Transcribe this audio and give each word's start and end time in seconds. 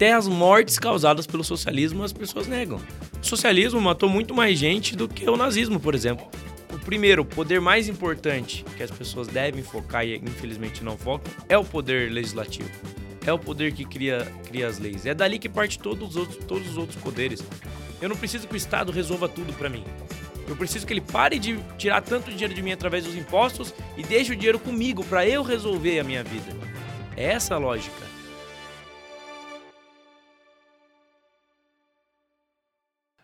Até 0.00 0.14
as 0.14 0.26
mortes 0.26 0.78
causadas 0.78 1.26
pelo 1.26 1.44
socialismo 1.44 2.02
as 2.02 2.10
pessoas 2.10 2.46
negam. 2.46 2.80
O 3.22 3.26
socialismo 3.26 3.78
matou 3.78 4.08
muito 4.08 4.32
mais 4.32 4.58
gente 4.58 4.96
do 4.96 5.06
que 5.06 5.28
o 5.28 5.36
nazismo, 5.36 5.78
por 5.78 5.94
exemplo. 5.94 6.26
O 6.72 6.78
primeiro, 6.78 7.20
o 7.20 7.24
poder 7.26 7.60
mais 7.60 7.86
importante 7.86 8.64
que 8.78 8.82
as 8.82 8.90
pessoas 8.90 9.28
devem 9.28 9.62
focar 9.62 10.06
e 10.06 10.16
infelizmente 10.16 10.82
não 10.82 10.96
focam 10.96 11.30
é 11.50 11.58
o 11.58 11.62
poder 11.62 12.10
legislativo. 12.10 12.70
É 13.26 13.30
o 13.30 13.38
poder 13.38 13.72
que 13.74 13.84
cria, 13.84 14.26
cria 14.46 14.68
as 14.68 14.78
leis. 14.78 15.04
É 15.04 15.12
dali 15.12 15.38
que 15.38 15.50
parte 15.50 15.78
todos 15.78 16.08
os 16.08 16.16
outros, 16.16 16.44
todos 16.46 16.70
os 16.70 16.78
outros 16.78 16.98
poderes. 16.98 17.44
Eu 18.00 18.08
não 18.08 18.16
preciso 18.16 18.48
que 18.48 18.54
o 18.54 18.56
Estado 18.56 18.90
resolva 18.90 19.28
tudo 19.28 19.52
para 19.52 19.68
mim. 19.68 19.84
Eu 20.48 20.56
preciso 20.56 20.86
que 20.86 20.94
ele 20.94 21.02
pare 21.02 21.38
de 21.38 21.58
tirar 21.76 22.00
tanto 22.00 22.30
dinheiro 22.30 22.54
de 22.54 22.62
mim 22.62 22.72
através 22.72 23.04
dos 23.04 23.14
impostos 23.14 23.74
e 23.98 24.02
deixe 24.02 24.32
o 24.32 24.36
dinheiro 24.36 24.58
comigo 24.58 25.04
para 25.04 25.28
eu 25.28 25.42
resolver 25.42 26.00
a 26.00 26.04
minha 26.04 26.24
vida. 26.24 26.56
É 27.18 27.32
essa 27.32 27.56
a 27.56 27.58
lógica. 27.58 28.09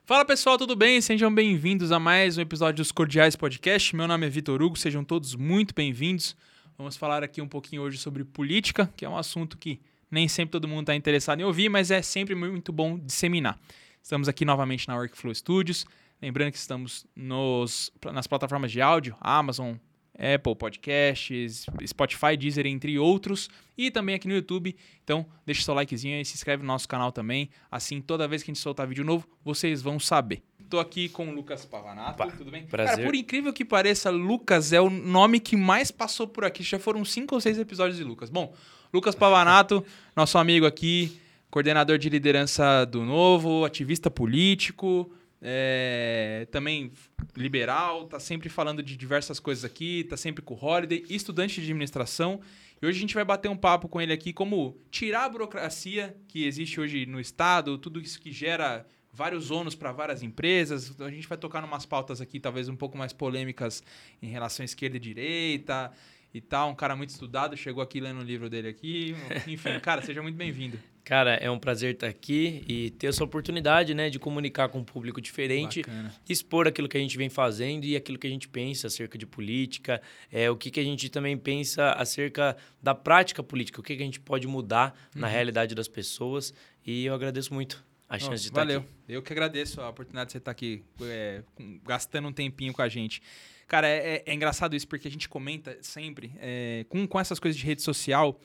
Fala 0.06 0.24
pessoal, 0.24 0.56
tudo 0.56 0.77
bem? 0.77 1.01
Sejam 1.01 1.34
bem-vindos 1.34 1.91
a 1.91 1.98
mais 1.98 2.38
um 2.38 2.41
episódio 2.41 2.77
dos 2.77 2.92
Cordiais 2.92 3.34
Podcast. 3.34 3.96
Meu 3.96 4.06
nome 4.06 4.24
é 4.24 4.30
Vitor 4.30 4.62
Hugo, 4.62 4.79
sejam 4.79 5.02
todos 5.02 5.34
muito 5.34 5.74
bem-vindos. 5.74 6.37
Vamos 6.79 6.96
falar 6.96 7.24
aqui 7.24 7.42
um 7.42 7.48
pouquinho 7.48 7.82
hoje 7.82 7.98
sobre 7.98 8.23
política, 8.23 8.88
que 8.96 9.05
é 9.05 9.09
um 9.09 9.16
assunto 9.16 9.59
que 9.59 9.80
nem 10.09 10.29
sempre 10.29 10.52
todo 10.52 10.69
mundo 10.69 10.82
está 10.82 10.95
interessado 10.95 11.41
em 11.41 11.42
ouvir, 11.42 11.69
mas 11.69 11.91
é 11.91 12.02
sempre 12.02 12.37
muito 12.37 12.70
bom 12.73 12.96
disseminar. 12.96 13.59
Estamos 14.01 14.29
aqui 14.29 14.45
novamente 14.45 14.87
na 14.87 14.95
Workflow 14.95 15.34
Studios. 15.34 15.84
Lembrando 16.23 16.52
que 16.52 16.59
estamos 16.59 17.04
nos, 17.16 17.91
nas 18.12 18.29
plataformas 18.29 18.70
de 18.70 18.80
áudio, 18.80 19.16
Amazon, 19.20 19.74
Apple 20.19 20.55
Podcasts, 20.56 21.66
Spotify, 21.87 22.37
Deezer, 22.37 22.66
entre 22.66 22.98
outros, 22.98 23.48
e 23.77 23.91
também 23.91 24.15
aqui 24.15 24.27
no 24.27 24.34
YouTube. 24.34 24.74
Então, 25.05 25.27
deixa 25.45 25.62
seu 25.62 25.74
likezinho 25.74 26.20
e 26.20 26.24
se 26.24 26.34
inscreve 26.34 26.62
no 26.62 26.66
nosso 26.66 26.88
canal 26.88 27.12
também. 27.12 27.51
Assim, 27.70 28.01
toda 28.01 28.27
vez 28.27 28.43
que 28.43 28.51
a 28.51 28.55
gente 28.55 28.62
soltar 28.62 28.87
vídeo 28.87 29.05
novo, 29.05 29.27
vocês 29.45 29.83
vão 29.83 29.98
saber. 30.01 30.43
Tô 30.68 30.80
aqui 30.80 31.09
com 31.09 31.29
o 31.29 31.32
Lucas 31.32 31.65
Pavanato, 31.65 32.16
Pa 32.18 32.27
tudo 32.29 32.51
bem? 32.51 32.66
prazer. 32.66 32.96
Cara, 32.96 33.07
por 33.07 33.15
incrível 33.15 33.52
que 33.52 33.65
pareça, 33.65 34.10
Lucas 34.10 34.73
é 34.73 34.80
o 34.80 34.90
nome 34.90 35.38
que 35.38 35.57
mais 35.57 35.93
passou 35.93 36.27
por 36.27 36.45
aqui. 36.45 36.62
Já 36.65 36.79
foram 36.79 37.05
cinco 37.05 37.37
ou 37.37 37.40
seis 37.40 37.57
episódios 37.59 37.96
de 37.96 38.02
Lucas. 38.02 38.30
Bom, 38.30 38.52
Lucas 38.93 39.15
Pavanato, 39.15 39.85
nosso 40.16 40.38
amigo 40.38 40.66
aqui, 40.66 41.21
coordenador 41.51 41.99
de 41.99 42.09
liderança 42.09 42.85
do 42.85 43.05
Novo, 43.05 43.65
ativista 43.65 44.10
político, 44.10 45.09
é, 45.40 46.46
também 46.51 46.92
liberal, 47.37 48.06
tá 48.06 48.18
sempre 48.18 48.48
falando 48.48 48.82
de 48.82 48.96
diversas 48.96 49.38
coisas 49.38 49.65
aqui, 49.65 50.04
tá 50.04 50.16
sempre 50.16 50.43
com 50.43 50.54
o 50.54 50.65
Holiday, 50.65 51.04
estudante 51.09 51.56
de 51.56 51.62
administração. 51.62 52.40
E 52.80 52.87
hoje 52.87 52.98
a 52.98 53.01
gente 53.01 53.15
vai 53.15 53.24
bater 53.24 53.48
um 53.48 53.56
papo 53.56 53.88
com 53.88 54.01
ele 54.01 54.12
aqui 54.12 54.32
como 54.32 54.76
tirar 54.90 55.24
a 55.24 55.28
burocracia 55.28 56.16
que 56.28 56.45
existe 56.45 56.80
hoje 56.80 57.06
no 57.06 57.20
Estado, 57.20 57.78
tudo 57.78 58.01
isso 58.01 58.20
que 58.20 58.32
gera 58.32 58.87
vários 59.12 59.51
ônus 59.51 59.74
para 59.74 59.93
várias 59.93 60.23
empresas. 60.23 61.01
A 61.01 61.10
gente 61.10 61.26
vai 61.26 61.38
tocar 61.38 61.65
umas 61.65 61.87
pautas 61.87 62.21
aqui, 62.21 62.38
talvez 62.38 62.68
um 62.68 62.76
pouco 62.76 62.98
mais 62.98 63.12
polêmicas 63.12 63.82
em 64.21 64.28
relação 64.28 64.62
à 64.62 64.66
esquerda 64.66 64.98
e 64.98 65.00
direita 65.00 65.91
e 66.34 66.41
tal. 66.41 66.71
Um 66.71 66.75
cara 66.75 66.94
muito 66.94 67.10
estudado, 67.10 67.56
chegou 67.56 67.82
aqui 67.82 67.98
lendo 67.98 68.21
o 68.21 68.25
livro 68.25 68.50
dele 68.50 68.69
aqui. 68.69 69.16
Enfim, 69.48 69.81
cara, 69.81 70.03
seja 70.03 70.22
muito 70.22 70.37
bem-vindo. 70.37 70.78
Cara, 71.06 71.34
é 71.34 71.49
um 71.49 71.56
prazer 71.56 71.94
estar 71.94 72.09
aqui 72.09 72.65
e 72.66 72.91
ter 72.91 73.06
essa 73.06 73.22
oportunidade, 73.22 73.94
né, 73.94 74.10
de 74.10 74.19
comunicar 74.19 74.69
com 74.69 74.81
um 74.81 74.84
público 74.84 75.21
diferente, 75.21 75.81
Bacana. 75.82 76.12
expor 76.28 76.66
aquilo 76.66 76.88
que 76.88 76.97
a 76.97 77.00
gente 77.00 77.16
vem 77.16 77.28
fazendo 77.28 77.84
e 77.84 77.94
aquilo 77.94 78.19
que 78.19 78.26
a 78.26 78.31
gente 78.31 78.49
pensa 78.49 78.88
acerca 78.88 79.16
de 79.16 79.25
política, 79.25 80.03
é, 80.32 80.50
o 80.50 80.56
que, 80.56 80.69
que 80.69 80.81
a 80.81 80.82
gente 80.82 81.09
também 81.09 81.38
pensa 81.38 81.93
acerca 81.93 82.56
da 82.82 82.93
prática 82.93 83.41
política, 83.41 83.78
o 83.78 83.84
que, 83.84 83.94
que 83.94 84.03
a 84.03 84.04
gente 84.04 84.19
pode 84.19 84.49
mudar 84.49 84.99
na 85.15 85.28
realidade 85.28 85.77
das 85.77 85.87
pessoas. 85.87 86.53
E 86.84 87.04
eu 87.04 87.15
agradeço 87.15 87.54
muito 87.54 87.84
a 88.09 88.19
chance 88.19 88.32
Ó, 88.32 88.34
de 88.34 88.49
estar 88.49 88.60
valeu. 88.62 88.81
aqui. 88.81 88.88
Eu 89.09 89.22
que 89.22 89.32
agradeço 89.32 89.81
a 89.81 89.88
oportunidade 89.88 90.27
de 90.27 90.32
você 90.32 90.38
estar 90.38 90.50
aqui 90.50 90.82
é, 91.03 91.44
gastando 91.84 92.27
um 92.27 92.32
tempinho 92.32 92.72
com 92.72 92.82
a 92.82 92.88
gente. 92.88 93.22
Cara, 93.69 93.87
é, 93.87 94.25
é 94.27 94.34
engraçado 94.34 94.75
isso 94.75 94.88
porque 94.88 95.06
a 95.06 95.11
gente 95.11 95.28
comenta 95.28 95.78
sempre 95.83 96.33
é, 96.41 96.84
com, 96.88 97.06
com 97.06 97.21
essas 97.21 97.38
coisas 97.38 97.56
de 97.56 97.65
rede 97.65 97.83
social. 97.83 98.41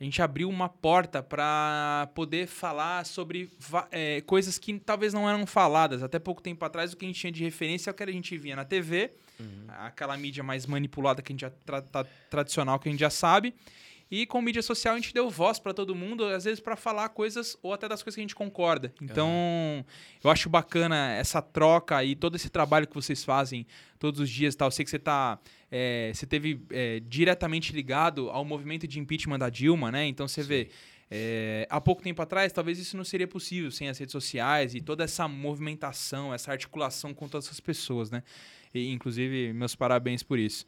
A 0.00 0.04
gente 0.04 0.22
abriu 0.22 0.48
uma 0.48 0.68
porta 0.68 1.22
para 1.22 2.08
poder 2.14 2.46
falar 2.46 3.04
sobre 3.04 3.50
é, 3.90 4.20
coisas 4.20 4.56
que 4.58 4.78
talvez 4.78 5.12
não 5.12 5.28
eram 5.28 5.44
faladas. 5.44 6.02
Até 6.04 6.18
pouco 6.20 6.40
tempo 6.40 6.64
atrás, 6.64 6.92
o 6.92 6.96
que 6.96 7.04
a 7.04 7.08
gente 7.08 7.18
tinha 7.20 7.32
de 7.32 7.42
referência 7.42 7.90
é 7.90 7.92
o 7.92 7.94
que 7.94 8.02
a 8.04 8.12
gente 8.12 8.36
via 8.38 8.54
na 8.54 8.64
TV, 8.64 9.10
aquela 9.68 10.16
mídia 10.16 10.42
mais 10.44 10.66
manipulada 10.66 11.20
que 11.20 11.32
a 11.32 11.34
gente 11.34 11.40
já 11.40 11.50
tra- 11.64 11.82
tá- 11.82 12.06
tradicional 12.30 12.78
que 12.78 12.88
a 12.88 12.92
gente 12.92 13.00
já 13.00 13.10
sabe. 13.10 13.54
E 14.10 14.24
com 14.24 14.40
mídia 14.40 14.62
social 14.62 14.94
a 14.94 14.98
gente 14.98 15.12
deu 15.12 15.28
voz 15.28 15.58
para 15.58 15.74
todo 15.74 15.94
mundo, 15.94 16.24
às 16.24 16.44
vezes 16.44 16.60
para 16.60 16.76
falar 16.76 17.10
coisas 17.10 17.58
ou 17.62 17.74
até 17.74 17.86
das 17.86 18.02
coisas 18.02 18.14
que 18.14 18.20
a 18.20 18.24
gente 18.24 18.34
concorda. 18.34 18.92
Então, 19.02 19.84
eu 20.24 20.30
acho 20.30 20.48
bacana 20.48 21.12
essa 21.12 21.42
troca 21.42 22.02
e 22.02 22.16
todo 22.16 22.34
esse 22.34 22.48
trabalho 22.48 22.86
que 22.86 22.94
vocês 22.94 23.22
fazem 23.22 23.66
todos 23.98 24.20
os 24.20 24.30
dias 24.30 24.54
e 24.54 24.56
tal. 24.56 24.68
Eu 24.68 24.72
sei 24.72 24.84
que 24.84 24.90
você 24.90 24.98
tá. 24.98 25.38
é, 25.70 26.10
você 26.14 26.26
teve 26.26 26.60
é, 26.70 27.00
diretamente 27.00 27.72
ligado 27.72 28.30
ao 28.30 28.44
movimento 28.44 28.88
de 28.88 28.98
impeachment 28.98 29.38
da 29.38 29.50
Dilma, 29.50 29.92
né? 29.92 30.06
Então 30.06 30.26
você 30.26 30.42
vê. 30.42 30.70
é, 31.10 31.66
há 31.70 31.80
pouco 31.80 32.02
tempo 32.02 32.20
atrás, 32.22 32.52
talvez 32.52 32.78
isso 32.78 32.96
não 32.96 33.04
seria 33.04 33.28
possível 33.28 33.70
sem 33.70 33.88
as 33.88 33.98
redes 33.98 34.12
sociais 34.12 34.74
e 34.74 34.80
toda 34.80 35.04
essa 35.04 35.26
movimentação, 35.28 36.32
essa 36.32 36.50
articulação 36.50 37.12
com 37.12 37.28
todas 37.28 37.46
essas 37.46 37.60
pessoas, 37.60 38.10
né? 38.10 38.22
E, 38.74 38.90
inclusive, 38.90 39.52
meus 39.52 39.74
parabéns 39.74 40.22
por 40.22 40.38
isso. 40.38 40.66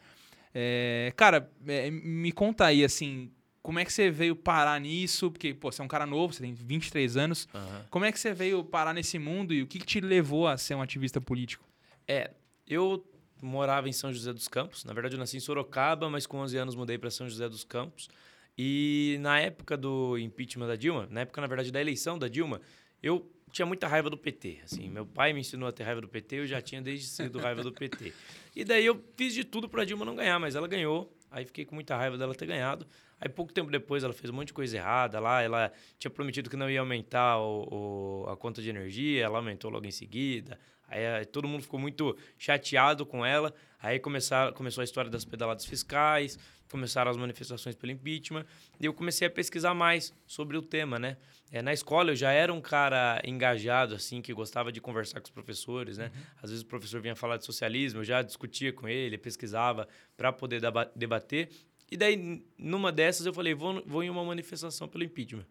É, 0.55 1.13
cara, 1.17 1.51
é, 1.67 1.91
me 1.91 2.33
conta 2.33 2.67
aí, 2.67 2.85
assim, 2.85 3.31
como 3.63 3.79
é 3.79 3.85
que 3.85 3.93
você 3.93 4.11
veio 4.11 4.35
parar 4.35 4.81
nisso? 4.81 5.31
Porque, 5.31 5.55
pô, 5.55 5.71
você 5.71 5.83
é 5.83 5.85
um 5.85 5.89
cara 5.89 6.07
novo, 6.07 6.33
você 6.33 6.43
tem 6.43 6.55
23 6.55 7.17
anos. 7.17 7.49
Aham. 7.55 7.85
Como 7.91 8.05
é 8.05 8.13
que 8.13 8.19
você 8.19 8.33
veio 8.33 8.65
parar 8.65 8.95
nesse 8.95 9.19
mundo 9.19 9.53
e 9.53 9.63
o 9.63 9.67
que, 9.67 9.79
que 9.79 9.87
te 9.87 10.01
levou 10.01 10.49
a 10.49 10.57
ser 10.57 10.75
um 10.75 10.83
ativista 10.83 11.21
político? 11.21 11.65
É, 12.09 12.31
eu 12.67 13.05
morava 13.43 13.89
em 13.89 13.93
São 13.93 14.13
José 14.13 14.33
dos 14.33 14.49
Campos. 14.49 14.85
Na 14.85 14.93
verdade, 14.93 15.15
eu 15.15 15.19
nasci 15.19 15.37
em 15.37 15.41
Sorocaba, 15.41 16.09
mas 16.09 16.27
com 16.27 16.39
11 16.39 16.57
anos 16.57 16.75
mudei 16.75 16.99
para 16.99 17.11
São 17.11 17.29
José 17.29 17.49
dos 17.49 17.65
Campos. 17.65 18.09
E 18.57 19.19
na 19.21 19.39
época 19.41 19.77
do 19.77 20.19
impeachment 20.19 20.67
da 20.67 20.77
Dilma, 20.77 21.07
na 21.11 21.21
época, 21.21 21.41
na 21.41 21.47
verdade, 21.47 21.71
da 21.71 21.81
eleição 21.81 22.19
da 22.19 22.29
Dilma, 22.29 22.61
eu 23.03 23.31
tinha 23.51 23.67
muita 23.67 23.87
raiva 23.89 24.09
do 24.11 24.17
PT. 24.17 24.59
Assim, 24.65 24.89
meu 24.89 25.05
pai 25.07 25.33
me 25.33 25.41
ensinou 25.41 25.69
a 25.69 25.73
ter 25.73 25.83
raiva 25.85 26.01
do 26.01 26.09
PT, 26.09 26.37
eu 26.41 26.47
já 26.47 26.61
tinha 26.61 26.81
desde 26.81 27.07
cedo 27.07 27.39
raiva 27.39 27.63
do 27.63 27.73
PT. 27.73 28.13
E 28.55 28.65
daí 28.65 28.85
eu 28.87 29.03
fiz 29.17 29.35
de 29.35 29.45
tudo 29.45 29.69
para 29.69 29.85
Dilma 29.85 30.05
não 30.05 30.17
ganhar, 30.17 30.39
mas 30.39 30.55
ela 30.55 30.67
ganhou. 30.69 31.13
Aí 31.31 31.45
fiquei 31.45 31.65
com 31.65 31.75
muita 31.75 31.97
raiva 31.97 32.19
dela 32.19 32.35
ter 32.35 32.47
ganhado. 32.47 32.87
Aí 33.21 33.29
pouco 33.29 33.53
tempo 33.53 33.71
depois 33.71 34.03
ela 34.03 34.13
fez 34.13 34.31
um 34.31 34.33
monte 34.35 34.49
de 34.49 34.53
coisa 34.55 34.77
errada 34.77 35.21
lá. 35.21 35.43
Ela 35.43 35.73
tinha 35.99 36.11
prometido 36.11 36.49
que 36.51 36.57
não 36.57 36.69
ia 36.71 36.81
aumentar 36.81 37.39
o- 37.39 38.25
o- 38.25 38.31
a 38.31 38.37
conta 38.37 38.61
de 38.63 38.69
energia, 38.71 39.25
ela 39.25 39.39
aumentou 39.39 39.71
logo 39.71 39.87
em 39.87 39.91
seguida. 39.91 40.59
Aí 40.91 41.03
eh, 41.03 41.25
todo 41.25 41.47
mundo 41.47 41.63
ficou 41.63 41.79
muito 41.79 42.17
chateado 42.37 43.07
com 43.07 43.25
ela. 43.25 43.55
Aí 43.81 43.99
começar, 43.99 44.53
começou 44.53 44.83
a 44.83 44.85
história 44.85 45.11
das 45.11 45.25
pedaladas 45.25 45.65
fiscais, 45.65 46.39
começaram 46.69 47.11
as 47.11 47.17
manifestações 47.17 47.77
pelo 47.77 47.93
impeachment. 47.93 48.45
E 48.79 48.85
eu 48.85 48.93
comecei 48.93 49.27
a 49.27 49.31
pesquisar 49.31 49.73
mais 49.73 50.13
sobre 50.27 50.57
o 50.57 50.63
tema, 50.63 50.99
né? 50.99 51.17
É, 51.53 51.63
na 51.63 51.73
escola 51.73 52.11
eu 52.11 52.17
já 52.17 52.31
era 52.33 52.53
um 52.53 52.61
cara 52.61 53.21
engajado, 53.25 53.95
assim, 53.95 54.21
que 54.21 54.33
gostava 54.35 54.71
de 54.71 54.81
conversar 54.81 55.21
com 55.21 55.27
os 55.27 55.31
professores, 55.31 55.97
né? 55.97 56.11
Às 56.43 56.51
vezes 56.51 56.65
o 56.65 56.67
professor 56.67 57.01
vinha 57.01 57.17
falar 57.17 57.39
de 57.39 57.45
socialismo, 57.45 58.01
eu 58.01 58.05
já 58.05 58.21
discutia 58.23 58.73
com 58.73 58.89
ele, 58.89 59.17
pesquisava 59.17 59.89
para 60.17 60.33
poder 60.33 60.61
debater. 60.95 61.49
E 61.91 61.97
daí, 61.97 62.45
numa 62.57 62.93
dessas, 62.93 63.27
eu 63.27 63.35
falei, 63.35 63.55
vou, 63.55 63.83
vou 63.85 64.03
em 64.03 64.11
uma 64.11 64.25
manifestação 64.25 64.87
pelo 64.89 65.03
impeachment. 65.03 65.47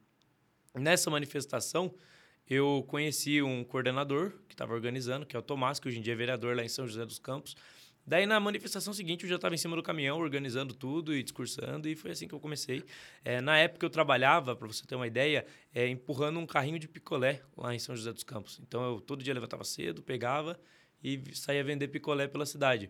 Nessa 0.74 1.10
manifestação, 1.10 1.94
eu 2.50 2.84
conheci 2.88 3.42
um 3.42 3.64
coordenador 3.64 4.32
que 4.48 4.54
estava 4.54 4.74
organizando, 4.74 5.26
que 5.26 5.36
é 5.36 5.40
o 5.40 5.42
Tomás, 5.42 5.80
que 5.80 5.88
hoje 5.88 6.00
em 6.00 6.02
dia 6.02 6.14
é 6.14 6.16
vereador 6.16 6.56
lá 6.56 6.64
em 6.64 6.70
São 6.70 6.88
José 6.88 7.06
dos 7.06 7.20
Campos. 7.20 7.56
Daí, 8.06 8.26
na 8.26 8.40
manifestação 8.40 8.92
seguinte, 8.92 9.24
eu 9.24 9.30
já 9.30 9.36
estava 9.36 9.54
em 9.54 9.58
cima 9.58 9.76
do 9.76 9.84
caminhão, 9.84 10.18
organizando 10.18 10.74
tudo 10.74 11.16
e 11.16 11.22
discursando, 11.22 11.88
e 11.88 11.96
foi 11.96 12.10
assim 12.10 12.28
que 12.28 12.34
eu 12.34 12.40
comecei. 12.40 12.84
É, 13.24 13.40
na 13.40 13.56
época, 13.58 13.86
eu 13.86 13.90
trabalhava, 13.90 14.56
para 14.56 14.68
você 14.68 14.84
ter 14.84 14.96
uma 14.96 15.06
ideia, 15.06 15.46
é, 15.72 15.88
empurrando 15.88 16.40
um 16.40 16.46
carrinho 16.48 16.80
de 16.80 16.88
picolé 16.88 17.42
lá 17.56 17.76
em 17.76 17.78
São 17.78 17.96
José 17.96 18.12
dos 18.12 18.24
Campos. 18.24 18.60
Então, 18.64 18.84
eu 18.96 19.00
todo 19.00 19.24
dia 19.24 19.34
levantava 19.34 19.64
cedo, 19.64 20.02
pegava 20.02 20.60
e 21.04 21.22
saía 21.34 21.64
vender 21.64 21.90
picolé 21.90 22.28
pela 22.28 22.48
cidade. 22.48 22.90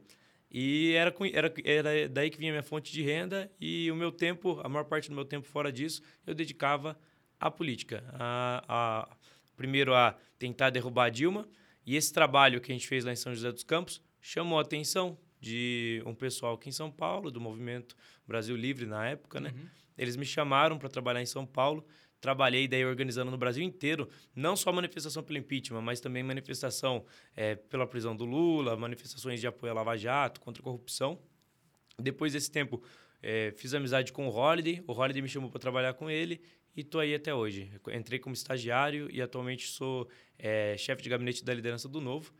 E 0.50 0.94
era, 0.94 1.13
era, 1.33 1.53
era 1.65 2.09
daí 2.09 2.29
que 2.29 2.38
vinha 2.38 2.53
minha 2.53 2.63
fonte 2.63 2.89
de 2.89 3.01
renda, 3.03 3.51
e 3.59 3.91
o 3.91 3.95
meu 3.97 4.13
tempo, 4.13 4.62
a 4.63 4.69
maior 4.69 4.85
parte 4.85 5.09
do 5.09 5.15
meu 5.15 5.25
tempo 5.25 5.45
fora 5.45 5.69
disso, 5.69 6.01
eu 6.25 6.33
dedicava 6.33 6.97
à 7.38 7.51
política. 7.51 8.05
A, 8.13 8.63
a- 8.69 9.17
primeiro, 9.59 9.94
a 9.94 10.15
tentar 10.38 10.69
derrubar 10.69 11.07
a 11.07 11.09
Dilma, 11.09 11.45
e 11.85 11.97
esse 11.97 12.13
trabalho 12.13 12.61
que 12.61 12.71
a 12.71 12.75
gente 12.75 12.88
fez 12.88 13.03
lá 13.03 13.11
em 13.11 13.15
São 13.17 13.35
José 13.35 13.51
dos 13.51 13.61
Campos 13.61 14.01
chamou 14.21 14.57
a 14.57 14.61
atenção 14.61 15.17
de 15.38 16.01
um 16.06 16.15
pessoal 16.15 16.53
aqui 16.56 16.69
em 16.69 16.71
São 16.71 16.89
Paulo, 16.89 17.29
do 17.29 17.41
movimento 17.41 17.94
Brasil 18.25 18.56
Livre 18.56 18.85
na 18.85 19.06
época, 19.06 19.41
né? 19.41 19.53
Eles 19.97 20.15
me 20.15 20.25
chamaram 20.25 20.77
para 20.77 20.88
trabalhar 20.88 21.21
em 21.21 21.25
São 21.25 21.45
Paulo. 21.45 21.85
Trabalhei 22.21 22.69
daí 22.69 22.85
organizando 22.85 23.31
no 23.31 23.38
Brasil 23.38 23.61
inteiro, 23.61 24.07
não 24.33 24.56
só 24.56 24.71
manifestação 24.71 25.21
pelo 25.21 25.39
impeachment, 25.39 25.81
mas 25.81 26.00
também 26.00 26.23
manifestação 26.23 27.05
eh, 27.35 27.55
pela 27.55 27.85
prisão 27.85 28.15
do 28.15 28.23
Lula, 28.23 28.77
manifestações 28.77 29.41
de 29.41 29.47
apoio 29.47 29.71
à 29.71 29.75
Lava 29.75 29.97
Jato, 29.97 30.39
contra 30.39 30.62
a 30.62 30.63
corrupção. 30.63 31.19
Depois 31.97 32.31
desse 32.31 32.50
tempo, 32.50 32.81
eh, 33.21 33.53
fiz 33.57 33.73
amizade 33.73 34.13
com 34.13 34.25
o 34.27 34.31
Holiday. 34.33 34.81
O 34.88 34.94
Holiday 34.94 35.21
me 35.21 35.27
chamou 35.27 35.50
para 35.50 35.59
trabalhar 35.59 35.94
com 35.95 36.09
ele. 36.09 36.41
E 36.75 36.81
estou 36.81 37.01
aí 37.01 37.13
até 37.13 37.33
hoje. 37.33 37.71
entrei 37.92 38.19
como 38.19 38.33
estagiário 38.33 39.10
e 39.12 39.21
atualmente 39.21 39.68
sou 39.68 40.10
é, 40.38 40.75
chefe 40.77 41.01
de 41.01 41.10
gabinete 41.10 41.44
da 41.44 41.54
liderança 41.54 41.88
do 41.88 42.00
Novo. 42.00 42.33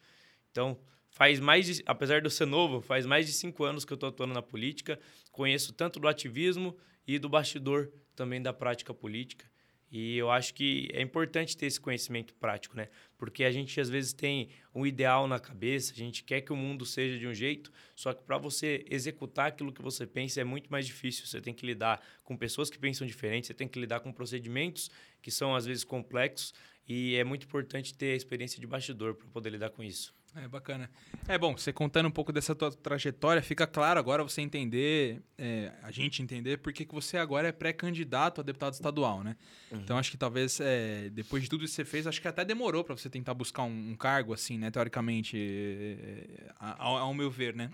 Então, 0.52 0.80
faz 1.10 1.40
mais 1.40 1.66
de, 1.66 1.84
apesar 1.86 2.20
de 2.20 2.28
eu 2.28 2.32
ser 2.32 2.46
novo, 2.46 2.82
faz 2.82 3.06
mais 3.06 3.26
de 3.26 3.34
cinco 3.34 3.64
anos 3.64 3.86
que 3.86 3.94
eu 3.94 3.96
estou 3.96 4.10
atuando 4.10 4.34
na 4.34 4.42
política. 4.42 5.00
Conheço 5.32 5.74
tanto 5.74 6.00
do 6.00 6.08
ativismo 6.08 6.78
e 7.08 7.18
do 7.20 7.30
bastidor 7.30 7.92
também 8.16 8.42
da 8.42 8.54
prática 8.54 8.94
política. 8.94 9.50
E 9.92 10.18
eu 10.18 10.30
acho 10.30 10.54
que 10.54 10.88
é 10.94 11.02
importante 11.02 11.58
ter 11.58 11.66
esse 11.66 11.80
conhecimento 11.80 12.34
prático, 12.36 12.78
né? 12.78 12.90
Porque 13.18 13.44
a 13.44 13.52
gente 13.52 13.80
às 13.82 13.90
vezes 13.90 14.14
tem 14.14 14.50
um 14.74 14.86
ideal 14.86 15.28
na 15.28 15.40
cabeça, 15.40 15.94
a 15.94 15.96
gente 15.96 16.24
quer 16.24 16.42
que 16.42 16.54
o 16.54 16.56
mundo 16.56 16.86
seja 16.86 17.18
de 17.18 17.26
um 17.26 17.34
jeito, 17.34 17.72
só 17.96 18.14
que 18.14 18.24
para 18.24 18.38
você 18.38 18.86
executar 18.90 19.48
aquilo 19.48 19.74
que 19.74 19.82
você 19.82 20.06
pensa 20.06 20.40
é 20.40 20.44
muito 20.44 20.70
mais 20.72 20.86
difícil. 20.86 21.26
Você 21.26 21.42
tem 21.42 21.54
que 21.54 21.66
lidar 21.66 22.06
com 22.24 22.38
pessoas 22.38 22.70
que 22.70 22.78
pensam 22.78 23.08
diferente, 23.08 23.48
você 23.48 23.54
tem 23.54 23.68
que 23.68 23.80
lidar 23.80 24.02
com 24.02 24.14
procedimentos 24.14 24.92
que 25.22 25.32
são 25.32 25.56
às 25.56 25.66
vezes 25.66 25.84
complexos 25.84 26.54
e 26.88 27.16
é 27.16 27.24
muito 27.24 27.46
importante 27.46 27.94
ter 27.94 28.14
a 28.14 28.16
experiência 28.16 28.60
de 28.60 28.68
bastidor 28.68 29.16
para 29.16 29.28
poder 29.28 29.50
lidar 29.50 29.72
com 29.72 29.84
isso. 29.84 30.19
É 30.36 30.48
bacana. 30.48 30.90
É 31.28 31.38
bom, 31.38 31.58
você 31.58 31.74
contando 31.74 32.08
um 32.08 32.12
pouco 32.12 32.32
dessa 32.32 32.54
tua 32.54 32.72
trajetória, 32.72 33.42
fica 33.42 33.66
claro 33.66 34.00
agora 34.00 34.22
você 34.22 34.42
entender, 34.42 35.22
é, 35.38 35.72
a 35.82 35.92
gente 35.92 36.22
entender, 36.22 36.58
porque 36.58 36.86
que 36.86 36.94
você 36.94 37.18
agora 37.18 37.48
é 37.48 37.52
pré-candidato 37.52 38.40
a 38.40 38.44
deputado 38.44 38.74
estadual, 38.74 39.24
né? 39.24 39.36
Uhum. 39.72 39.80
Então 39.80 39.98
acho 39.98 40.12
que 40.12 40.18
talvez, 40.18 40.60
é, 40.60 41.10
depois 41.10 41.44
de 41.44 41.50
tudo 41.50 41.66
isso 41.66 41.74
que 41.74 41.84
você 41.84 41.86
fez, 41.86 42.06
acho 42.06 42.22
que 42.22 42.28
até 42.28 42.46
demorou 42.46 42.84
para 42.84 42.96
você 42.96 43.10
tentar 43.10 43.34
buscar 43.34 43.64
um, 43.64 43.92
um, 43.92 43.96
cargo, 43.96 44.34
assim, 44.34 44.58
né? 44.58 44.70
Teoricamente, 44.70 45.36
é, 45.38 46.54
ao, 46.60 46.98
ao, 46.98 47.14
meu 47.14 47.32
ver, 47.32 47.56
né? 47.56 47.72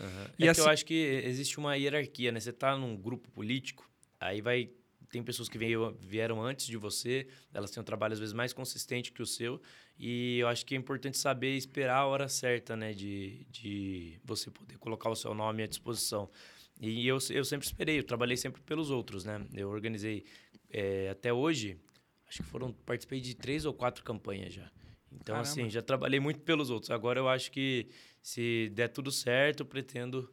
Uhum. 0.00 0.06
E 0.38 0.46
é 0.46 0.50
assim... 0.50 0.62
que 0.62 0.66
eu 0.66 0.72
acho 0.72 0.86
que 0.86 1.22
existe 1.24 1.58
uma 1.58 1.76
hierarquia, 1.76 2.32
né? 2.32 2.40
Você 2.40 2.52
tá 2.52 2.76
num 2.76 2.96
grupo 2.96 3.30
político, 3.30 3.88
aí 4.18 4.40
vai 4.40 4.70
tem 5.12 5.22
pessoas 5.22 5.46
que 5.46 5.58
veio, 5.58 5.94
vieram 6.00 6.42
antes 6.42 6.66
de 6.66 6.76
você, 6.78 7.28
elas 7.52 7.70
têm 7.70 7.82
um 7.82 7.84
trabalho 7.84 8.14
às 8.14 8.18
vezes 8.18 8.32
mais 8.32 8.54
consistente 8.54 9.12
que 9.12 9.20
o 9.20 9.26
seu, 9.26 9.60
e 9.98 10.38
eu 10.38 10.48
acho 10.48 10.64
que 10.64 10.74
é 10.74 10.78
importante 10.78 11.18
saber 11.18 11.54
esperar 11.54 11.98
a 11.98 12.06
hora 12.06 12.28
certa, 12.28 12.74
né, 12.74 12.94
de, 12.94 13.46
de 13.50 14.18
você 14.24 14.50
poder 14.50 14.78
colocar 14.78 15.10
o 15.10 15.14
seu 15.14 15.34
nome 15.34 15.62
à 15.62 15.66
disposição. 15.66 16.30
E 16.80 17.06
eu, 17.06 17.18
eu 17.30 17.44
sempre 17.44 17.66
esperei, 17.66 17.98
eu 17.98 18.04
trabalhei 18.04 18.38
sempre 18.38 18.62
pelos 18.62 18.90
outros, 18.90 19.24
né? 19.24 19.46
Eu 19.54 19.68
organizei 19.68 20.24
é, 20.70 21.10
até 21.10 21.32
hoje, 21.32 21.78
acho 22.26 22.42
que 22.42 22.48
foram, 22.48 22.72
participei 22.72 23.20
de 23.20 23.36
três 23.36 23.66
ou 23.66 23.74
quatro 23.74 24.02
campanhas 24.02 24.54
já. 24.54 24.68
Então, 25.12 25.36
Caramba. 25.36 25.42
assim, 25.42 25.70
já 25.70 25.82
trabalhei 25.82 26.18
muito 26.18 26.40
pelos 26.40 26.70
outros. 26.70 26.90
Agora 26.90 27.20
eu 27.20 27.28
acho 27.28 27.52
que 27.52 27.86
se 28.22 28.70
der 28.74 28.88
tudo 28.88 29.12
certo, 29.12 29.60
eu 29.60 29.66
pretendo 29.66 30.28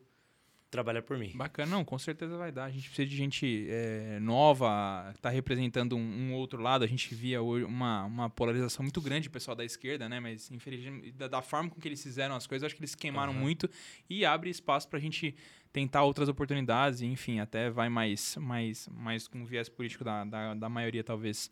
trabalhar 0.70 1.02
por 1.02 1.18
mim. 1.18 1.32
Bacana, 1.34 1.72
não, 1.72 1.84
com 1.84 1.98
certeza 1.98 2.38
vai 2.38 2.52
dar. 2.52 2.66
A 2.66 2.70
gente 2.70 2.88
precisa 2.88 3.08
de 3.08 3.16
gente 3.16 3.68
é, 3.70 4.20
nova, 4.20 5.14
tá 5.22 5.30
representando 5.30 5.96
um, 5.96 6.00
um, 6.00 6.34
outro 6.34 6.62
lado. 6.62 6.84
A 6.84 6.88
gente 6.88 7.14
via 7.14 7.42
hoje 7.42 7.66
uma, 7.66 8.06
uma 8.06 8.30
polarização 8.30 8.84
muito 8.84 9.02
grande, 9.02 9.30
pessoal 9.30 9.56
da 9.56 9.66
esquerda, 9.66 10.08
né? 10.08 10.20
Mas, 10.20 10.52
infelizmente, 10.52 11.12
da, 11.12 11.28
da, 11.28 11.42
forma 11.42 11.70
com 11.70 11.82
que 11.82 11.88
eles 11.88 12.02
fizeram 12.02 12.36
as 12.36 12.46
coisas, 12.46 12.68
acho 12.68 12.76
que 12.76 12.82
eles 12.82 12.96
queimaram 12.96 13.34
uhum. 13.34 13.40
muito 13.40 13.70
e 14.10 14.26
abre 14.26 14.50
espaço 14.50 14.88
para 14.88 15.00
a 15.00 15.02
gente 15.02 15.36
tentar 15.74 16.04
outras 16.04 16.30
oportunidades, 16.30 17.02
enfim, 17.02 17.40
até 17.40 17.70
vai 17.70 17.90
mais, 17.90 18.36
mais, 18.38 18.88
mais 18.90 19.28
com 19.28 19.46
viés 19.46 19.70
político 19.70 20.04
da, 20.04 20.24
da, 20.24 20.54
da 20.54 20.70
maioria, 20.70 21.04
talvez. 21.04 21.52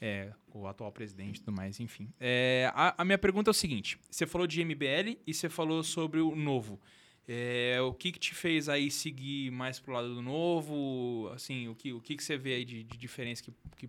É, 0.00 0.32
o 0.54 0.64
atual 0.68 0.92
presidente 0.92 1.38
e 1.38 1.40
tudo 1.40 1.56
mais, 1.56 1.80
enfim. 1.80 2.08
É, 2.20 2.70
a, 2.72 3.02
a 3.02 3.04
minha 3.04 3.18
pergunta 3.18 3.50
é 3.50 3.52
o 3.52 3.54
seguinte: 3.54 3.98
você 4.08 4.28
falou 4.28 4.46
de 4.46 4.64
MBL 4.64 5.18
e 5.26 5.34
você 5.34 5.48
falou 5.48 5.82
sobre 5.82 6.20
o 6.20 6.36
novo. 6.36 6.80
É, 7.30 7.78
o 7.82 7.92
que, 7.92 8.10
que 8.10 8.18
te 8.18 8.34
fez 8.34 8.70
aí 8.70 8.90
seguir 8.90 9.50
mais 9.50 9.78
pro 9.78 9.92
lado 9.92 10.14
do 10.14 10.22
novo? 10.22 11.30
Assim, 11.34 11.68
o 11.68 11.74
que, 11.74 11.92
o 11.92 12.00
que, 12.00 12.16
que 12.16 12.24
você 12.24 12.38
vê 12.38 12.54
aí 12.54 12.64
de, 12.64 12.82
de 12.82 12.96
diferença 12.96 13.42
que, 13.42 13.52
que 13.76 13.88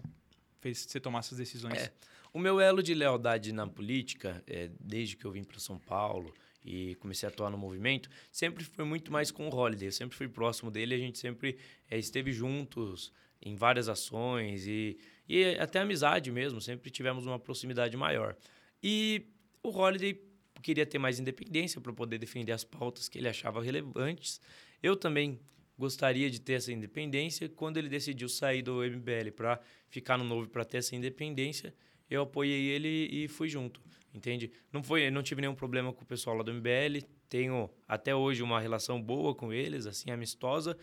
fez 0.60 0.80
você 0.80 1.00
tomar 1.00 1.20
essas 1.20 1.38
decisões? 1.38 1.78
É, 1.78 1.94
o 2.34 2.40
meu 2.40 2.60
elo 2.60 2.84
de 2.84 2.94
lealdade 2.94 3.54
na 3.54 3.66
política, 3.66 4.44
é, 4.46 4.70
desde 4.78 5.16
que 5.16 5.24
eu 5.24 5.32
vim 5.32 5.46
para 5.46 5.58
São 5.58 5.80
Paulo 5.80 6.34
e 6.66 6.96
comecei 6.96 7.28
a 7.30 7.32
atuar 7.32 7.50
no 7.50 7.58
movimento, 7.58 8.10
sempre 8.30 8.66
foi 8.66 8.84
muito 8.84 9.10
mais 9.10 9.32
com 9.32 9.48
o 9.48 9.56
Holiday. 9.56 9.88
Eu 9.88 9.94
sempre 9.94 10.18
fui 10.18 10.28
próximo 10.28 10.70
dele, 10.70 10.94
a 10.94 10.98
gente 10.98 11.18
sempre 11.18 11.58
é, 11.90 11.98
esteve 11.98 12.34
juntos 12.34 13.14
em 13.42 13.56
várias 13.56 13.88
ações 13.88 14.68
e, 14.68 15.00
e 15.30 15.46
até 15.56 15.80
amizade 15.80 16.30
mesmo, 16.30 16.60
sempre 16.60 16.92
tivemos 16.92 17.26
uma 17.26 17.40
proximidade 17.40 17.96
maior. 17.96 18.36
E 18.84 19.26
o 19.64 19.70
Holiday 19.70 20.29
queria 20.62 20.86
ter 20.86 20.98
mais 20.98 21.20
independência 21.20 21.80
para 21.82 21.94
poder 21.94 22.18
defender 22.18 22.52
as 22.52 22.64
pautas 22.64 23.08
que 23.08 23.18
ele 23.18 23.28
achava 23.28 23.62
relevantes. 23.62 24.42
Eu 24.82 24.96
também 24.96 25.40
gostaria 25.78 26.30
de 26.30 26.42
ter 26.42 26.54
essa 26.54 26.72
independência. 26.74 27.48
Quando 27.48 27.78
ele 27.78 27.88
decidiu 27.88 28.28
sair 28.28 28.62
do 28.62 28.84
MBL 28.84 29.32
para 29.36 29.60
ficar 29.88 30.18
no 30.18 30.26
Novo 30.26 30.50
para 30.50 30.66
ter 30.66 30.78
essa 30.78 30.96
independência, 30.96 31.74
eu 32.10 32.24
apoiei 32.24 32.68
ele 32.68 33.08
e 33.12 33.28
fui 33.28 33.48
junto, 33.48 33.82
entende? 34.14 34.52
Não 34.74 34.84
foi, 34.84 35.10
não 35.10 35.24
tive 35.24 35.42
nenhum 35.42 35.56
problema 35.56 35.94
com 35.94 36.04
o 36.04 36.06
pessoal 36.06 36.36
lá 36.36 36.44
do 36.44 36.54
MBL. 36.54 37.06
Tenho 37.30 37.70
até 37.88 38.14
hoje 38.14 38.44
uma 38.44 38.60
relação 38.60 39.02
boa 39.02 39.34
com 39.34 39.54
eles, 39.54 39.86
assim 39.86 40.10
amistosa, 40.12 40.76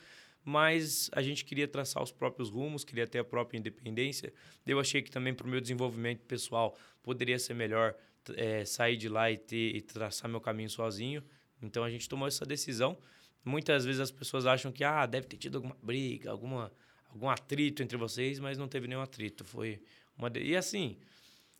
mas 0.44 1.10
a 1.12 1.20
gente 1.20 1.44
queria 1.44 1.66
traçar 1.66 2.02
os 2.02 2.12
próprios 2.12 2.48
rumos, 2.48 2.84
queria 2.84 3.06
ter 3.06 3.18
a 3.18 3.24
própria 3.24 3.58
independência. 3.58 4.32
Eu 4.64 4.78
achei 4.78 5.02
que 5.02 5.10
também 5.10 5.34
para 5.34 5.46
o 5.46 5.50
meu 5.50 5.60
desenvolvimento 5.60 6.20
pessoal 6.20 6.78
poderia 7.02 7.38
ser 7.38 7.54
melhor 7.54 7.94
é, 8.36 8.64
sair 8.64 8.96
de 8.96 9.08
lá 9.08 9.30
e, 9.30 9.36
ter, 9.36 9.76
e 9.76 9.80
traçar 9.80 10.30
meu 10.30 10.40
caminho 10.40 10.70
sozinho. 10.70 11.22
Então 11.62 11.84
a 11.84 11.90
gente 11.90 12.08
tomou 12.08 12.26
essa 12.26 12.44
decisão. 12.44 12.96
Muitas 13.44 13.84
vezes 13.84 14.00
as 14.00 14.10
pessoas 14.10 14.46
acham 14.46 14.72
que 14.72 14.82
ah, 14.82 15.06
deve 15.06 15.26
ter 15.26 15.36
tido 15.36 15.56
alguma 15.56 15.76
briga, 15.82 16.30
alguma, 16.30 16.72
algum 17.08 17.28
atrito 17.28 17.82
entre 17.82 17.96
vocês, 17.96 18.38
mas 18.38 18.58
não 18.58 18.68
teve 18.68 18.88
nenhum 18.88 19.00
atrito. 19.00 19.44
Foi 19.44 19.80
uma 20.18 20.28
de... 20.28 20.40
E 20.42 20.56
assim, 20.56 20.98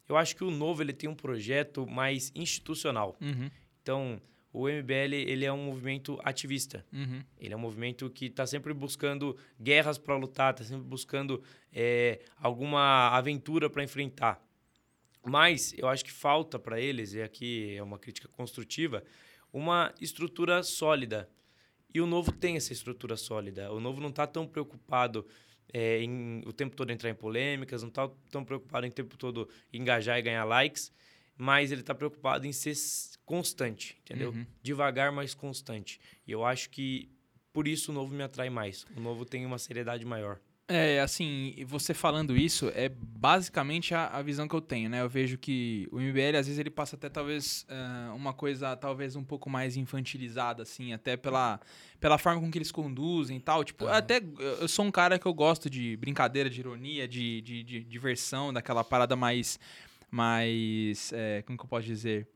eu 0.09 0.17
acho 0.17 0.35
que 0.35 0.45
o 0.45 0.51
novo 0.51 0.83
ele 0.83 0.93
tem 0.93 1.09
um 1.09 1.15
projeto 1.15 1.87
mais 1.87 2.33
institucional. 2.35 3.17
Uhum. 3.21 3.51
Então, 3.83 4.21
o 4.53 4.69
MBL 4.69 5.15
ele 5.15 5.45
é 5.45 5.53
um 5.53 5.67
movimento 5.67 6.19
ativista. 6.25 6.85
Uhum. 6.93 7.23
Ele 7.39 7.53
é 7.53 7.57
um 7.57 7.61
movimento 7.61 8.09
que 8.09 8.27
está 8.27 8.47
sempre 8.47 8.73
buscando 8.73 9.37
guerras 9.61 9.99
para 9.99 10.17
lutar, 10.17 10.53
está 10.55 10.65
sempre 10.65 10.87
buscando 10.87 11.43
é, 11.73 12.21
alguma 12.39 13.11
aventura 13.11 13.69
para 13.69 13.85
enfrentar. 13.85 14.43
Mas 15.27 15.75
eu 15.77 15.89
acho 15.89 16.05
que 16.05 16.13
falta 16.13 16.59
para 16.59 16.81
eles, 16.81 17.13
e 17.13 17.21
aqui 17.21 17.75
é 17.77 17.83
uma 17.83 17.99
crítica 17.99 18.29
construtiva, 18.29 19.03
uma 19.53 19.93
estrutura 20.01 20.63
sólida. 20.63 21.29
E 21.93 22.01
o 22.01 22.07
novo 22.07 22.31
tem 22.31 22.57
essa 22.57 22.73
estrutura 22.73 23.17
sólida. 23.17 23.73
O 23.73 23.81
novo 23.81 24.01
não 24.01 24.11
está 24.11 24.27
tão 24.27 24.47
preocupado 24.47 25.27
é, 25.73 26.01
em 26.03 26.43
o 26.47 26.53
tempo 26.53 26.77
todo 26.77 26.91
entrar 26.91 27.11
em 27.11 27.15
polêmicas, 27.15 27.83
não 27.83 27.89
está 27.89 28.09
tão 28.31 28.45
preocupado 28.45 28.87
em 28.87 28.91
o 28.91 28.93
tempo 28.93 29.17
todo 29.17 29.49
engajar 29.73 30.19
e 30.19 30.23
ganhar 30.23 30.45
likes, 30.45 30.93
mas 31.37 31.73
ele 31.73 31.81
está 31.81 31.95
preocupado 31.95 32.47
em 32.47 32.53
ser 32.53 32.75
constante, 33.25 33.99
entendeu? 34.01 34.31
Uhum. 34.31 34.47
Devagar, 34.63 35.11
mas 35.11 35.35
constante. 35.35 36.01
E 36.27 36.33
eu 36.33 36.45
acho 36.45 36.71
que 36.71 37.11
por 37.53 37.67
isso 37.67 37.91
o 37.91 37.95
novo 37.95 38.15
me 38.15 38.23
atrai 38.23 38.51
mais. 38.51 38.87
O 38.97 39.01
novo 39.01 39.25
tem 39.25 39.45
uma 39.45 39.59
seriedade 39.59 40.05
maior. 40.05 40.39
É, 40.69 40.99
assim, 41.01 41.55
você 41.65 41.95
falando 41.95 42.37
isso 42.37 42.73
é 42.75 42.89
basicamente 42.89 43.95
a, 43.95 44.09
a, 44.09 44.21
visão 44.21 44.49
que 44.49 44.55
eu 44.55 44.61
tenho, 44.61 44.91
né? 44.91 45.01
Eu 45.01 45.09
vejo 45.09 45.39
que 45.39 45.87
o 45.93 46.01
MBL, 46.01 46.37
às 46.37 46.47
vezes, 46.47 46.59
ele 46.59 46.71
passa 46.71 46.97
até 46.97 47.09
talvez 47.09 47.65
uh, 47.71 48.17
uma 48.17 48.33
coisa 48.33 48.77
talvez 48.77 49.15
um 49.15 49.23
pouco 49.23 49.49
mais 49.49 49.77
infantilizada, 49.77 50.65
assim, 50.65 50.93
até 50.93 51.17
pela, 51.17 51.61
pela 52.01 52.19
forma 52.19 52.41
com 52.41 52.51
que 52.51 52.59
eles 52.59 52.73
conduzem 52.73 53.37
e 53.37 53.41
tal. 53.41 53.63
Tipo, 53.63 53.85
uhum. 53.85 53.93
até 53.93 54.21
eu 54.61 54.67
sou 54.67 54.85
um 54.85 54.91
cara 54.91 55.21
que 55.21 55.27
eu 55.27 55.35
gosto 55.35 55.71
de 55.71 55.97
brincadeira, 55.99 56.51
de 56.51 56.59
ironia, 56.59 57.07
de, 57.07 57.41
de, 57.43 57.63
de 57.63 57.85
diversão, 57.85 58.53
daquela 58.53 58.83
parada 58.83 59.15
mais. 59.15 59.61
mais 60.11 61.13
é, 61.13 61.43
como 61.43 61.57
que 61.57 61.65
eu 61.65 61.69
posso 61.69 61.87
dizer? 61.87 62.27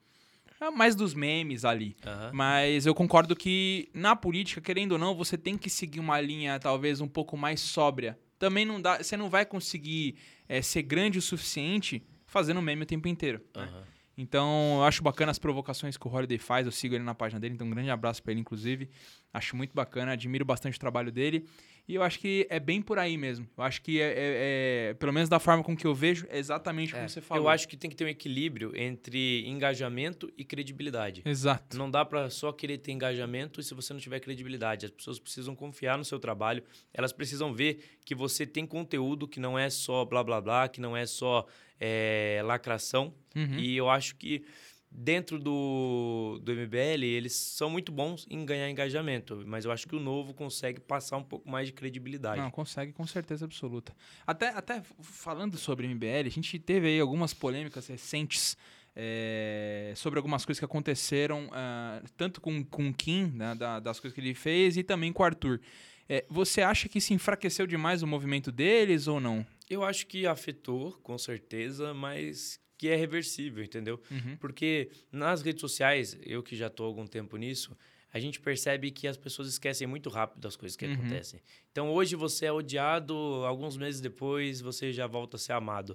É 0.61 0.71
mais 0.71 0.95
dos 0.95 1.15
memes 1.15 1.65
ali. 1.65 1.97
Uhum. 2.05 2.31
Mas 2.33 2.85
eu 2.85 2.95
concordo 2.95 3.35
que 3.35 3.89
na 3.95 4.15
política, 4.15 4.61
querendo 4.61 4.93
ou 4.93 4.99
não, 4.99 5.15
você 5.15 5.39
tem 5.39 5.57
que 5.57 5.71
seguir 5.71 6.01
uma 6.01 6.21
linha 6.21 6.59
talvez 6.59 7.01
um 7.01 7.09
pouco 7.09 7.37
mais 7.37 7.61
sóbria. 7.61 8.19
Também 8.39 8.65
não 8.65 8.81
dá. 8.81 8.99
Você 8.99 9.17
não 9.17 9.31
vai 9.31 9.47
conseguir 9.47 10.17
é, 10.49 10.61
ser 10.61 10.83
grande 10.83 11.19
o 11.19 11.23
suficiente 11.23 12.03
fazendo 12.27 12.61
meme 12.61 12.83
o 12.83 12.87
tempo 12.87 13.09
inteiro. 13.09 13.41
Uhum. 13.57 13.63
Né? 13.63 13.85
Então, 14.21 14.77
eu 14.77 14.85
acho 14.85 15.03
bacana 15.03 15.31
as 15.31 15.39
provocações 15.39 15.97
que 15.97 16.07
o 16.07 16.13
Holiday 16.13 16.37
faz. 16.37 16.67
Eu 16.67 16.73
sigo 16.73 16.95
ele 16.95 17.03
na 17.03 17.15
página 17.15 17.41
dele, 17.41 17.55
então 17.55 17.67
um 17.67 17.71
grande 17.71 17.89
abraço 17.89 18.23
para 18.23 18.33
ele, 18.33 18.41
inclusive. 18.43 18.91
Acho 19.33 19.57
muito 19.57 19.73
bacana, 19.75 20.13
admiro 20.13 20.45
bastante 20.45 20.77
o 20.77 20.81
trabalho 20.81 21.11
dele. 21.11 21.47
E 21.91 21.97
eu 21.97 22.05
acho 22.05 22.21
que 22.21 22.47
é 22.49 22.61
bem 22.61 22.81
por 22.81 23.01
aí 23.01 23.19
mesmo. 23.19 23.49
Eu 23.59 23.65
acho 23.65 23.83
que, 23.83 24.01
é, 24.01 24.05
é, 24.07 24.91
é 24.91 24.95
pelo 24.95 25.13
menos 25.13 25.29
da 25.29 25.41
forma 25.41 25.65
com 25.65 25.77
que 25.77 25.85
eu 25.85 25.93
vejo, 25.93 26.25
é 26.31 26.39
exatamente 26.39 26.93
como 26.93 27.03
é, 27.03 27.09
você 27.09 27.21
falou. 27.21 27.43
Eu 27.43 27.49
acho 27.49 27.67
que 27.67 27.77
tem 27.77 27.91
que 27.91 27.97
ter 27.97 28.05
um 28.05 28.09
equilíbrio 28.09 28.73
entre 28.77 29.45
engajamento 29.45 30.33
e 30.39 30.45
credibilidade. 30.45 31.21
Exato. 31.25 31.77
Não 31.77 31.91
dá 31.91 32.05
para 32.05 32.31
só 32.31 32.53
querer 32.53 32.79
ter 32.79 32.93
engajamento 32.93 33.61
se 33.61 33.75
você 33.75 33.93
não 33.93 33.99
tiver 33.99 34.21
credibilidade. 34.21 34.87
As 34.87 34.93
pessoas 34.93 35.19
precisam 35.19 35.57
confiar 35.57 35.99
no 35.99 36.05
seu 36.05 36.21
trabalho, 36.21 36.63
elas 36.95 37.13
precisam 37.13 37.53
ver 37.53 37.99
que 38.05 38.15
você 38.15 38.47
tem 38.47 38.65
conteúdo 38.65 39.27
que 39.27 39.41
não 39.41 39.59
é 39.59 39.69
só 39.69 40.05
blá 40.05 40.23
blá 40.23 40.41
blá, 40.41 40.69
que 40.69 40.81
não 40.81 40.97
é 40.97 41.05
só 41.07 41.45
é, 41.81 42.41
lacração. 42.45 43.13
Uhum. 43.35 43.59
E 43.59 43.77
eu 43.77 43.91
acho 43.91 44.15
que 44.15 44.45
dentro 44.91 45.39
do, 45.39 46.41
do 46.43 46.53
MBL, 46.53 47.05
eles 47.05 47.33
são 47.33 47.71
muito 47.71 47.93
bons 47.93 48.27
em 48.29 48.45
ganhar 48.45 48.69
engajamento, 48.69 49.43
mas 49.47 49.65
eu 49.65 49.71
acho 49.71 49.87
que 49.87 49.95
o 49.95 50.01
novo 50.01 50.35
consegue 50.35 50.81
passar 50.81 51.17
um 51.17 51.23
pouco 51.23 51.49
mais 51.49 51.69
de 51.69 51.73
credibilidade. 51.73 52.41
Não, 52.41 52.51
consegue 52.51 52.93
com 52.93 53.07
certeza 53.07 53.45
absoluta. 53.45 53.95
Até, 54.27 54.49
até 54.49 54.83
falando 55.01 55.57
sobre 55.57 55.87
MBL, 55.87 56.27
a 56.27 56.31
gente 56.31 56.59
teve 56.59 56.89
aí 56.89 57.01
algumas 57.01 57.33
polêmicas 57.33 57.87
recentes 57.87 58.57
é, 58.95 59.93
sobre 59.97 60.19
algumas 60.19 60.45
coisas 60.45 60.59
que 60.59 60.65
aconteceram, 60.65 61.47
uh, 61.47 62.05
tanto 62.17 62.41
com, 62.41 62.65
com 62.65 62.89
o 62.89 62.95
Kim, 62.95 63.27
né, 63.27 63.55
da, 63.55 63.79
das 63.79 64.01
coisas 64.01 64.15
que 64.15 64.21
ele 64.21 64.35
fez, 64.35 64.77
e 64.77 64.83
também 64.83 65.13
com 65.13 65.23
o 65.23 65.27
Arthur. 65.27 65.61
É, 66.09 66.25
você 66.29 66.61
acha 66.61 66.89
que 66.89 67.01
se 67.01 67.15
enfraqueceu 67.15 67.69
demais 67.69 68.03
o 68.03 68.07
movimento 68.07 68.51
deles 68.51 69.07
ou 69.07 69.21
não? 69.21 69.47
Eu 69.69 69.85
acho 69.85 70.09
que 70.09 70.27
afetou, 70.27 70.93
com 71.05 71.17
certeza, 71.17 71.95
mas 71.95 72.59
que 72.81 72.89
é 72.89 72.97
reversível, 72.97 73.63
entendeu? 73.63 74.01
Uhum. 74.11 74.39
Porque 74.39 74.91
nas 75.13 75.43
redes 75.43 75.61
sociais, 75.61 76.17
eu 76.25 76.43
que 76.43 76.57
já 76.57 76.69
estou 76.69 76.87
há 76.87 76.89
algum 76.89 77.07
tempo 77.07 77.37
nisso, 77.37 77.77
a 78.11 78.19
gente 78.19 78.41
percebe 78.41 78.91
que 78.91 79.07
as 79.07 79.19
pessoas 79.19 79.49
esquecem 79.49 79.87
muito 79.87 80.09
rápido 80.09 80.49
as 80.49 80.57
coisas 80.57 80.77
que 80.79 80.87
uhum. 80.87 80.95
acontecem. 80.95 81.43
Então, 81.71 81.91
hoje 81.91 82.17
você 82.17 82.47
é 82.47 82.53
odiado, 82.53 83.15
alguns 83.45 83.77
meses 83.77 84.01
depois 84.01 84.63
você 84.63 84.95
já 84.95 85.07
volta 85.07 85.37
a 85.37 85.39
ser 85.39 85.53
amado. 85.53 85.95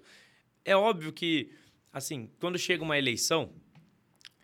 É 0.63 0.77
óbvio 0.77 1.11
que, 1.11 1.51
assim, 1.91 2.29
quando 2.39 2.59
chega 2.59 2.83
uma 2.83 2.99
eleição, 2.99 3.51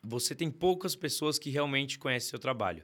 você 0.03 0.33
tem 0.33 0.50
poucas 0.50 0.95
pessoas 0.95 1.38
que 1.38 1.51
realmente 1.51 2.00
conhecem 2.00 2.27
seu 2.27 2.39
trabalho. 2.39 2.83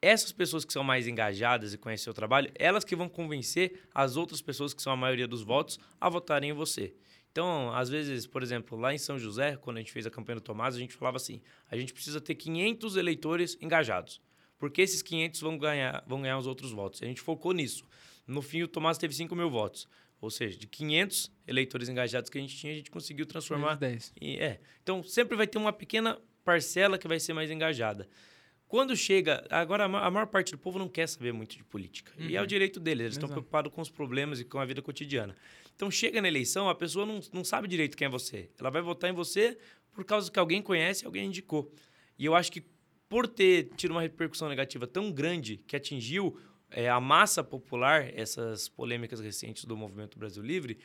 Essas 0.00 0.30
pessoas 0.30 0.64
que 0.64 0.72
são 0.72 0.84
mais 0.84 1.08
engajadas 1.08 1.74
e 1.74 1.78
conhecem 1.78 2.04
seu 2.04 2.14
trabalho, 2.14 2.48
elas 2.54 2.84
que 2.84 2.94
vão 2.94 3.08
convencer 3.08 3.82
as 3.92 4.14
outras 4.14 4.40
pessoas 4.40 4.72
que 4.72 4.80
são 4.80 4.92
a 4.92 4.96
maioria 4.96 5.26
dos 5.26 5.42
votos 5.42 5.80
a 6.00 6.08
votarem 6.08 6.50
em 6.50 6.52
você. 6.52 6.94
Então, 7.32 7.74
às 7.74 7.88
vezes, 7.88 8.26
por 8.26 8.42
exemplo, 8.42 8.78
lá 8.78 8.92
em 8.92 8.98
São 8.98 9.18
José, 9.18 9.56
quando 9.56 9.78
a 9.78 9.80
gente 9.80 9.90
fez 9.90 10.06
a 10.06 10.10
campanha 10.10 10.36
do 10.36 10.42
Tomás, 10.42 10.76
a 10.76 10.78
gente 10.78 10.94
falava 10.94 11.16
assim: 11.16 11.40
a 11.70 11.76
gente 11.76 11.92
precisa 11.92 12.20
ter 12.20 12.34
500 12.34 12.96
eleitores 12.96 13.56
engajados, 13.58 14.20
porque 14.58 14.82
esses 14.82 15.00
500 15.00 15.40
vão 15.40 15.56
ganhar, 15.56 16.04
vão 16.06 16.20
ganhar 16.20 16.38
os 16.38 16.46
outros 16.46 16.72
votos. 16.72 17.02
A 17.02 17.06
gente 17.06 17.22
focou 17.22 17.52
nisso. 17.52 17.84
No 18.26 18.42
fim, 18.42 18.62
o 18.62 18.68
Tomás 18.68 18.98
teve 18.98 19.14
5 19.14 19.34
mil 19.34 19.50
votos. 19.50 19.88
Ou 20.20 20.30
seja, 20.30 20.56
de 20.56 20.68
500 20.68 21.32
eleitores 21.48 21.88
engajados 21.88 22.30
que 22.30 22.38
a 22.38 22.40
gente 22.40 22.56
tinha, 22.56 22.72
a 22.72 22.76
gente 22.76 22.90
conseguiu 22.90 23.26
transformar. 23.26 23.74
10. 23.74 24.12
Em, 24.20 24.36
é. 24.36 24.60
Então, 24.82 25.02
sempre 25.02 25.36
vai 25.36 25.48
ter 25.48 25.58
uma 25.58 25.72
pequena 25.72 26.20
parcela 26.44 26.96
que 26.96 27.08
vai 27.08 27.18
ser 27.18 27.32
mais 27.32 27.50
engajada. 27.50 28.08
Quando 28.72 28.96
chega. 28.96 29.46
Agora, 29.50 29.84
a 29.84 30.10
maior 30.10 30.26
parte 30.26 30.52
do 30.52 30.56
povo 30.56 30.78
não 30.78 30.88
quer 30.88 31.06
saber 31.06 31.30
muito 31.30 31.58
de 31.58 31.62
política. 31.62 32.10
Uhum. 32.18 32.30
E 32.30 32.36
é 32.36 32.38
o 32.38 32.40
uhum. 32.40 32.46
direito 32.46 32.80
deles, 32.80 33.00
eles 33.00 33.12
Exato. 33.12 33.26
estão 33.26 33.28
preocupados 33.28 33.70
com 33.70 33.82
os 33.82 33.90
problemas 33.90 34.40
e 34.40 34.46
com 34.46 34.58
a 34.58 34.64
vida 34.64 34.80
cotidiana. 34.80 35.36
Então 35.76 35.90
chega 35.90 36.22
na 36.22 36.28
eleição, 36.28 36.70
a 36.70 36.74
pessoa 36.74 37.04
não, 37.04 37.20
não 37.34 37.44
sabe 37.44 37.68
direito 37.68 37.94
quem 37.94 38.06
é 38.06 38.08
você. 38.08 38.48
Ela 38.58 38.70
vai 38.70 38.80
votar 38.80 39.10
em 39.10 39.12
você 39.12 39.58
por 39.92 40.06
causa 40.06 40.30
que 40.32 40.38
alguém 40.38 40.62
conhece, 40.62 41.04
alguém 41.04 41.26
indicou. 41.26 41.70
E 42.18 42.24
eu 42.24 42.34
acho 42.34 42.50
que 42.50 42.64
por 43.10 43.28
ter 43.28 43.68
tido 43.76 43.90
uma 43.90 44.00
repercussão 44.00 44.48
negativa 44.48 44.86
tão 44.86 45.12
grande 45.12 45.58
que 45.66 45.76
atingiu 45.76 46.40
é, 46.70 46.88
a 46.88 46.98
massa 46.98 47.44
popular, 47.44 48.10
essas 48.14 48.70
polêmicas 48.70 49.20
recentes 49.20 49.66
do 49.66 49.76
Movimento 49.76 50.18
Brasil 50.18 50.42
Livre, 50.42 50.78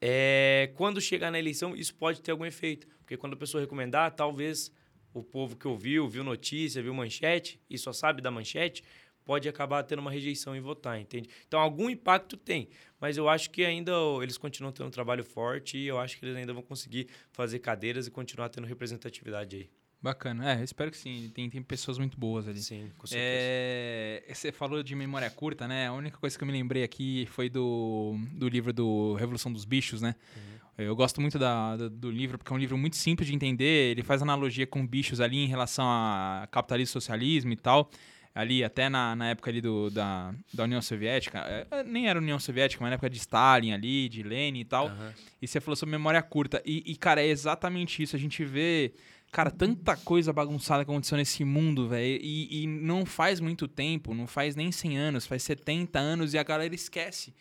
é, 0.00 0.70
quando 0.76 1.00
chegar 1.00 1.32
na 1.32 1.38
eleição, 1.40 1.74
isso 1.74 1.96
pode 1.96 2.22
ter 2.22 2.30
algum 2.30 2.46
efeito. 2.46 2.86
Porque 3.00 3.16
quando 3.16 3.32
a 3.32 3.36
pessoa 3.36 3.60
recomendar, 3.60 4.14
talvez 4.14 4.70
o 5.14 5.22
povo 5.22 5.56
que 5.56 5.66
ouviu, 5.66 6.08
viu 6.08 6.24
notícia, 6.24 6.82
viu 6.82 6.92
manchete 6.92 7.60
e 7.70 7.78
só 7.78 7.92
sabe 7.92 8.20
da 8.20 8.30
manchete, 8.30 8.82
pode 9.24 9.48
acabar 9.48 9.82
tendo 9.84 10.00
uma 10.00 10.10
rejeição 10.10 10.54
em 10.54 10.60
votar, 10.60 11.00
entende? 11.00 11.30
Então, 11.46 11.58
algum 11.58 11.88
impacto 11.88 12.36
tem, 12.36 12.68
mas 13.00 13.16
eu 13.16 13.28
acho 13.28 13.50
que 13.50 13.64
ainda 13.64 13.92
eles 14.20 14.36
continuam 14.36 14.72
tendo 14.72 14.88
um 14.88 14.90
trabalho 14.90 15.24
forte 15.24 15.78
e 15.78 15.86
eu 15.86 15.98
acho 15.98 16.18
que 16.18 16.24
eles 16.26 16.36
ainda 16.36 16.52
vão 16.52 16.62
conseguir 16.62 17.08
fazer 17.32 17.60
cadeiras 17.60 18.06
e 18.06 18.10
continuar 18.10 18.48
tendo 18.48 18.66
representatividade 18.66 19.56
aí. 19.56 19.70
Bacana. 20.04 20.60
É, 20.60 20.62
espero 20.62 20.90
que 20.90 20.98
sim. 20.98 21.30
Tem, 21.32 21.48
tem 21.48 21.62
pessoas 21.62 21.96
muito 21.96 22.20
boas 22.20 22.46
ali. 22.46 22.60
Sim, 22.60 22.90
com 22.98 23.06
certeza. 23.06 23.26
É, 23.26 24.22
você 24.28 24.52
falou 24.52 24.82
de 24.82 24.94
memória 24.94 25.30
curta, 25.30 25.66
né? 25.66 25.86
A 25.86 25.94
única 25.94 26.18
coisa 26.18 26.36
que 26.36 26.44
eu 26.44 26.46
me 26.46 26.52
lembrei 26.52 26.82
aqui 26.82 27.24
foi 27.30 27.48
do, 27.48 28.14
do 28.32 28.46
livro 28.46 28.70
do 28.70 29.14
Revolução 29.14 29.50
dos 29.50 29.64
Bichos, 29.64 30.02
né? 30.02 30.14
Uhum. 30.36 30.63
Eu 30.76 30.94
gosto 30.96 31.20
muito 31.20 31.38
da, 31.38 31.76
do, 31.76 31.90
do 31.90 32.10
livro 32.10 32.36
porque 32.36 32.52
é 32.52 32.56
um 32.56 32.58
livro 32.58 32.76
muito 32.76 32.96
simples 32.96 33.28
de 33.28 33.34
entender. 33.34 33.92
Ele 33.92 34.02
faz 34.02 34.22
analogia 34.22 34.66
com 34.66 34.86
bichos 34.86 35.20
ali 35.20 35.38
em 35.38 35.46
relação 35.46 35.84
a 35.86 36.48
capitalismo, 36.50 36.92
socialismo 36.92 37.52
e 37.52 37.56
tal 37.56 37.90
ali 38.34 38.64
até 38.64 38.88
na, 38.88 39.14
na 39.14 39.28
época 39.28 39.50
ali 39.50 39.60
do, 39.60 39.88
da, 39.90 40.34
da 40.52 40.64
União 40.64 40.82
Soviética, 40.82 41.38
é, 41.38 41.66
é, 41.70 41.84
nem 41.84 42.08
era 42.08 42.18
União 42.18 42.38
Soviética, 42.38 42.82
mas 42.82 42.90
na 42.90 42.94
época 42.94 43.08
de 43.08 43.16
Stalin 43.16 43.72
ali, 43.72 44.08
de 44.08 44.22
Lenin 44.22 44.60
e 44.60 44.64
tal. 44.64 44.88
Uhum. 44.88 45.12
E 45.40 45.46
você 45.46 45.60
falou 45.60 45.76
sobre 45.76 45.92
memória 45.92 46.20
curta. 46.20 46.60
E, 46.66 46.82
e, 46.84 46.96
cara, 46.96 47.22
é 47.22 47.28
exatamente 47.28 48.02
isso. 48.02 48.16
A 48.16 48.18
gente 48.18 48.44
vê, 48.44 48.92
cara, 49.30 49.52
tanta 49.52 49.96
coisa 49.96 50.32
bagunçada 50.32 50.84
que 50.84 50.90
aconteceu 50.90 51.16
nesse 51.16 51.44
mundo, 51.44 51.88
velho. 51.88 52.18
E, 52.20 52.64
e 52.64 52.66
não 52.66 53.06
faz 53.06 53.38
muito 53.38 53.68
tempo, 53.68 54.12
não 54.12 54.26
faz 54.26 54.56
nem 54.56 54.72
100 54.72 54.98
anos, 54.98 55.26
faz 55.26 55.44
70 55.44 55.96
anos 55.96 56.34
e 56.34 56.38
a 56.38 56.42
galera 56.42 56.74
esquece. 56.74 57.32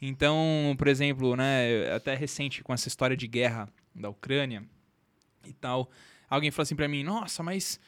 Então, 0.00 0.74
por 0.78 0.88
exemplo, 0.88 1.36
né, 1.36 1.92
até 1.94 2.14
recente 2.14 2.62
com 2.62 2.72
essa 2.72 2.88
história 2.88 3.16
de 3.16 3.26
guerra 3.26 3.68
da 3.94 4.08
Ucrânia 4.08 4.64
e 5.44 5.52
tal, 5.52 5.90
alguém 6.28 6.50
falou 6.50 6.62
assim 6.62 6.76
para 6.76 6.88
mim: 6.88 7.02
"Nossa, 7.02 7.42
mas 7.42 7.78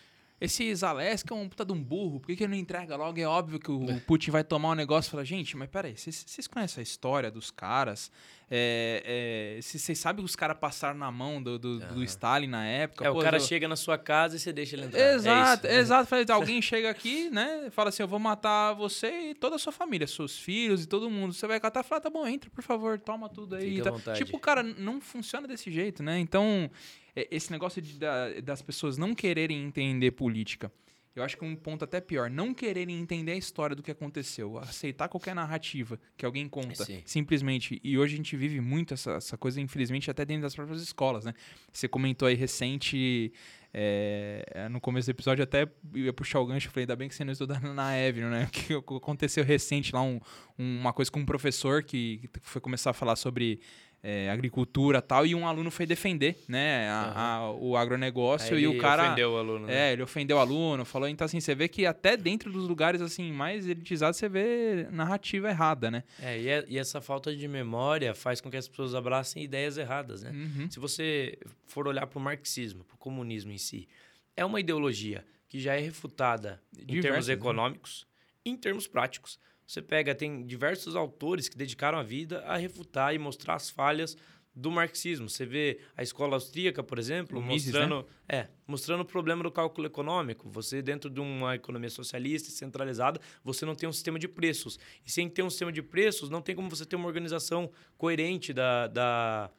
esse 0.44 0.74
Zaleski 0.74 1.32
é 1.32 1.36
um 1.36 1.48
puta 1.48 1.64
de 1.64 1.72
um 1.72 1.80
burro, 1.80 2.18
por 2.18 2.26
que, 2.26 2.36
que 2.36 2.42
ele 2.42 2.52
não 2.52 2.58
entrega 2.58 2.96
logo? 2.96 3.18
É 3.20 3.24
óbvio 3.24 3.60
que 3.60 3.70
o 3.70 3.80
Putin 4.06 4.32
vai 4.32 4.42
tomar 4.42 4.70
um 4.70 4.74
negócio 4.74 5.08
e 5.08 5.10
falar, 5.12 5.24
gente, 5.24 5.56
mas 5.56 5.68
peraí, 5.68 5.96
vocês 5.96 6.48
conhecem 6.48 6.80
a 6.80 6.82
história 6.82 7.30
dos 7.30 7.50
caras? 7.50 8.10
É, 8.54 9.56
é, 9.56 9.62
vocês 9.62 9.98
sabem 9.98 10.22
que 10.22 10.28
os 10.28 10.36
caras 10.36 10.58
passaram 10.58 10.98
na 10.98 11.10
mão 11.10 11.42
do, 11.42 11.58
do, 11.58 11.78
do, 11.78 12.04
Stalin 12.04 12.48
na 12.48 12.66
época? 12.66 13.06
É, 13.06 13.10
Pô, 13.10 13.20
o 13.20 13.22
cara 13.22 13.36
eu... 13.38 13.40
chega 13.40 13.66
na 13.66 13.76
sua 13.76 13.96
casa 13.96 14.36
e 14.36 14.38
você 14.38 14.52
deixa 14.52 14.76
ele 14.76 14.86
entrar. 14.86 15.14
Exato, 15.14 15.66
é 15.66 15.78
exato. 15.78 16.08
Alguém 16.34 16.60
chega 16.60 16.90
aqui, 16.90 17.30
né? 17.30 17.70
Fala 17.70 17.88
assim: 17.88 18.02
eu 18.02 18.08
vou 18.08 18.18
matar 18.18 18.74
você 18.74 19.30
e 19.30 19.34
toda 19.34 19.56
a 19.56 19.58
sua 19.58 19.72
família, 19.72 20.06
seus 20.06 20.38
filhos 20.38 20.84
e 20.84 20.86
todo 20.86 21.08
mundo. 21.08 21.32
Você 21.32 21.46
vai 21.46 21.58
catar 21.60 21.80
e 21.80 21.82
falar: 21.82 22.02
tá 22.02 22.10
bom, 22.10 22.26
entra, 22.26 22.50
por 22.50 22.62
favor, 22.62 22.98
toma 22.98 23.26
tudo 23.28 23.56
aí. 23.56 23.80
Tá. 23.80 24.12
Tipo, 24.12 24.38
cara, 24.38 24.62
não 24.62 25.00
funciona 25.00 25.48
desse 25.48 25.70
jeito, 25.70 26.02
né? 26.02 26.18
Então, 26.18 26.70
esse 27.14 27.50
negócio 27.50 27.82
de, 27.82 27.98
da, 27.98 28.40
das 28.40 28.62
pessoas 28.62 28.96
não 28.96 29.14
quererem 29.14 29.62
entender 29.64 30.12
política. 30.12 30.72
Eu 31.14 31.22
acho 31.22 31.36
que 31.36 31.44
um 31.44 31.54
ponto 31.54 31.84
até 31.84 32.00
pior, 32.00 32.30
não 32.30 32.54
quererem 32.54 32.98
entender 32.98 33.32
a 33.32 33.36
história 33.36 33.76
do 33.76 33.82
que 33.82 33.90
aconteceu, 33.90 34.58
aceitar 34.58 35.08
qualquer 35.08 35.34
narrativa 35.34 36.00
que 36.16 36.24
alguém 36.24 36.48
conta, 36.48 36.84
Sim. 36.86 37.02
simplesmente. 37.04 37.78
E 37.84 37.98
hoje 37.98 38.14
a 38.14 38.16
gente 38.16 38.34
vive 38.34 38.62
muito 38.62 38.94
essa, 38.94 39.12
essa, 39.12 39.36
coisa, 39.36 39.60
infelizmente, 39.60 40.10
até 40.10 40.24
dentro 40.24 40.42
das 40.42 40.54
próprias 40.54 40.80
escolas, 40.80 41.26
né? 41.26 41.34
Você 41.70 41.86
comentou 41.86 42.26
aí 42.26 42.34
recente, 42.34 43.30
é, 43.74 44.68
no 44.70 44.80
começo 44.80 45.06
do 45.06 45.10
episódio, 45.10 45.44
até 45.44 45.68
ia 45.94 46.14
puxar 46.14 46.40
o 46.40 46.46
gancho, 46.46 46.70
falei, 46.70 46.84
ainda 46.84 46.96
bem 46.96 47.10
que 47.10 47.14
você 47.14 47.24
não 47.24 47.32
estudou 47.32 47.60
na 47.74 47.98
Evelyn, 47.98 48.30
né? 48.30 48.48
Que 48.50 48.72
aconteceu 48.72 49.44
recente 49.44 49.94
lá, 49.94 50.00
um, 50.00 50.18
uma 50.56 50.94
coisa 50.94 51.10
com 51.10 51.20
um 51.20 51.26
professor 51.26 51.82
que 51.82 52.26
foi 52.40 52.60
começar 52.60 52.90
a 52.90 52.94
falar 52.94 53.16
sobre 53.16 53.60
é, 54.02 54.28
agricultura 54.30 55.00
tal, 55.00 55.24
e 55.24 55.34
um 55.34 55.46
aluno 55.46 55.70
foi 55.70 55.86
defender, 55.86 56.36
né, 56.48 56.88
a, 56.88 57.36
a, 57.36 57.52
o 57.52 57.76
agronegócio 57.76 58.58
e 58.58 58.66
o 58.66 58.76
cara... 58.78 59.04
ofendeu 59.04 59.32
o 59.32 59.36
aluno. 59.38 59.66
Né? 59.66 59.90
É, 59.90 59.92
ele 59.92 60.02
ofendeu 60.02 60.38
o 60.38 60.40
aluno, 60.40 60.84
falou, 60.84 61.08
então 61.08 61.24
assim, 61.24 61.38
você 61.38 61.54
vê 61.54 61.68
que 61.68 61.86
até 61.86 62.16
dentro 62.16 62.50
dos 62.50 62.66
lugares, 62.66 63.00
assim, 63.00 63.30
mais 63.30 63.68
elitizados, 63.68 64.16
você 64.16 64.28
vê 64.28 64.88
narrativa 64.90 65.48
errada, 65.48 65.90
né? 65.90 66.02
É, 66.20 66.40
e, 66.40 66.48
é, 66.48 66.64
e 66.68 66.78
essa 66.78 67.00
falta 67.00 67.34
de 67.34 67.46
memória 67.46 68.12
faz 68.12 68.40
com 68.40 68.50
que 68.50 68.56
as 68.56 68.66
pessoas 68.66 68.94
abracem 68.94 69.42
ideias 69.42 69.78
erradas, 69.78 70.22
né? 70.22 70.30
Uhum. 70.30 70.70
Se 70.70 70.80
você 70.80 71.38
for 71.66 71.86
olhar 71.86 72.06
para 72.06 72.18
o 72.18 72.22
marxismo, 72.22 72.82
para 72.84 72.96
o 72.96 72.98
comunismo 72.98 73.52
em 73.52 73.58
si, 73.58 73.88
é 74.36 74.44
uma 74.44 74.58
ideologia 74.58 75.24
que 75.48 75.60
já 75.60 75.74
é 75.74 75.80
refutada 75.80 76.60
em 76.88 77.00
termos 77.00 77.28
né? 77.28 77.34
econômicos, 77.34 78.06
né? 78.44 78.52
em 78.52 78.56
termos 78.56 78.88
práticos. 78.88 79.38
Você 79.66 79.80
pega, 79.80 80.14
tem 80.14 80.44
diversos 80.44 80.96
autores 80.96 81.48
que 81.48 81.56
dedicaram 81.56 81.98
a 81.98 82.02
vida 82.02 82.40
a 82.46 82.56
refutar 82.56 83.14
e 83.14 83.18
mostrar 83.18 83.54
as 83.54 83.70
falhas 83.70 84.16
do 84.54 84.70
marxismo. 84.70 85.28
Você 85.28 85.46
vê 85.46 85.80
a 85.96 86.02
escola 86.02 86.34
austríaca, 86.36 86.82
por 86.82 86.98
exemplo, 86.98 87.38
o 87.38 87.42
mostrando, 87.42 87.96
Mises, 87.96 88.10
né? 88.28 88.38
é, 88.38 88.48
mostrando 88.66 89.00
o 89.00 89.04
problema 89.04 89.42
do 89.42 89.50
cálculo 89.50 89.86
econômico. 89.86 90.50
Você 90.50 90.82
dentro 90.82 91.08
de 91.08 91.20
uma 91.20 91.54
economia 91.54 91.88
socialista 91.88 92.48
e 92.48 92.52
centralizada, 92.52 93.20
você 93.42 93.64
não 93.64 93.74
tem 93.74 93.88
um 93.88 93.92
sistema 93.92 94.18
de 94.18 94.28
preços. 94.28 94.78
E 95.04 95.10
sem 95.10 95.28
ter 95.28 95.42
um 95.42 95.50
sistema 95.50 95.72
de 95.72 95.82
preços, 95.82 96.28
não 96.28 96.42
tem 96.42 96.54
como 96.54 96.68
você 96.68 96.84
ter 96.84 96.96
uma 96.96 97.06
organização 97.06 97.70
coerente 97.96 98.52
da, 98.52 98.86
da 98.88 99.50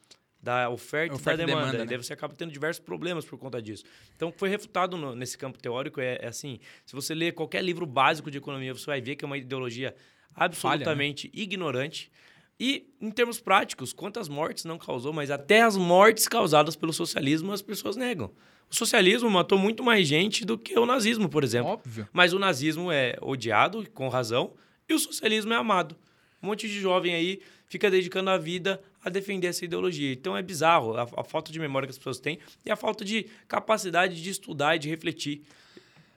da 0.44 0.70
oferta, 0.70 1.16
oferta 1.16 1.42
e 1.42 1.46
da 1.46 1.46
demanda. 1.46 1.66
demanda 1.68 1.78
né? 1.78 1.84
E 1.86 1.88
daí 1.88 1.98
você 1.98 2.12
acaba 2.12 2.36
tendo 2.36 2.52
diversos 2.52 2.84
problemas 2.84 3.24
por 3.24 3.40
conta 3.40 3.62
disso. 3.62 3.86
Então, 4.14 4.32
foi 4.36 4.50
refutado 4.50 4.98
no, 4.98 5.16
nesse 5.16 5.38
campo 5.38 5.58
teórico 5.58 6.02
é, 6.02 6.20
é, 6.22 6.28
assim: 6.28 6.60
se 6.86 6.94
você 6.94 7.16
ler 7.16 7.32
qualquer 7.32 7.64
livro 7.64 7.86
básico 7.86 8.30
de 8.30 8.40
economia, 8.40 8.74
você 8.74 8.86
vai 8.86 9.00
ver 9.00 9.16
que 9.16 9.24
é 9.24 9.26
uma 9.26 9.38
ideologia 9.38 9.96
absolutamente 10.36 11.28
Falha, 11.28 11.38
né? 11.38 11.44
ignorante. 11.44 12.12
E, 12.60 12.94
em 13.00 13.10
termos 13.10 13.40
práticos, 13.40 13.94
quantas 13.94 14.28
mortes 14.28 14.66
não 14.66 14.78
causou, 14.78 15.14
mas 15.14 15.32
até 15.32 15.62
as 15.62 15.78
mortes 15.78 16.28
causadas 16.28 16.76
pelo 16.76 16.92
socialismo 16.92 17.52
as 17.54 17.62
pessoas 17.62 17.96
negam. 17.96 18.30
O 18.70 18.76
socialismo 18.76 19.30
matou 19.30 19.58
muito 19.58 19.82
mais 19.82 20.08
gente 20.08 20.46
do 20.46 20.58
que 20.58 20.78
o 20.78 20.86
nazismo, 20.86 21.30
por 21.30 21.44
exemplo. 21.44 21.72
Óbvio. 21.72 22.08
Mas 22.12 22.34
o 22.34 22.40
nazismo 22.40 22.92
é 22.92 23.16
odiado, 23.22 23.90
com 23.92 24.10
razão, 24.10 24.54
e 24.90 24.94
o 24.94 25.00
socialismo 25.00 25.54
é 25.54 25.56
amado. 25.56 25.96
Um 26.42 26.48
monte 26.48 26.68
de 26.68 26.80
jovem 26.80 27.16
aí 27.16 27.42
fica 27.66 27.90
dedicando 27.90 28.30
a 28.30 28.38
vida 28.38 28.82
a 29.04 29.10
defender 29.10 29.48
essa 29.48 29.66
ideologia. 29.66 30.14
Então 30.14 30.36
é 30.36 30.42
bizarro 30.42 30.96
a, 30.98 31.04
a 31.18 31.24
falta 31.24 31.52
de 31.52 31.60
memória 31.60 31.88
que 31.88 31.92
as 31.92 31.98
pessoas 31.98 32.20
têm 32.20 32.40
e 32.66 32.72
a 32.72 32.76
falta 32.76 33.04
de 33.04 33.28
capacidade 33.48 34.22
de 34.22 34.30
estudar 34.30 34.76
e 34.76 34.80
de 34.80 34.90
refletir. 34.90 35.44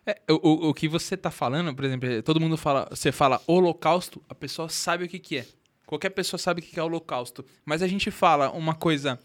É, 0.06 0.16
o, 0.30 0.68
o 0.68 0.74
que 0.74 0.86
você 0.86 1.14
está 1.14 1.30
falando, 1.30 1.74
por 1.74 1.84
exemplo, 1.84 2.08
é, 2.08 2.22
todo 2.22 2.40
mundo 2.40 2.56
fala, 2.56 2.86
você 2.90 3.10
fala 3.10 3.42
holocausto, 3.46 4.22
a 4.28 4.34
pessoa 4.34 4.68
sabe 4.68 5.04
o 5.04 5.08
que, 5.08 5.18
que 5.18 5.38
é. 5.38 5.46
Qualquer 5.84 6.10
pessoa 6.10 6.38
sabe 6.38 6.60
o 6.60 6.64
que 6.64 6.78
é 6.78 6.82
holocausto. 6.82 7.44
Mas 7.64 7.82
a 7.82 7.88
gente 7.88 8.10
fala 8.10 8.50
uma 8.50 8.74
coisa 8.74 9.18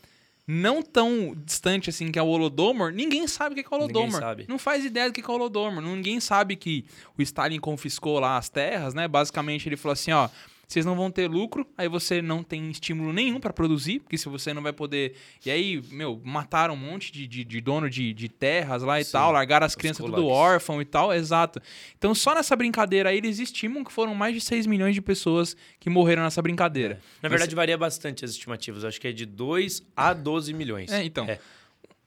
não 0.47 0.81
tão 0.81 1.35
distante 1.45 1.89
assim 1.89 2.11
que 2.11 2.19
é 2.19 2.21
o 2.21 2.27
Holodomor, 2.27 2.91
ninguém 2.91 3.27
sabe 3.27 3.53
o 3.53 3.63
que 3.63 3.73
é 3.73 3.77
o 3.77 3.79
Holodomor. 3.79 4.19
sabe. 4.19 4.45
Não 4.49 4.59
faz 4.59 4.83
ideia 4.83 5.09
do 5.09 5.13
que 5.13 5.21
é 5.21 5.27
o 5.27 5.31
Holodomor. 5.31 5.81
Ninguém 5.81 6.19
sabe 6.19 6.55
que 6.55 6.85
o 7.17 7.21
Stalin 7.21 7.59
confiscou 7.59 8.19
lá 8.19 8.37
as 8.37 8.49
terras, 8.49 8.93
né? 8.93 9.07
Basicamente 9.07 9.69
ele 9.69 9.77
falou 9.77 9.93
assim, 9.93 10.11
ó, 10.11 10.27
vocês 10.71 10.85
não 10.85 10.95
vão 10.95 11.11
ter 11.11 11.27
lucro, 11.27 11.67
aí 11.77 11.89
você 11.89 12.21
não 12.21 12.43
tem 12.43 12.69
estímulo 12.69 13.11
nenhum 13.11 13.41
para 13.41 13.51
produzir, 13.51 13.99
porque 13.99 14.17
se 14.17 14.29
você 14.29 14.53
não 14.53 14.61
vai 14.61 14.71
poder. 14.71 15.15
E 15.45 15.51
aí, 15.51 15.81
meu, 15.91 16.21
mataram 16.23 16.75
um 16.75 16.77
monte 16.77 17.11
de, 17.11 17.27
de, 17.27 17.43
de 17.43 17.59
dono 17.59 17.89
de, 17.89 18.13
de, 18.13 18.29
terras 18.29 18.81
lá 18.81 18.99
e 18.99 19.03
Sim, 19.03 19.11
tal, 19.11 19.33
largaram 19.33 19.65
as 19.65 19.75
crianças 19.75 20.05
tudo 20.05 20.27
órfão 20.27 20.81
e 20.81 20.85
tal, 20.85 21.13
exato. 21.13 21.61
Então, 21.97 22.15
só 22.15 22.33
nessa 22.33 22.55
brincadeira 22.55 23.09
aí, 23.09 23.17
eles 23.17 23.37
estimam 23.37 23.83
que 23.83 23.91
foram 23.91 24.15
mais 24.15 24.33
de 24.33 24.39
6 24.39 24.65
milhões 24.65 24.95
de 24.95 25.01
pessoas 25.01 25.57
que 25.77 25.89
morreram 25.89 26.23
nessa 26.23 26.41
brincadeira. 26.41 26.93
É. 26.93 27.23
Na 27.23 27.29
verdade, 27.29 27.51
Mas... 27.51 27.55
varia 27.55 27.77
bastante 27.77 28.23
as 28.23 28.31
estimativas. 28.31 28.85
Acho 28.85 28.99
que 29.01 29.09
é 29.09 29.11
de 29.11 29.25
2 29.25 29.83
a 29.95 30.13
12 30.13 30.53
milhões. 30.53 30.89
É, 30.91 31.03
então. 31.03 31.25
É 31.25 31.39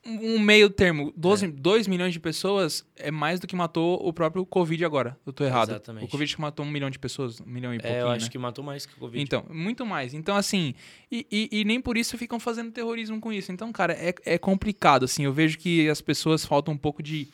um 0.06 0.38
meio 0.38 0.68
termo. 0.68 1.12
12, 1.16 1.46
é. 1.46 1.48
2 1.48 1.86
milhões 1.86 2.12
de 2.12 2.20
pessoas 2.20 2.86
é 2.96 3.10
mais 3.10 3.40
do 3.40 3.46
que 3.46 3.56
matou 3.56 4.06
o 4.06 4.12
próprio 4.12 4.44
Covid 4.44 4.84
agora. 4.84 5.18
Eu 5.26 5.32
tô 5.32 5.44
errado. 5.44 5.70
Exatamente. 5.70 6.04
O 6.04 6.08
Covid 6.08 6.34
que 6.34 6.40
matou 6.40 6.64
um 6.64 6.70
milhão 6.70 6.90
de 6.90 6.98
pessoas, 6.98 7.40
um 7.40 7.46
milhão 7.46 7.74
e 7.74 7.78
pouquinho, 7.78 7.98
É, 7.98 8.02
eu 8.02 8.08
acho 8.08 8.26
né? 8.26 8.30
que 8.30 8.38
matou 8.38 8.64
mais 8.64 8.84
que 8.84 8.94
o 8.94 8.96
Covid. 8.96 9.22
Então, 9.22 9.44
muito 9.50 9.86
mais. 9.86 10.14
Então, 10.14 10.36
assim, 10.36 10.74
e, 11.10 11.26
e, 11.30 11.60
e, 11.60 11.64
nem 11.64 11.80
por 11.80 11.96
isso 11.96 12.18
ficam 12.18 12.38
fazendo 12.38 12.70
terrorismo 12.70 13.20
com 13.20 13.32
isso. 13.32 13.50
Então, 13.50 13.72
cara, 13.72 13.94
é, 13.94 14.14
é 14.24 14.38
complicado, 14.38 15.04
assim. 15.04 15.24
Eu 15.24 15.32
vejo 15.32 15.58
que 15.58 15.88
as 15.88 16.00
pessoas 16.00 16.44
faltam 16.44 16.74
um 16.74 16.78
pouco 16.78 17.02
de 17.02 17.28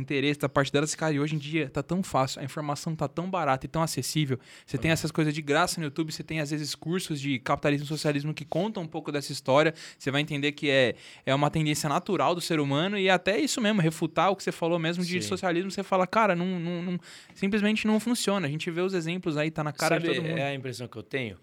interesse 0.00 0.40
da 0.40 0.48
parte 0.48 0.72
delas, 0.72 0.94
cara, 0.94 1.14
e 1.14 1.20
hoje 1.20 1.36
em 1.36 1.38
dia 1.38 1.70
tá 1.70 1.82
tão 1.82 2.02
fácil, 2.02 2.40
a 2.40 2.44
informação 2.44 2.94
tá 2.96 3.06
tão 3.06 3.30
barata 3.30 3.66
e 3.66 3.68
tão 3.68 3.82
acessível. 3.82 4.38
Você 4.66 4.76
tem 4.76 4.90
essas 4.90 5.10
coisas 5.10 5.32
de 5.32 5.40
graça 5.40 5.80
no 5.80 5.86
YouTube, 5.86 6.12
você 6.12 6.24
tem 6.24 6.40
às 6.40 6.50
vezes 6.50 6.74
cursos 6.74 7.20
de 7.20 7.38
capitalismo 7.38 7.84
e 7.84 7.88
socialismo 7.88 8.34
que 8.34 8.44
contam 8.44 8.82
um 8.82 8.86
pouco 8.86 9.12
dessa 9.12 9.32
história. 9.32 9.72
Você 9.98 10.10
vai 10.10 10.20
entender 10.20 10.52
que 10.52 10.68
é, 10.68 10.94
é 11.24 11.34
uma 11.34 11.50
tendência 11.50 11.88
natural 11.88 12.34
do 12.34 12.40
ser 12.40 12.58
humano 12.58 12.98
e 12.98 13.08
até 13.08 13.38
isso 13.38 13.60
mesmo, 13.60 13.80
refutar 13.80 14.30
o 14.30 14.36
que 14.36 14.42
você 14.42 14.52
falou 14.52 14.78
mesmo 14.78 15.04
de 15.04 15.22
Sim. 15.22 15.28
socialismo, 15.28 15.70
você 15.70 15.82
fala, 15.82 16.06
cara, 16.06 16.34
não, 16.34 16.58
não, 16.58 16.82
não, 16.82 17.00
simplesmente 17.34 17.86
não 17.86 18.00
funciona. 18.00 18.46
A 18.46 18.50
gente 18.50 18.70
vê 18.70 18.80
os 18.80 18.94
exemplos 18.94 19.36
aí, 19.36 19.50
tá 19.50 19.62
na 19.62 19.72
cara 19.72 19.96
Sabe, 19.96 20.08
de 20.08 20.14
todo 20.16 20.24
mundo. 20.26 20.38
É 20.38 20.48
a 20.48 20.54
impressão 20.54 20.88
que 20.88 20.96
eu 20.96 21.02
tenho. 21.02 21.38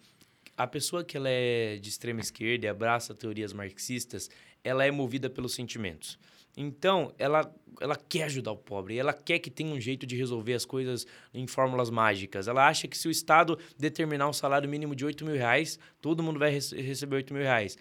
A 0.58 0.67
pessoa 0.67 1.03
que 1.03 1.15
ela 1.15 1.29
é 1.29 1.77
de 1.77 1.89
extrema 1.89 2.20
esquerda 2.20 2.65
e 2.65 2.70
abraça 2.70 3.15
teorias 3.15 3.53
marxistas, 3.53 4.29
ela 4.63 4.86
é 4.86 4.91
movida 4.91 5.29
pelos 5.29 5.53
sentimentos. 5.53 6.20
Então, 6.55 7.13
ela, 7.17 7.53
ela 7.79 7.96
quer 7.96 8.24
ajudar 8.24 8.51
o 8.51 8.58
pobre, 8.58 8.98
ela 8.98 9.13
quer 9.13 9.39
que 9.39 9.50
tenha 9.50 9.74
um 9.74 9.79
jeito 9.79 10.05
de 10.05 10.15
resolver 10.15 10.53
as 10.53 10.65
coisas 10.65 11.08
em 11.34 11.48
fórmulas 11.48 11.89
mágicas. 11.89 12.48
Ela 12.48 12.67
acha 12.67 12.88
que 12.88 12.98
se 12.98 13.08
o 13.08 13.12
Estado 13.12 13.58
determinar 13.77 14.27
um 14.27 14.34
salário 14.34 14.70
mínimo 14.70 14.96
de 14.96 15.05
8 15.05 15.25
mil 15.25 15.36
reais, 15.36 15.79
todo 16.01 16.24
mundo 16.24 16.39
vai 16.39 16.51
receber 16.51 17.17
8 17.17 17.34
mil 17.34 17.43
reais. 17.43 17.77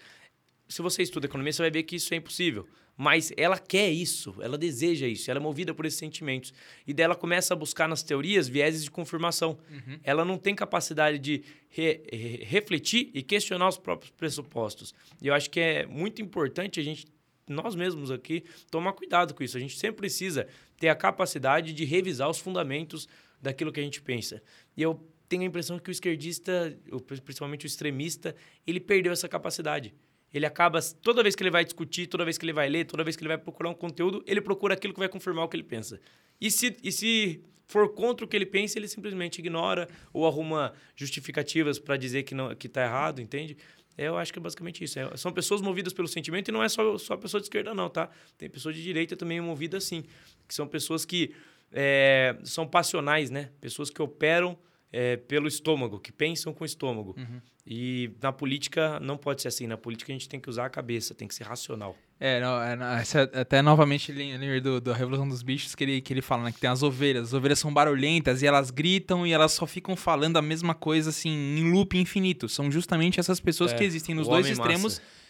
Se 0.67 0.81
você 0.81 1.03
estuda 1.03 1.25
economia, 1.25 1.51
você 1.51 1.61
vai 1.61 1.71
ver 1.71 1.83
que 1.83 1.97
isso 1.97 2.13
é 2.13 2.17
impossível. 2.17 2.67
Mas 2.95 3.33
ela 3.35 3.57
quer 3.57 3.89
isso, 3.89 4.35
ela 4.41 4.57
deseja 4.57 5.07
isso, 5.07 5.31
ela 5.31 5.39
é 5.39 5.41
movida 5.41 5.73
por 5.73 5.85
esses 5.85 5.97
sentimentos. 5.97 6.53
E 6.85 6.93
dela 6.93 7.15
começa 7.15 7.53
a 7.53 7.57
buscar 7.57 7.87
nas 7.87 8.03
teorias 8.03 8.47
vieses 8.47 8.83
de 8.83 8.91
confirmação. 8.91 9.57
Uhum. 9.71 9.99
Ela 10.03 10.23
não 10.23 10.37
tem 10.37 10.53
capacidade 10.53 11.17
de 11.17 11.43
re, 11.69 12.01
re, 12.11 12.43
refletir 12.43 13.09
e 13.13 13.23
questionar 13.23 13.69
os 13.69 13.77
próprios 13.77 14.11
pressupostos. 14.11 14.93
E 15.21 15.27
eu 15.27 15.33
acho 15.33 15.49
que 15.49 15.59
é 15.59 15.85
muito 15.85 16.21
importante 16.21 16.79
a 16.79 16.83
gente 16.83 17.07
nós 17.51 17.75
mesmos 17.75 18.09
aqui 18.11 18.43
tomar 18.69 18.93
cuidado 18.93 19.33
com 19.33 19.43
isso. 19.43 19.57
A 19.57 19.59
gente 19.59 19.77
sempre 19.77 19.97
precisa 19.97 20.47
ter 20.77 20.89
a 20.89 20.95
capacidade 20.95 21.73
de 21.73 21.85
revisar 21.85 22.29
os 22.29 22.39
fundamentos 22.39 23.07
daquilo 23.41 23.71
que 23.71 23.79
a 23.79 23.83
gente 23.83 24.01
pensa. 24.01 24.41
E 24.75 24.81
eu 24.81 25.05
tenho 25.27 25.43
a 25.43 25.45
impressão 25.45 25.79
que 25.79 25.89
o 25.89 25.91
esquerdista, 25.91 26.77
principalmente 27.23 27.65
o 27.65 27.67
extremista, 27.67 28.35
ele 28.65 28.79
perdeu 28.79 29.13
essa 29.13 29.29
capacidade. 29.29 29.93
Ele 30.33 30.45
acaba, 30.45 30.81
toda 31.01 31.23
vez 31.23 31.35
que 31.35 31.43
ele 31.43 31.51
vai 31.51 31.63
discutir, 31.63 32.07
toda 32.07 32.23
vez 32.23 32.37
que 32.37 32.45
ele 32.45 32.53
vai 32.53 32.69
ler, 32.69 32.85
toda 32.85 33.03
vez 33.03 33.15
que 33.15 33.21
ele 33.21 33.29
vai 33.29 33.37
procurar 33.37 33.69
um 33.69 33.73
conteúdo, 33.73 34.23
ele 34.25 34.41
procura 34.41 34.73
aquilo 34.73 34.93
que 34.93 34.99
vai 34.99 35.09
confirmar 35.09 35.45
o 35.45 35.49
que 35.49 35.55
ele 35.55 35.63
pensa. 35.63 35.99
E 36.39 36.49
se, 36.49 36.77
e 36.81 36.91
se 36.91 37.43
for 37.67 37.93
contra 37.93 38.25
o 38.25 38.27
que 38.27 38.35
ele 38.35 38.45
pensa, 38.45 38.77
ele 38.77 38.87
simplesmente 38.87 39.39
ignora 39.39 39.87
ou 40.13 40.25
arruma 40.27 40.73
justificativas 40.95 41.79
para 41.79 41.97
dizer 41.97 42.23
que 42.23 42.35
não 42.35 42.53
que 42.55 42.67
está 42.67 42.83
errado, 42.83 43.21
entende? 43.21 43.57
Eu 43.97 44.17
acho 44.17 44.31
que 44.31 44.39
é 44.39 44.41
basicamente 44.41 44.83
isso. 44.83 44.99
É, 44.99 45.17
são 45.17 45.31
pessoas 45.31 45.61
movidas 45.61 45.93
pelo 45.93 46.07
sentimento 46.07 46.47
e 46.49 46.51
não 46.51 46.63
é 46.63 46.69
só, 46.69 46.97
só 46.97 47.17
pessoa 47.17 47.39
de 47.39 47.45
esquerda, 47.45 47.73
não, 47.73 47.89
tá? 47.89 48.09
Tem 48.37 48.49
pessoa 48.49 48.73
de 48.73 48.81
direita 48.81 49.15
também 49.15 49.39
movida 49.41 49.77
assim. 49.77 50.03
Que 50.47 50.53
são 50.53 50.67
pessoas 50.67 51.05
que 51.05 51.33
é, 51.71 52.35
são 52.43 52.67
passionais, 52.67 53.29
né? 53.29 53.49
Pessoas 53.59 53.89
que 53.89 54.01
operam 54.01 54.57
é, 54.91 55.15
pelo 55.15 55.47
estômago, 55.47 55.99
que 55.99 56.11
pensam 56.11 56.53
com 56.53 56.63
o 56.63 56.65
estômago. 56.65 57.15
Uhum. 57.17 57.41
E 57.65 58.11
na 58.21 58.31
política 58.31 58.99
não 58.99 59.17
pode 59.17 59.41
ser 59.41 59.47
assim. 59.47 59.67
Na 59.67 59.77
política 59.77 60.11
a 60.11 60.15
gente 60.15 60.27
tem 60.27 60.39
que 60.39 60.49
usar 60.49 60.65
a 60.65 60.69
cabeça, 60.69 61.13
tem 61.13 61.27
que 61.27 61.35
ser 61.35 61.43
racional. 61.43 61.95
É, 62.19 62.39
não, 62.39 62.61
é, 62.61 62.73
é 62.73 63.39
até 63.39 63.61
novamente 63.61 64.11
ele 64.11 64.59
do, 64.59 64.81
do 64.81 64.91
Revolução 64.91 65.27
dos 65.27 65.41
Bichos 65.41 65.73
que 65.73 65.83
ele, 65.83 66.01
que 66.01 66.13
ele 66.13 66.21
fala, 66.21 66.43
né? 66.43 66.51
Que 66.51 66.59
tem 66.59 66.69
as 66.69 66.83
ovelhas. 66.83 67.27
As 67.27 67.33
ovelhas 67.33 67.59
são 67.59 67.73
barulhentas 67.73 68.41
e 68.41 68.47
elas 68.47 68.71
gritam 68.71 69.25
e 69.25 69.31
elas 69.31 69.53
só 69.53 69.65
ficam 69.65 69.95
falando 69.95 70.37
a 70.37 70.41
mesma 70.41 70.73
coisa, 70.73 71.11
assim, 71.11 71.29
em 71.29 71.71
loop 71.71 71.97
infinito. 71.97 72.49
São 72.49 72.71
justamente 72.71 73.19
essas 73.19 73.39
pessoas 73.39 73.71
é, 73.73 73.75
que 73.75 73.83
existem 73.83 74.13
nos 74.13 74.27
dois 74.27 74.47
extremos. 74.47 74.99
Massa 74.99 75.20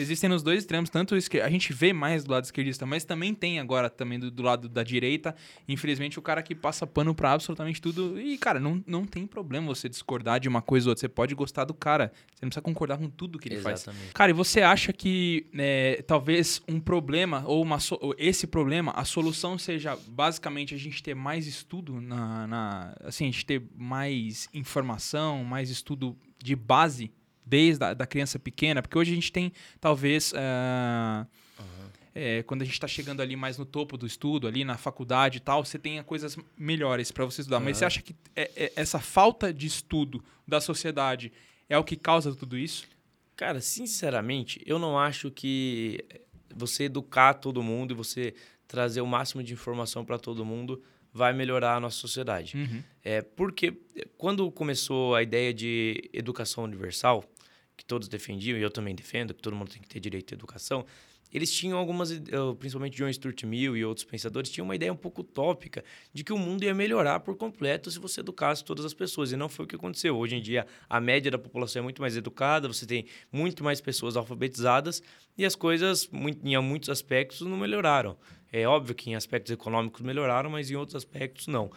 existem 0.00 0.28
nos 0.28 0.42
dois 0.42 0.60
extremos, 0.60 0.88
tanto 0.88 1.14
a 1.14 1.50
gente 1.50 1.72
vê 1.72 1.92
mais 1.92 2.24
do 2.24 2.32
lado 2.32 2.44
esquerdista, 2.44 2.86
mas 2.86 3.04
também 3.04 3.34
tem 3.34 3.60
agora 3.60 3.90
também 3.90 4.18
do, 4.18 4.30
do 4.30 4.42
lado 4.42 4.68
da 4.68 4.82
direita, 4.82 5.34
infelizmente 5.68 6.18
o 6.18 6.22
cara 6.22 6.42
que 6.42 6.54
passa 6.54 6.86
pano 6.86 7.14
para 7.14 7.32
absolutamente 7.32 7.80
tudo 7.80 8.18
e 8.18 8.38
cara, 8.38 8.58
não, 8.58 8.82
não 8.86 9.04
tem 9.04 9.26
problema 9.26 9.66
você 9.66 9.88
discordar 9.88 10.40
de 10.40 10.48
uma 10.48 10.62
coisa 10.62 10.88
ou 10.88 10.90
outra, 10.92 11.00
você 11.00 11.08
pode 11.08 11.34
gostar 11.34 11.64
do 11.64 11.74
cara, 11.74 12.10
você 12.32 12.44
não 12.44 12.48
precisa 12.48 12.62
concordar 12.62 12.96
com 12.96 13.10
tudo 13.10 13.38
que 13.38 13.48
ele 13.48 13.56
Exatamente. 13.56 13.84
faz. 13.84 14.12
Cara, 14.12 14.30
e 14.30 14.34
você 14.34 14.62
acha 14.62 14.92
que 14.92 15.46
é, 15.54 16.02
talvez 16.06 16.62
um 16.66 16.80
problema 16.80 17.44
ou 17.46 17.62
uma 17.62 17.78
esse 18.16 18.46
problema, 18.46 18.92
a 18.92 19.04
solução 19.04 19.58
seja 19.58 19.98
basicamente 20.08 20.74
a 20.74 20.78
gente 20.78 21.02
ter 21.02 21.14
mais 21.14 21.46
estudo 21.46 22.00
na, 22.00 22.46
na 22.46 22.94
assim, 23.04 23.24
a 23.24 23.30
gente 23.30 23.44
ter 23.44 23.62
mais 23.76 24.48
informação, 24.54 25.44
mais 25.44 25.68
estudo 25.68 26.16
de 26.42 26.56
base 26.56 27.10
desde 27.44 27.84
a 27.84 27.94
da 27.94 28.06
criança 28.06 28.38
pequena, 28.38 28.82
porque 28.82 28.96
hoje 28.96 29.12
a 29.12 29.14
gente 29.14 29.32
tem 29.32 29.52
talvez 29.80 30.32
uh, 30.32 31.26
uhum. 31.58 31.88
é, 32.14 32.42
quando 32.42 32.62
a 32.62 32.64
gente 32.64 32.74
está 32.74 32.88
chegando 32.88 33.20
ali 33.20 33.36
mais 33.36 33.58
no 33.58 33.64
topo 33.64 33.96
do 33.96 34.06
estudo, 34.06 34.46
ali 34.46 34.64
na 34.64 34.76
faculdade 34.76 35.38
e 35.38 35.40
tal, 35.40 35.64
você 35.64 35.78
tem 35.78 36.02
coisas 36.02 36.36
melhores 36.56 37.10
para 37.10 37.24
você 37.24 37.42
estudar. 37.42 37.58
Uhum. 37.58 37.64
Mas 37.64 37.78
você 37.78 37.84
acha 37.84 38.02
que 38.02 38.14
é, 38.34 38.50
é, 38.56 38.72
essa 38.76 38.98
falta 38.98 39.52
de 39.52 39.66
estudo 39.66 40.24
da 40.46 40.60
sociedade 40.60 41.32
é 41.68 41.76
o 41.76 41.84
que 41.84 41.96
causa 41.96 42.34
tudo 42.34 42.56
isso? 42.56 42.86
Cara, 43.36 43.60
sinceramente, 43.60 44.62
eu 44.66 44.78
não 44.78 44.98
acho 44.98 45.30
que 45.30 46.04
você 46.54 46.84
educar 46.84 47.34
todo 47.34 47.62
mundo 47.62 47.92
e 47.92 47.94
você 47.94 48.34
trazer 48.68 49.00
o 49.00 49.06
máximo 49.06 49.42
de 49.42 49.52
informação 49.52 50.04
para 50.04 50.18
todo 50.18 50.44
mundo 50.44 50.82
vai 51.12 51.32
melhorar 51.32 51.76
a 51.76 51.80
nossa 51.80 51.96
sociedade. 51.96 52.56
Uhum. 52.56 52.82
É, 53.04 53.20
porque 53.20 53.76
quando 54.16 54.50
começou 54.50 55.14
a 55.14 55.22
ideia 55.22 55.52
de 55.52 56.08
educação 56.12 56.64
universal, 56.64 57.24
que 57.76 57.84
todos 57.84 58.08
defendiam, 58.08 58.58
e 58.58 58.62
eu 58.62 58.70
também 58.70 58.94
defendo, 58.94 59.34
que 59.34 59.42
todo 59.42 59.56
mundo 59.56 59.70
tem 59.70 59.82
que 59.82 59.88
ter 59.88 60.00
direito 60.00 60.32
à 60.32 60.34
educação, 60.34 60.84
eles 61.32 61.50
tinham 61.50 61.78
algumas, 61.78 62.12
principalmente 62.58 62.94
John 62.94 63.10
Stuart 63.10 63.42
Mill 63.44 63.74
e 63.74 63.82
outros 63.86 64.04
pensadores, 64.04 64.50
tinham 64.50 64.66
uma 64.66 64.76
ideia 64.76 64.92
um 64.92 64.96
pouco 64.96 65.22
utópica 65.22 65.82
de 66.12 66.22
que 66.22 66.30
o 66.30 66.36
mundo 66.36 66.62
ia 66.62 66.74
melhorar 66.74 67.20
por 67.20 67.34
completo 67.36 67.90
se 67.90 67.98
você 67.98 68.20
educasse 68.20 68.62
todas 68.62 68.84
as 68.84 68.92
pessoas. 68.92 69.32
E 69.32 69.36
não 69.36 69.48
foi 69.48 69.64
o 69.64 69.68
que 69.68 69.74
aconteceu. 69.74 70.14
Hoje 70.14 70.36
em 70.36 70.42
dia, 70.42 70.66
a 70.90 71.00
média 71.00 71.30
da 71.30 71.38
população 71.38 71.80
é 71.80 71.82
muito 71.82 72.02
mais 72.02 72.18
educada, 72.18 72.68
você 72.68 72.84
tem 72.84 73.06
muito 73.32 73.64
mais 73.64 73.80
pessoas 73.80 74.14
alfabetizadas 74.14 75.02
e 75.36 75.46
as 75.46 75.54
coisas, 75.54 76.06
em 76.44 76.58
muitos 76.58 76.90
aspectos, 76.90 77.40
não 77.40 77.56
melhoraram. 77.56 78.18
É 78.52 78.68
óbvio 78.68 78.94
que 78.94 79.08
em 79.08 79.14
aspectos 79.14 79.50
econômicos 79.50 80.02
melhoraram, 80.02 80.50
mas 80.50 80.70
em 80.70 80.76
outros 80.76 80.96
aspectos 80.96 81.46
não. 81.46 81.72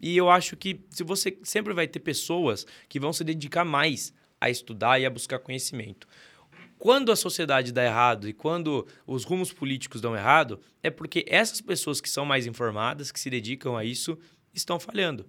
E 0.00 0.16
eu 0.16 0.30
acho 0.30 0.56
que 0.56 0.80
se 0.88 1.04
você 1.04 1.38
sempre 1.42 1.74
vai 1.74 1.86
ter 1.86 2.00
pessoas 2.00 2.66
que 2.88 2.98
vão 2.98 3.12
se 3.12 3.22
dedicar 3.22 3.64
mais 3.64 4.14
a 4.40 4.50
estudar 4.50 5.00
e 5.00 5.06
a 5.06 5.10
buscar 5.10 5.38
conhecimento. 5.38 6.06
Quando 6.78 7.10
a 7.10 7.16
sociedade 7.16 7.72
dá 7.72 7.84
errado 7.84 8.28
e 8.28 8.32
quando 8.32 8.86
os 9.06 9.24
rumos 9.24 9.52
políticos 9.52 10.00
dão 10.00 10.14
errado, 10.14 10.60
é 10.82 10.90
porque 10.90 11.24
essas 11.26 11.60
pessoas 11.60 12.00
que 12.00 12.08
são 12.08 12.24
mais 12.24 12.46
informadas, 12.46 13.10
que 13.10 13.18
se 13.18 13.30
dedicam 13.30 13.76
a 13.76 13.84
isso, 13.84 14.18
estão 14.52 14.78
falhando. 14.78 15.26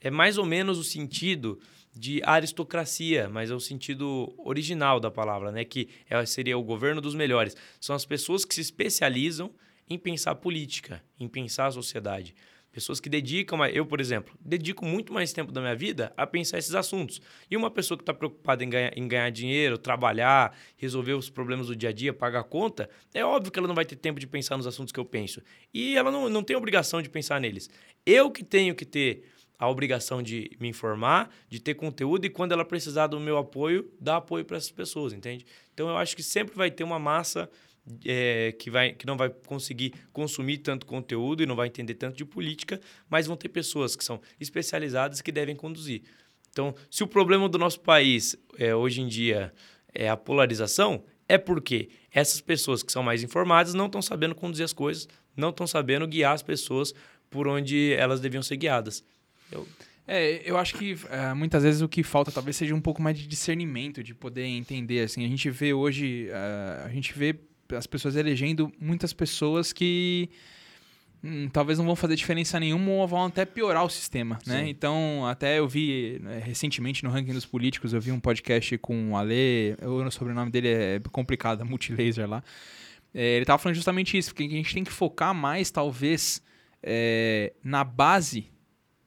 É 0.00 0.10
mais 0.10 0.38
ou 0.38 0.46
menos 0.46 0.78
o 0.78 0.84
sentido 0.84 1.60
de 1.94 2.22
aristocracia, 2.24 3.28
mas 3.28 3.50
é 3.50 3.54
o 3.54 3.60
sentido 3.60 4.34
original 4.38 5.00
da 5.00 5.10
palavra, 5.10 5.50
né? 5.50 5.64
Que 5.64 5.88
é, 6.08 6.24
seria 6.26 6.58
o 6.58 6.62
governo 6.62 7.00
dos 7.00 7.14
melhores. 7.14 7.56
São 7.80 7.96
as 7.96 8.04
pessoas 8.04 8.44
que 8.44 8.54
se 8.54 8.60
especializam 8.60 9.54
em 9.88 9.98
pensar 9.98 10.34
política, 10.34 11.02
em 11.18 11.28
pensar 11.28 11.66
a 11.66 11.70
sociedade. 11.70 12.34
Pessoas 12.76 13.00
que 13.00 13.08
dedicam, 13.08 13.64
eu, 13.68 13.86
por 13.86 14.02
exemplo, 14.02 14.34
dedico 14.38 14.84
muito 14.84 15.10
mais 15.10 15.32
tempo 15.32 15.50
da 15.50 15.62
minha 15.62 15.74
vida 15.74 16.12
a 16.14 16.26
pensar 16.26 16.58
esses 16.58 16.74
assuntos. 16.74 17.22
E 17.50 17.56
uma 17.56 17.70
pessoa 17.70 17.96
que 17.96 18.02
está 18.02 18.12
preocupada 18.12 18.62
em 18.62 18.68
ganhar, 18.68 18.92
em 18.94 19.08
ganhar 19.08 19.30
dinheiro, 19.30 19.78
trabalhar, 19.78 20.54
resolver 20.76 21.14
os 21.14 21.30
problemas 21.30 21.68
do 21.68 21.74
dia 21.74 21.88
a 21.88 21.92
dia, 21.92 22.12
pagar 22.12 22.40
a 22.40 22.44
conta, 22.44 22.90
é 23.14 23.24
óbvio 23.24 23.50
que 23.50 23.58
ela 23.58 23.66
não 23.66 23.74
vai 23.74 23.86
ter 23.86 23.96
tempo 23.96 24.20
de 24.20 24.26
pensar 24.26 24.58
nos 24.58 24.66
assuntos 24.66 24.92
que 24.92 25.00
eu 25.00 25.06
penso. 25.06 25.40
E 25.72 25.96
ela 25.96 26.10
não, 26.10 26.28
não 26.28 26.42
tem 26.42 26.54
obrigação 26.54 27.00
de 27.00 27.08
pensar 27.08 27.40
neles. 27.40 27.70
Eu 28.04 28.30
que 28.30 28.44
tenho 28.44 28.74
que 28.74 28.84
ter 28.84 29.24
a 29.58 29.70
obrigação 29.70 30.22
de 30.22 30.50
me 30.60 30.68
informar, 30.68 31.34
de 31.48 31.58
ter 31.58 31.72
conteúdo 31.76 32.26
e 32.26 32.28
quando 32.28 32.52
ela 32.52 32.62
precisar 32.62 33.06
do 33.06 33.18
meu 33.18 33.38
apoio, 33.38 33.90
dar 33.98 34.16
apoio 34.16 34.44
para 34.44 34.58
essas 34.58 34.70
pessoas, 34.70 35.14
entende? 35.14 35.46
Então 35.72 35.88
eu 35.88 35.96
acho 35.96 36.14
que 36.14 36.22
sempre 36.22 36.54
vai 36.54 36.70
ter 36.70 36.84
uma 36.84 36.98
massa 36.98 37.48
é, 38.04 38.52
que, 38.58 38.70
vai, 38.70 38.92
que 38.92 39.06
não 39.06 39.16
vai 39.16 39.28
conseguir 39.28 39.94
consumir 40.12 40.58
tanto 40.58 40.86
conteúdo 40.86 41.42
e 41.42 41.46
não 41.46 41.56
vai 41.56 41.68
entender 41.68 41.94
tanto 41.94 42.16
de 42.16 42.24
política, 42.24 42.80
mas 43.08 43.26
vão 43.26 43.36
ter 43.36 43.48
pessoas 43.48 43.94
que 43.94 44.04
são 44.04 44.20
especializadas 44.40 45.20
que 45.20 45.30
devem 45.30 45.54
conduzir. 45.54 46.02
Então, 46.50 46.74
se 46.90 47.02
o 47.02 47.06
problema 47.06 47.48
do 47.48 47.58
nosso 47.58 47.80
país 47.80 48.36
é, 48.58 48.74
hoje 48.74 49.00
em 49.00 49.06
dia 49.06 49.52
é 49.94 50.08
a 50.08 50.16
polarização, 50.16 51.04
é 51.28 51.36
porque 51.36 51.90
essas 52.10 52.40
pessoas 52.40 52.82
que 52.82 52.92
são 52.92 53.02
mais 53.02 53.22
informadas 53.22 53.74
não 53.74 53.86
estão 53.86 54.00
sabendo 54.00 54.34
conduzir 54.34 54.64
as 54.64 54.72
coisas, 54.72 55.08
não 55.36 55.50
estão 55.50 55.66
sabendo 55.66 56.06
guiar 56.06 56.32
as 56.32 56.42
pessoas 56.42 56.94
por 57.28 57.46
onde 57.46 57.92
elas 57.94 58.20
deviam 58.20 58.42
ser 58.42 58.56
guiadas. 58.56 59.04
Eu... 59.50 59.66
É, 60.08 60.48
eu 60.48 60.56
acho 60.56 60.76
que 60.76 60.94
uh, 60.94 61.34
muitas 61.34 61.64
vezes 61.64 61.80
o 61.80 61.88
que 61.88 62.04
falta 62.04 62.30
talvez 62.30 62.56
seja 62.56 62.72
um 62.72 62.80
pouco 62.80 63.02
mais 63.02 63.18
de 63.18 63.26
discernimento, 63.26 64.04
de 64.04 64.14
poder 64.14 64.44
entender. 64.44 65.00
Assim, 65.00 65.24
a 65.24 65.28
gente 65.28 65.50
vê 65.50 65.74
hoje, 65.74 66.28
uh, 66.28 66.86
a 66.86 66.88
gente 66.90 67.12
vê 67.12 67.36
as 67.74 67.86
pessoas 67.86 68.16
elegendo 68.16 68.72
muitas 68.80 69.12
pessoas 69.12 69.72
que 69.72 70.28
hum, 71.22 71.48
talvez 71.52 71.78
não 71.78 71.86
vão 71.86 71.96
fazer 71.96 72.16
diferença 72.16 72.58
nenhuma 72.60 72.90
ou 72.92 73.08
vão 73.08 73.24
até 73.26 73.44
piorar 73.44 73.84
o 73.84 73.90
sistema, 73.90 74.38
né? 74.46 74.68
Então, 74.68 75.26
até 75.26 75.58
eu 75.58 75.68
vi 75.68 76.18
né, 76.22 76.42
recentemente 76.44 77.04
no 77.04 77.10
ranking 77.10 77.32
dos 77.32 77.46
políticos, 77.46 77.92
eu 77.92 78.00
vi 78.00 78.12
um 78.12 78.20
podcast 78.20 78.76
com 78.78 79.12
o 79.12 79.16
Ale, 79.16 79.76
o 79.82 80.10
sobrenome 80.10 80.50
dele 80.50 80.68
é 80.68 81.00
complicado, 81.10 81.64
Multilaser 81.66 82.28
lá. 82.28 82.42
É, 83.14 83.36
ele 83.36 83.44
tava 83.46 83.58
falando 83.58 83.76
justamente 83.76 84.18
isso, 84.18 84.34
porque 84.34 84.44
a 84.44 84.56
gente 84.56 84.74
tem 84.74 84.84
que 84.84 84.92
focar 84.92 85.34
mais, 85.34 85.70
talvez, 85.70 86.42
é, 86.82 87.54
na 87.64 87.82
base 87.82 88.50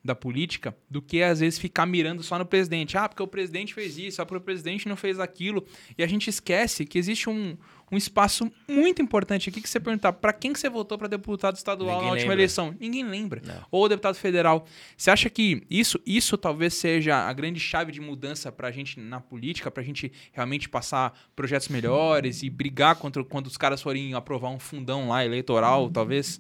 da 0.04 0.16
política 0.16 0.76
do 0.90 1.02
que 1.02 1.22
às 1.22 1.40
vezes 1.40 1.60
ficar 1.60 1.86
mirando 1.86 2.24
só 2.24 2.40
no 2.40 2.46
presidente. 2.46 2.98
Ah, 2.98 3.08
porque 3.08 3.22
o 3.22 3.28
presidente 3.28 3.74
fez 3.74 3.98
isso, 3.98 4.18
só 4.18 4.26
porque 4.26 4.42
o 4.42 4.46
presidente 4.46 4.88
não 4.88 4.96
fez 4.96 5.20
aquilo. 5.20 5.66
E 5.98 6.04
a 6.04 6.08
gente 6.08 6.30
esquece 6.30 6.86
que 6.86 6.98
existe 6.98 7.30
um, 7.30 7.58
um 7.92 7.98
espaço 7.98 8.52
muito 8.68 9.02
importante 9.02 9.50
aqui 9.50 9.62
que 9.62 9.70
você 9.70 9.80
perguntar 9.80 10.14
para 10.14 10.32
quem 10.32 10.54
que 10.54 10.60
você 10.60 10.70
votou 10.70 10.98
para 10.98 11.08
deputado 11.08 11.56
estadual 11.56 11.96
Ninguém 11.96 12.06
na 12.06 12.12
última 12.12 12.30
lembra. 12.30 12.36
eleição. 12.36 12.76
Ninguém 12.80 13.04
lembra. 13.04 13.42
Não. 13.44 13.66
Ou 13.72 13.90
deputado 13.90 14.16
federal. 14.16 14.66
Você 14.96 15.10
acha 15.10 15.30
que 15.30 15.64
isso, 15.70 16.00
isso 16.06 16.38
talvez 16.38 16.74
seja 16.74 17.16
a 17.16 17.34
grande 17.34 17.60
chave 17.60 17.92
de 17.92 18.00
mudança 18.00 18.52
para 18.52 18.68
a 18.68 18.72
gente 18.72 19.00
na 19.00 19.20
política, 19.20 19.72
para 19.72 19.82
a 19.82 19.86
gente 19.86 20.12
realmente 20.32 20.70
passar 20.70 21.18
projetos 21.36 21.68
melhores 21.70 22.44
e 22.44 22.50
brigar 22.50 22.96
contra 22.96 23.24
quando 23.24 23.48
os 23.48 23.58
caras 23.58 23.82
forem 23.82 24.14
aprovar 24.14 24.50
um 24.50 24.60
fundão 24.60 25.10
lá 25.10 25.26
eleitoral, 25.26 25.90
talvez? 25.90 26.40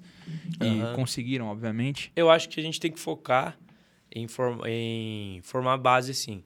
E 0.61 0.65
uhum. 0.65 0.93
conseguiram, 0.93 1.47
obviamente. 1.47 2.11
Eu 2.15 2.29
acho 2.29 2.47
que 2.49 2.59
a 2.59 2.63
gente 2.63 2.79
tem 2.79 2.91
que 2.91 2.99
focar 2.99 3.57
em, 4.13 4.27
form 4.27 4.65
em 4.65 5.41
formar 5.41 5.77
base, 5.77 6.13
sim. 6.13 6.43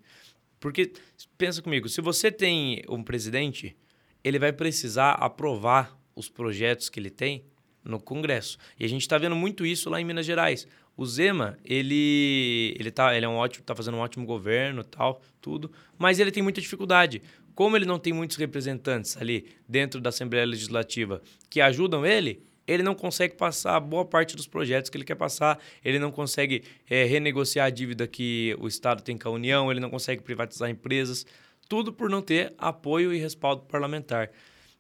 Porque, 0.60 0.94
pensa 1.38 1.62
comigo, 1.62 1.90
se 1.90 2.00
você 2.00 2.32
tem 2.32 2.82
um 2.88 3.04
presidente 3.04 3.76
ele 4.24 4.40
vai 4.40 4.54
precisar 4.54 5.12
aprovar 5.14 5.98
os 6.16 6.30
projetos 6.30 6.90
que 6.90 7.00
ele 7.00 7.10
tem 7.10 7.44
no 7.84 8.00
Congresso. 8.00 8.58
E 8.80 8.86
a 8.86 8.90
gente 8.90 9.02
está 9.02 9.18
vendo 9.18 9.36
muito 9.36 9.66
isso 9.66 9.90
lá 9.90 10.00
em 10.00 10.06
Minas 10.06 10.26
Gerais. 10.26 10.68
O 10.96 11.06
Zema, 11.06 11.58
ele 11.66 12.76
ele 12.80 12.92
tá, 12.92 13.16
ele 13.16 13.26
é 13.26 13.30
um 13.30 13.36
ótimo, 13.36 13.66
tá 13.66 13.76
fazendo 13.76 13.98
um 13.98 14.00
ótimo 14.00 14.26
governo, 14.26 14.84
tal, 14.84 15.22
tudo, 15.42 15.72
mas 15.98 16.20
ele 16.20 16.32
tem 16.32 16.44
muita 16.44 16.62
dificuldade. 16.62 17.22
Como 17.56 17.76
ele 17.76 17.86
não 17.86 18.00
tem 18.00 18.14
muitos 18.14 18.38
representantes 18.38 19.18
ali 19.18 19.46
dentro 19.68 20.00
da 20.00 20.10
Assembleia 20.10 20.46
Legislativa 20.46 21.22
que 21.50 21.62
ajudam 21.62 22.06
ele, 22.06 22.44
ele 22.66 22.84
não 22.84 22.96
consegue 22.96 23.36
passar 23.36 23.80
boa 23.80 24.06
parte 24.06 24.36
dos 24.36 24.48
projetos 24.48 24.90
que 24.90 24.98
ele 24.98 25.04
quer 25.04 25.16
passar, 25.16 25.60
ele 25.84 26.00
não 26.00 26.12
consegue 26.12 26.64
é, 26.90 27.04
renegociar 27.04 27.68
a 27.68 27.70
dívida 27.70 28.08
que 28.08 28.56
o 28.60 28.68
Estado 28.68 29.04
tem 29.04 29.18
com 29.18 29.28
a 29.28 29.32
União, 29.32 29.70
ele 29.70 29.80
não 29.80 29.90
consegue 29.90 30.22
privatizar 30.22 30.70
empresas 30.70 31.26
tudo 31.74 31.92
por 31.92 32.08
não 32.08 32.22
ter 32.22 32.54
apoio 32.56 33.12
e 33.12 33.18
respaldo 33.18 33.64
parlamentar. 33.64 34.30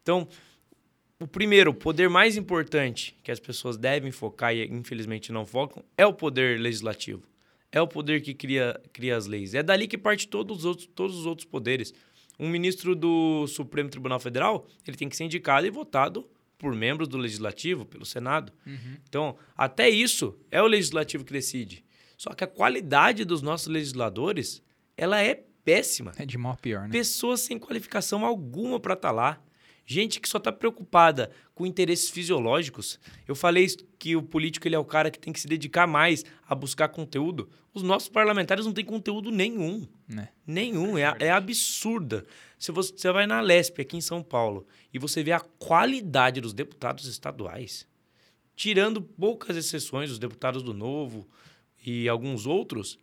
Então, 0.03 0.27
o 1.19 1.25
primeiro, 1.25 1.71
o 1.71 1.73
poder 1.73 2.07
mais 2.07 2.37
importante 2.37 3.17
que 3.23 3.31
as 3.31 3.39
pessoas 3.39 3.77
devem 3.77 4.11
focar 4.11 4.53
e 4.53 4.63
infelizmente 4.67 5.31
não 5.31 5.43
focam 5.43 5.83
é 5.97 6.05
o 6.05 6.13
poder 6.13 6.59
legislativo. 6.59 7.23
É 7.71 7.81
o 7.81 7.87
poder 7.87 8.21
que 8.21 8.35
cria, 8.35 8.79
cria 8.93 9.17
as 9.17 9.25
leis. 9.25 9.55
É 9.55 9.63
dali 9.63 9.87
que 9.87 9.97
parte 9.97 10.27
todos 10.27 10.59
os 10.59 10.65
outros, 10.65 10.87
todos 10.93 11.17
os 11.17 11.25
outros 11.25 11.47
poderes. 11.47 11.95
Um 12.39 12.47
ministro 12.47 12.95
do 12.95 13.47
Supremo 13.47 13.89
Tribunal 13.89 14.19
Federal, 14.19 14.67
ele 14.87 14.95
tem 14.95 15.09
que 15.09 15.17
ser 15.17 15.23
indicado 15.23 15.65
e 15.65 15.71
votado 15.71 16.29
por 16.59 16.75
membros 16.75 17.07
do 17.07 17.17
legislativo, 17.17 17.87
pelo 17.87 18.05
Senado. 18.05 18.53
Uhum. 18.67 18.97
Então, 19.09 19.35
até 19.57 19.89
isso 19.89 20.37
é 20.51 20.61
o 20.61 20.67
legislativo 20.67 21.25
que 21.25 21.33
decide. 21.33 21.83
Só 22.15 22.35
que 22.35 22.43
a 22.43 22.47
qualidade 22.47 23.25
dos 23.25 23.41
nossos 23.41 23.65
legisladores, 23.65 24.61
ela 24.95 25.19
é 25.19 25.43
péssima. 25.63 26.11
É 26.17 26.25
de 26.25 26.37
mal 26.37 26.55
pior, 26.57 26.83
né? 26.83 26.89
Pessoas 26.91 27.41
sem 27.41 27.57
qualificação 27.57 28.25
alguma 28.25 28.79
para 28.79 28.93
estar 28.93 29.09
tá 29.09 29.13
lá. 29.13 29.41
Gente 29.85 30.21
que 30.21 30.29
só 30.29 30.37
está 30.37 30.51
preocupada 30.51 31.29
com 31.53 31.65
interesses 31.65 32.09
fisiológicos. 32.09 32.99
Eu 33.27 33.35
falei 33.35 33.67
que 33.99 34.15
o 34.15 34.23
político 34.23 34.65
ele 34.65 34.75
é 34.75 34.79
o 34.79 34.85
cara 34.85 35.11
que 35.11 35.19
tem 35.19 35.33
que 35.33 35.39
se 35.39 35.47
dedicar 35.47 35.85
mais 35.85 36.23
a 36.47 36.55
buscar 36.55 36.87
conteúdo. 36.87 37.49
Os 37.73 37.83
nossos 37.83 38.07
parlamentares 38.07 38.65
não 38.65 38.71
têm 38.71 38.85
conteúdo 38.85 39.29
nenhum. 39.29 39.85
Né? 40.07 40.29
Nenhum. 40.47 40.97
É, 40.97 41.13
é 41.19 41.31
absurda. 41.31 42.25
Se 42.57 42.71
você, 42.71 42.93
você 42.95 43.11
vai 43.11 43.27
na 43.27 43.41
Lesp 43.41 43.81
aqui 43.81 43.97
em 43.97 44.01
São 44.01 44.23
Paulo 44.23 44.65
e 44.93 44.97
você 44.97 45.21
vê 45.21 45.33
a 45.33 45.41
qualidade 45.41 46.39
dos 46.39 46.53
deputados 46.53 47.05
estaduais, 47.05 47.85
tirando 48.55 49.01
poucas 49.01 49.57
exceções, 49.57 50.09
os 50.09 50.19
deputados 50.19 50.63
do 50.63 50.73
Novo 50.73 51.27
e 51.85 52.07
alguns 52.07 52.45
outros, 52.45 52.97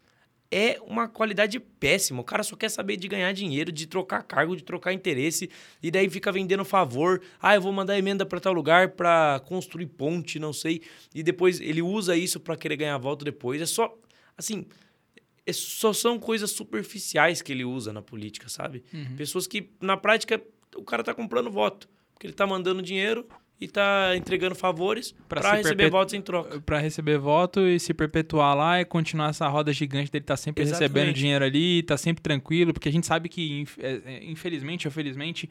é 0.50 0.78
uma 0.82 1.06
qualidade 1.08 1.60
péssima. 1.60 2.20
O 2.20 2.24
cara 2.24 2.42
só 2.42 2.56
quer 2.56 2.68
saber 2.68 2.96
de 2.96 3.06
ganhar 3.06 3.32
dinheiro, 3.32 3.70
de 3.70 3.86
trocar 3.86 4.22
cargo, 4.22 4.56
de 4.56 4.64
trocar 4.64 4.92
interesse, 4.92 5.48
e 5.82 5.90
daí 5.90 6.10
fica 6.10 6.32
vendendo 6.32 6.64
favor. 6.64 7.22
Ah, 7.40 7.54
eu 7.54 7.60
vou 7.60 7.72
mandar 7.72 7.96
emenda 7.96 8.26
para 8.26 8.40
tal 8.40 8.52
lugar 8.52 8.90
para 8.90 9.40
construir 9.46 9.86
ponte, 9.86 10.38
não 10.38 10.52
sei. 10.52 10.82
E 11.14 11.22
depois 11.22 11.60
ele 11.60 11.80
usa 11.80 12.16
isso 12.16 12.40
para 12.40 12.56
querer 12.56 12.76
ganhar 12.76 12.98
voto 12.98 13.24
depois. 13.24 13.62
É 13.62 13.66
só, 13.66 13.96
assim, 14.36 14.66
é, 15.46 15.52
só 15.52 15.92
são 15.92 16.18
coisas 16.18 16.50
superficiais 16.50 17.40
que 17.40 17.52
ele 17.52 17.64
usa 17.64 17.92
na 17.92 18.02
política, 18.02 18.48
sabe? 18.48 18.82
Uhum. 18.92 19.16
Pessoas 19.16 19.46
que, 19.46 19.70
na 19.80 19.96
prática, 19.96 20.42
o 20.74 20.82
cara 20.82 21.04
tá 21.04 21.14
comprando 21.14 21.50
voto. 21.50 21.88
Porque 22.12 22.26
ele 22.26 22.34
tá 22.34 22.46
mandando 22.46 22.82
dinheiro 22.82 23.26
e 23.60 23.68
tá 23.68 24.16
entregando 24.16 24.54
favores 24.54 25.14
para 25.28 25.56
receber 25.56 25.90
votos 25.90 26.14
em 26.14 26.22
troca. 26.22 26.60
Para 26.60 26.78
receber 26.78 27.18
voto 27.18 27.60
e 27.60 27.78
se 27.78 27.92
perpetuar 27.92 28.56
lá 28.56 28.80
e 28.80 28.84
continuar 28.84 29.30
essa 29.30 29.46
roda 29.48 29.70
gigante 29.72 30.10
dele 30.10 30.24
tá 30.24 30.36
sempre 30.36 30.62
Exatamente. 30.62 30.88
recebendo 30.88 31.14
dinheiro 31.14 31.44
ali, 31.44 31.82
tá 31.82 31.96
sempre 31.96 32.22
tranquilo, 32.22 32.72
porque 32.72 32.88
a 32.88 32.92
gente 32.92 33.06
sabe 33.06 33.28
que 33.28 33.66
é, 33.78 34.00
é, 34.06 34.24
infelizmente 34.24 34.88
ou 34.88 34.92
felizmente 34.92 35.50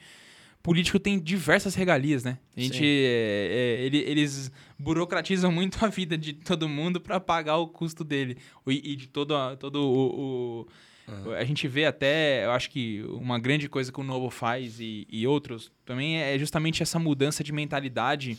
político 0.64 1.00
tem 1.00 1.20
diversas 1.20 1.76
regalias, 1.76 2.24
né? 2.24 2.40
A 2.58 2.60
gente 2.60 2.84
é, 2.84 3.78
é, 3.80 3.86
ele, 3.86 4.00
eles 4.00 4.52
burocratizam 4.78 5.52
muito 5.52 5.84
a 5.86 5.88
vida 5.88 6.18
de 6.18 6.34
todo 6.34 6.68
mundo 6.68 7.00
para 7.00 7.20
pagar 7.20 7.58
o 7.58 7.68
custo 7.68 8.04
dele 8.04 8.38
e, 8.68 8.94
e 8.94 8.96
de 8.96 9.08
todo, 9.08 9.36
todo 9.58 9.76
o, 9.82 10.62
o 10.62 10.68
Uhum. 11.10 11.34
A 11.34 11.44
gente 11.44 11.68
vê 11.68 11.86
até, 11.86 12.46
eu 12.46 12.52
acho 12.52 12.70
que 12.70 13.04
uma 13.10 13.40
grande 13.40 13.68
coisa 13.68 13.92
que 13.92 14.00
o 14.00 14.04
Novo 14.04 14.30
faz 14.30 14.80
e, 14.80 15.08
e 15.10 15.26
outros 15.26 15.72
também 15.86 16.18
é 16.18 16.38
justamente 16.38 16.84
essa 16.84 17.00
mudança 17.00 17.44
de 17.44 17.52
mentalidade 17.52 18.38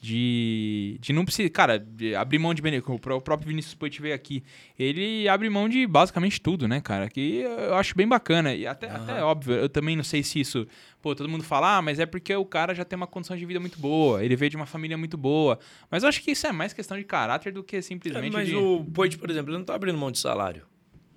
de, 0.00 0.96
de 1.00 1.12
não 1.12 1.24
precisar, 1.24 1.50
cara, 1.50 1.84
abrir 2.18 2.38
mão 2.38 2.54
de 2.54 2.62
o 2.62 3.20
próprio 3.20 3.48
Vinícius 3.48 3.74
Poit 3.74 4.00
veio 4.00 4.14
aqui, 4.14 4.44
ele 4.78 5.28
abre 5.28 5.48
mão 5.50 5.68
de 5.68 5.86
basicamente 5.86 6.40
tudo, 6.40 6.68
né, 6.68 6.80
cara, 6.80 7.08
que 7.08 7.40
eu 7.40 7.74
acho 7.74 7.96
bem 7.96 8.06
bacana, 8.06 8.54
e 8.54 8.66
até, 8.66 8.86
uhum. 8.86 8.94
até 8.94 9.22
óbvio, 9.22 9.54
eu 9.54 9.68
também 9.68 9.96
não 9.96 10.04
sei 10.04 10.22
se 10.22 10.38
isso, 10.38 10.66
pô, 11.02 11.14
todo 11.14 11.28
mundo 11.28 11.42
fala, 11.42 11.78
ah, 11.78 11.82
mas 11.82 11.98
é 11.98 12.06
porque 12.06 12.34
o 12.34 12.44
cara 12.44 12.74
já 12.74 12.84
tem 12.84 12.96
uma 12.96 13.06
condição 13.06 13.36
de 13.36 13.44
vida 13.44 13.58
muito 13.58 13.78
boa, 13.78 14.24
ele 14.24 14.36
veio 14.36 14.50
de 14.50 14.56
uma 14.56 14.66
família 14.66 14.96
muito 14.96 15.16
boa, 15.16 15.58
mas 15.90 16.04
eu 16.04 16.08
acho 16.08 16.22
que 16.22 16.30
isso 16.30 16.46
é 16.46 16.52
mais 16.52 16.72
questão 16.72 16.96
de 16.96 17.04
caráter 17.04 17.52
do 17.52 17.64
que 17.64 17.82
simplesmente 17.82 18.32
é, 18.32 18.38
mas 18.38 18.48
de... 18.48 18.54
o 18.54 18.84
Poit, 18.94 19.18
por 19.18 19.28
exemplo, 19.30 19.50
ele 19.50 19.58
não 19.58 19.64
tá 19.64 19.74
abrindo 19.74 19.98
mão 19.98 20.12
de 20.12 20.18
salário. 20.18 20.62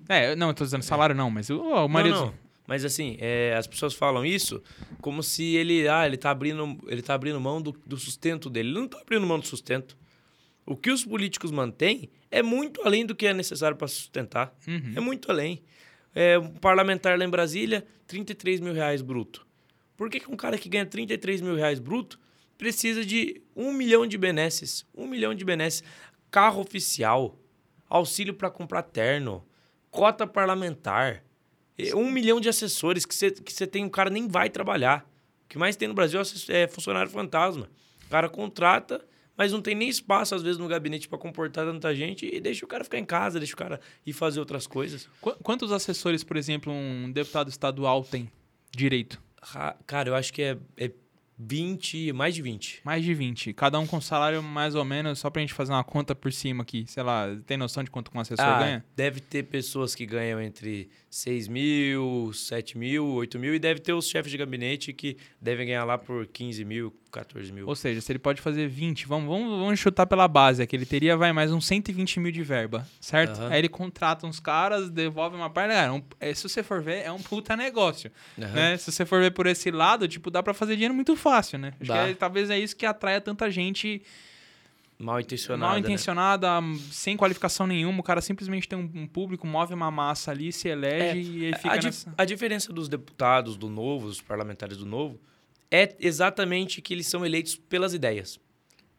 É, 0.08 0.36
não, 0.36 0.50
eu 0.50 0.54
tô 0.54 0.64
dizendo 0.64 0.84
salário 0.84 1.16
não, 1.16 1.30
mas 1.30 1.50
o, 1.50 1.62
o 1.62 1.88
marido... 1.88 2.16
Não, 2.16 2.26
não. 2.28 2.52
Mas 2.68 2.86
assim, 2.86 3.18
é, 3.20 3.54
as 3.58 3.68
pessoas 3.68 3.94
falam 3.94 4.26
isso 4.26 4.64
como 5.02 5.22
se 5.22 5.56
ele, 5.56 5.90
ah, 5.90 6.06
ele 6.06 6.16
tá 6.16 6.32
abrindo, 6.32 6.78
ele 6.88 7.02
tá 7.02 7.14
abrindo 7.14 7.38
mão 7.38 7.62
do, 7.62 7.74
do 7.86 7.98
sustento 7.98 8.50
dele. 8.50 8.70
Ele 8.70 8.80
não 8.80 8.88
tá 8.88 8.98
abrindo 9.00 9.28
mão 9.28 9.40
do 9.40 9.46
sustento. 9.46 9.98
O 10.66 10.78
que 10.78 10.90
os 10.90 11.04
políticos 11.04 11.52
mantêm 11.52 12.10
é 12.30 12.42
muito 12.42 12.82
além 12.84 13.06
do 13.06 13.14
que 13.14 13.28
é 13.28 13.34
necessário 13.34 13.76
para 13.76 13.90
sustentar. 13.90 14.56
Uhum. 14.66 14.94
É 14.96 15.00
muito 15.02 15.30
além. 15.30 15.62
É, 16.16 16.40
um 16.40 16.48
parlamentar 16.48 17.20
lá 17.20 17.26
em 17.26 17.30
Brasília, 17.30 17.86
33 18.08 18.62
mil 18.62 18.74
reais 18.74 19.02
bruto. 19.02 19.46
Por 19.98 20.10
que, 20.10 20.22
que 20.22 20.32
um 20.32 20.38
cara 20.38 20.58
que 20.58 20.70
ganha 20.70 20.86
33 20.86 21.42
mil 21.42 21.56
reais 21.56 21.80
bruto 21.80 22.20
precisa 22.58 23.04
de 23.04 23.42
um 23.54 23.74
milhão 23.74 24.08
de 24.08 24.18
benesses? 24.18 24.86
Um 24.96 25.08
milhão 25.08 25.34
de 25.34 25.44
benesses. 25.44 25.84
carro 26.30 26.62
oficial, 26.62 27.38
auxílio 27.90 28.34
para 28.34 28.50
comprar 28.50 28.84
terno, 28.84 29.44
cota 29.92 30.26
parlamentar, 30.26 31.24
um 31.94 32.10
milhão 32.10 32.40
de 32.40 32.50
assessores 32.50 33.06
que 33.06 33.14
você 33.14 33.30
que 33.32 33.68
tem, 33.68 33.86
o 33.86 33.90
cara 33.90 34.10
nem 34.10 34.28
vai 34.28 34.50
trabalhar. 34.50 35.06
O 35.46 35.50
que 35.50 35.58
mais 35.58 35.76
tem 35.76 35.88
no 35.88 35.94
Brasil 35.94 36.20
é 36.50 36.68
funcionário 36.68 37.12
fantasma. 37.12 37.70
O 38.06 38.10
cara 38.10 38.30
contrata, 38.30 39.06
mas 39.36 39.52
não 39.52 39.62
tem 39.62 39.76
nem 39.76 39.90
espaço, 39.90 40.34
às 40.34 40.42
vezes, 40.42 40.58
no 40.58 40.68
gabinete 40.68 41.10
para 41.10 41.18
comportar 41.18 41.66
tanta 41.66 41.94
gente 41.94 42.30
e 42.32 42.40
deixa 42.40 42.64
o 42.64 42.68
cara 42.68 42.84
ficar 42.84 43.00
em 43.00 43.06
casa, 43.06 43.40
deixa 43.40 43.54
o 43.54 43.58
cara 43.58 43.80
ir 44.06 44.14
fazer 44.14 44.40
outras 44.40 44.66
coisas. 44.66 45.10
Quantos 45.44 45.72
assessores, 45.72 46.24
por 46.24 46.38
exemplo, 46.38 46.72
um 46.72 47.12
deputado 47.12 47.50
estadual 47.50 48.04
tem 48.04 48.30
direito? 48.76 49.22
Cara, 49.86 50.10
eu 50.10 50.16
acho 50.16 50.32
que 50.32 50.42
é, 50.42 50.58
é 50.78 50.92
20, 51.44 52.14
mais 52.14 52.36
de 52.36 52.42
20. 52.42 52.82
Mais 52.84 53.04
de 53.04 53.14
20. 53.14 53.54
Cada 53.54 53.80
um 53.80 53.88
com 53.88 54.00
salário 54.00 54.44
mais 54.44 54.76
ou 54.76 54.86
menos, 54.86 55.20
só 55.20 55.30
pra 55.30 55.42
gente 55.42 55.54
fazer 55.54 55.72
uma 55.72 55.84
conta 55.84 56.14
por 56.14 56.32
cima 56.32 56.62
aqui. 56.62 56.86
Sei 56.88 57.02
lá, 57.02 57.28
tem 57.48 57.58
noção 57.58 57.84
de 57.84 57.90
quanto 57.90 58.12
um 58.14 58.20
assessor 58.20 58.46
ah, 58.46 58.60
ganha? 58.60 58.86
Deve 58.96 59.20
ter 59.20 59.44
pessoas 59.44 59.96
que 59.96 60.06
ganham 60.06 60.40
entre 60.40 60.90
6 61.10 61.48
mil, 61.48 62.32
7 62.32 62.78
mil, 62.78 63.08
8 63.08 63.40
mil, 63.40 63.56
e 63.56 63.60
deve 63.60 63.80
ter 63.80 63.94
os 63.94 64.08
chefes 64.08 64.32
de 64.32 64.38
gabinete 64.38 64.94
que 64.94 65.18
devem 65.42 65.66
ganhar 65.66 65.84
lá 65.84 65.98
por 65.98 66.28
15 66.28 66.64
mil, 66.64 66.94
14 67.12 67.52
mil. 67.52 67.68
Ou 67.68 67.76
seja, 67.76 68.02
se 68.02 68.12
ele 68.12 68.20
pode 68.20 68.42
fazer 68.42 68.68
20, 68.68 69.06
vamos, 69.06 69.28
vamos, 69.28 69.60
vamos 69.60 69.80
chutar 69.80 70.06
pela 70.08 70.28
base, 70.28 70.64
é 70.64 70.66
que 70.66 70.76
ele 70.76 70.86
teria 70.86 71.16
vai 71.18 71.34
mais 71.34 71.52
uns 71.52 71.66
120 71.66 72.20
mil 72.20 72.32
de 72.32 72.42
verba, 72.42 72.88
certo? 73.00 73.40
Uhum. 73.40 73.48
Aí 73.48 73.60
ele 73.60 73.70
contrata 73.70 74.26
uns 74.26 74.40
caras, 74.40 74.90
devolve 74.90 75.36
uma 75.36 75.50
parte. 75.50 75.74
Cara, 75.74 75.94
um, 75.94 76.02
é, 76.20 76.34
se 76.34 76.48
você 76.48 76.64
for 76.64 76.82
ver, 76.82 77.04
é 77.04 77.12
um 77.12 77.22
puta 77.22 77.56
negócio. 77.56 78.12
Uhum. 78.38 78.48
Né? 78.48 78.78
Se 78.78 78.92
você 78.92 79.06
for 79.06 79.22
ver 79.22 79.32
por 79.32 79.46
esse 79.46 79.70
lado, 79.70 80.08
tipo, 80.08 80.32
dá 80.32 80.42
para 80.42 80.54
fazer 80.54 80.74
dinheiro 80.74 80.94
muito 80.94 81.16
fácil, 81.16 81.60
né? 81.60 81.74
Acho 81.80 81.92
que 81.92 81.98
é, 81.98 82.14
talvez 82.14 82.50
é 82.50 82.58
isso 82.58 82.76
que 82.76 82.86
atraia 82.86 83.20
tanta 83.20 83.52
gente. 83.52 84.02
Mal 84.98 85.20
intencionada. 85.20 85.68
Mal 85.68 85.80
intencionada, 85.80 86.62
né? 86.62 86.80
sem 86.92 87.18
qualificação 87.18 87.66
nenhuma. 87.66 88.00
O 88.00 88.04
cara 88.04 88.22
simplesmente 88.22 88.68
tem 88.68 88.78
um, 88.78 89.08
público, 89.08 89.48
move 89.48 89.74
uma 89.74 89.90
massa 89.90 90.30
ali, 90.30 90.52
se 90.52 90.68
elege 90.68 91.20
é, 91.20 91.22
e 91.22 91.44
ele 91.46 91.58
fica 91.58 91.74
a, 91.74 91.82
nessa... 91.82 92.14
a 92.16 92.24
diferença 92.24 92.72
dos 92.72 92.88
deputados 92.88 93.58
do 93.58 93.68
Novo, 93.68 94.08
dos 94.08 94.22
parlamentares 94.22 94.78
do 94.78 94.86
Novo, 94.86 95.20
é 95.72 95.96
exatamente 96.00 96.82
que 96.82 96.94
eles 96.94 97.08
são 97.08 97.26
eleitos 97.26 97.56
pelas 97.56 97.94
ideias. 97.94 98.40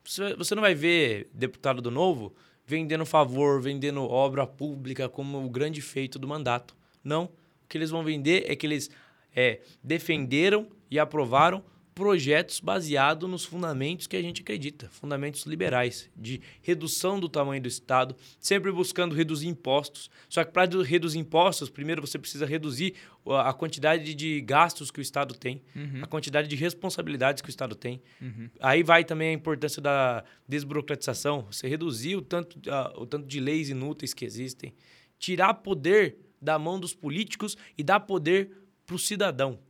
Você 0.05 0.55
não 0.55 0.63
vai 0.63 0.75
ver 0.75 1.29
deputado 1.33 1.83
do 1.83 1.91
Novo 1.91 2.35
vendendo 2.65 3.05
favor, 3.05 3.61
vendendo 3.61 4.03
obra 4.03 4.47
pública 4.47 5.09
como 5.09 5.45
o 5.45 5.51
grande 5.51 5.83
feito 5.83 6.19
do 6.19 6.27
mandato. 6.27 6.75
Não. 7.05 7.25
O 7.25 7.69
que 7.69 7.77
eles 7.77 7.91
vão 7.91 8.03
vender 8.03 8.51
é 8.51 8.57
que 8.57 8.67
eles 8.67 8.91
é, 9.35 9.61
defenderam 9.83 10.69
e 10.91 10.99
aprovaram 10.99 11.63
projetos 12.03 12.59
baseados 12.59 13.31
nos 13.31 13.45
fundamentos 13.45 14.09
que 14.09 14.17
a 14.17 14.21
gente 14.21 14.43
acredita, 14.43 14.89
fundamentos 14.89 15.47
liberais, 15.47 16.11
de 16.17 16.41
redução 16.61 17.21
do 17.21 17.29
tamanho 17.29 17.63
do 17.63 17.69
Estado, 17.69 18.17
sempre 18.41 18.73
buscando 18.73 19.15
reduzir 19.15 19.47
impostos. 19.47 20.11
Só 20.29 20.43
que 20.43 20.51
para 20.51 20.69
reduzir 20.83 21.21
impostos, 21.21 21.71
primeiro 21.71 22.05
você 22.05 22.19
precisa 22.19 22.45
reduzir 22.45 22.95
a 23.25 23.53
quantidade 23.53 24.17
de 24.17 24.41
gastos 24.41 24.91
que 24.91 24.99
o 24.99 25.01
Estado 25.01 25.33
tem, 25.33 25.63
uhum. 25.77 26.01
a 26.03 26.07
quantidade 26.09 26.49
de 26.49 26.57
responsabilidades 26.57 27.41
que 27.41 27.49
o 27.49 27.51
Estado 27.51 27.77
tem. 27.77 28.03
Uhum. 28.21 28.51
Aí 28.59 28.83
vai 28.83 29.05
também 29.05 29.29
a 29.29 29.33
importância 29.33 29.81
da 29.81 30.25
desburocratização, 30.49 31.47
você 31.53 31.69
reduzir 31.69 32.17
o 32.17 32.21
tanto, 32.21 32.59
o 32.97 33.07
tanto 33.07 33.29
de 33.29 33.39
leis 33.39 33.69
inúteis 33.69 34.13
que 34.13 34.25
existem, 34.25 34.75
tirar 35.21 35.55
poder 35.55 36.17
da 36.41 36.59
mão 36.59 36.81
dos 36.81 36.95
políticos 36.95 37.57
e 37.79 37.85
dar 37.85 38.01
poder 38.01 38.51
para 38.85 38.97
o 38.97 38.99
cidadão 38.99 39.61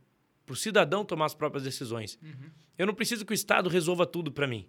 para 0.45 0.53
o 0.53 0.55
cidadão 0.55 1.05
tomar 1.05 1.25
as 1.25 1.33
próprias 1.33 1.63
decisões. 1.63 2.17
Uhum. 2.21 2.49
Eu 2.77 2.87
não 2.87 2.93
preciso 2.93 3.25
que 3.25 3.31
o 3.31 3.35
Estado 3.35 3.69
resolva 3.69 4.05
tudo 4.05 4.31
para 4.31 4.47
mim. 4.47 4.67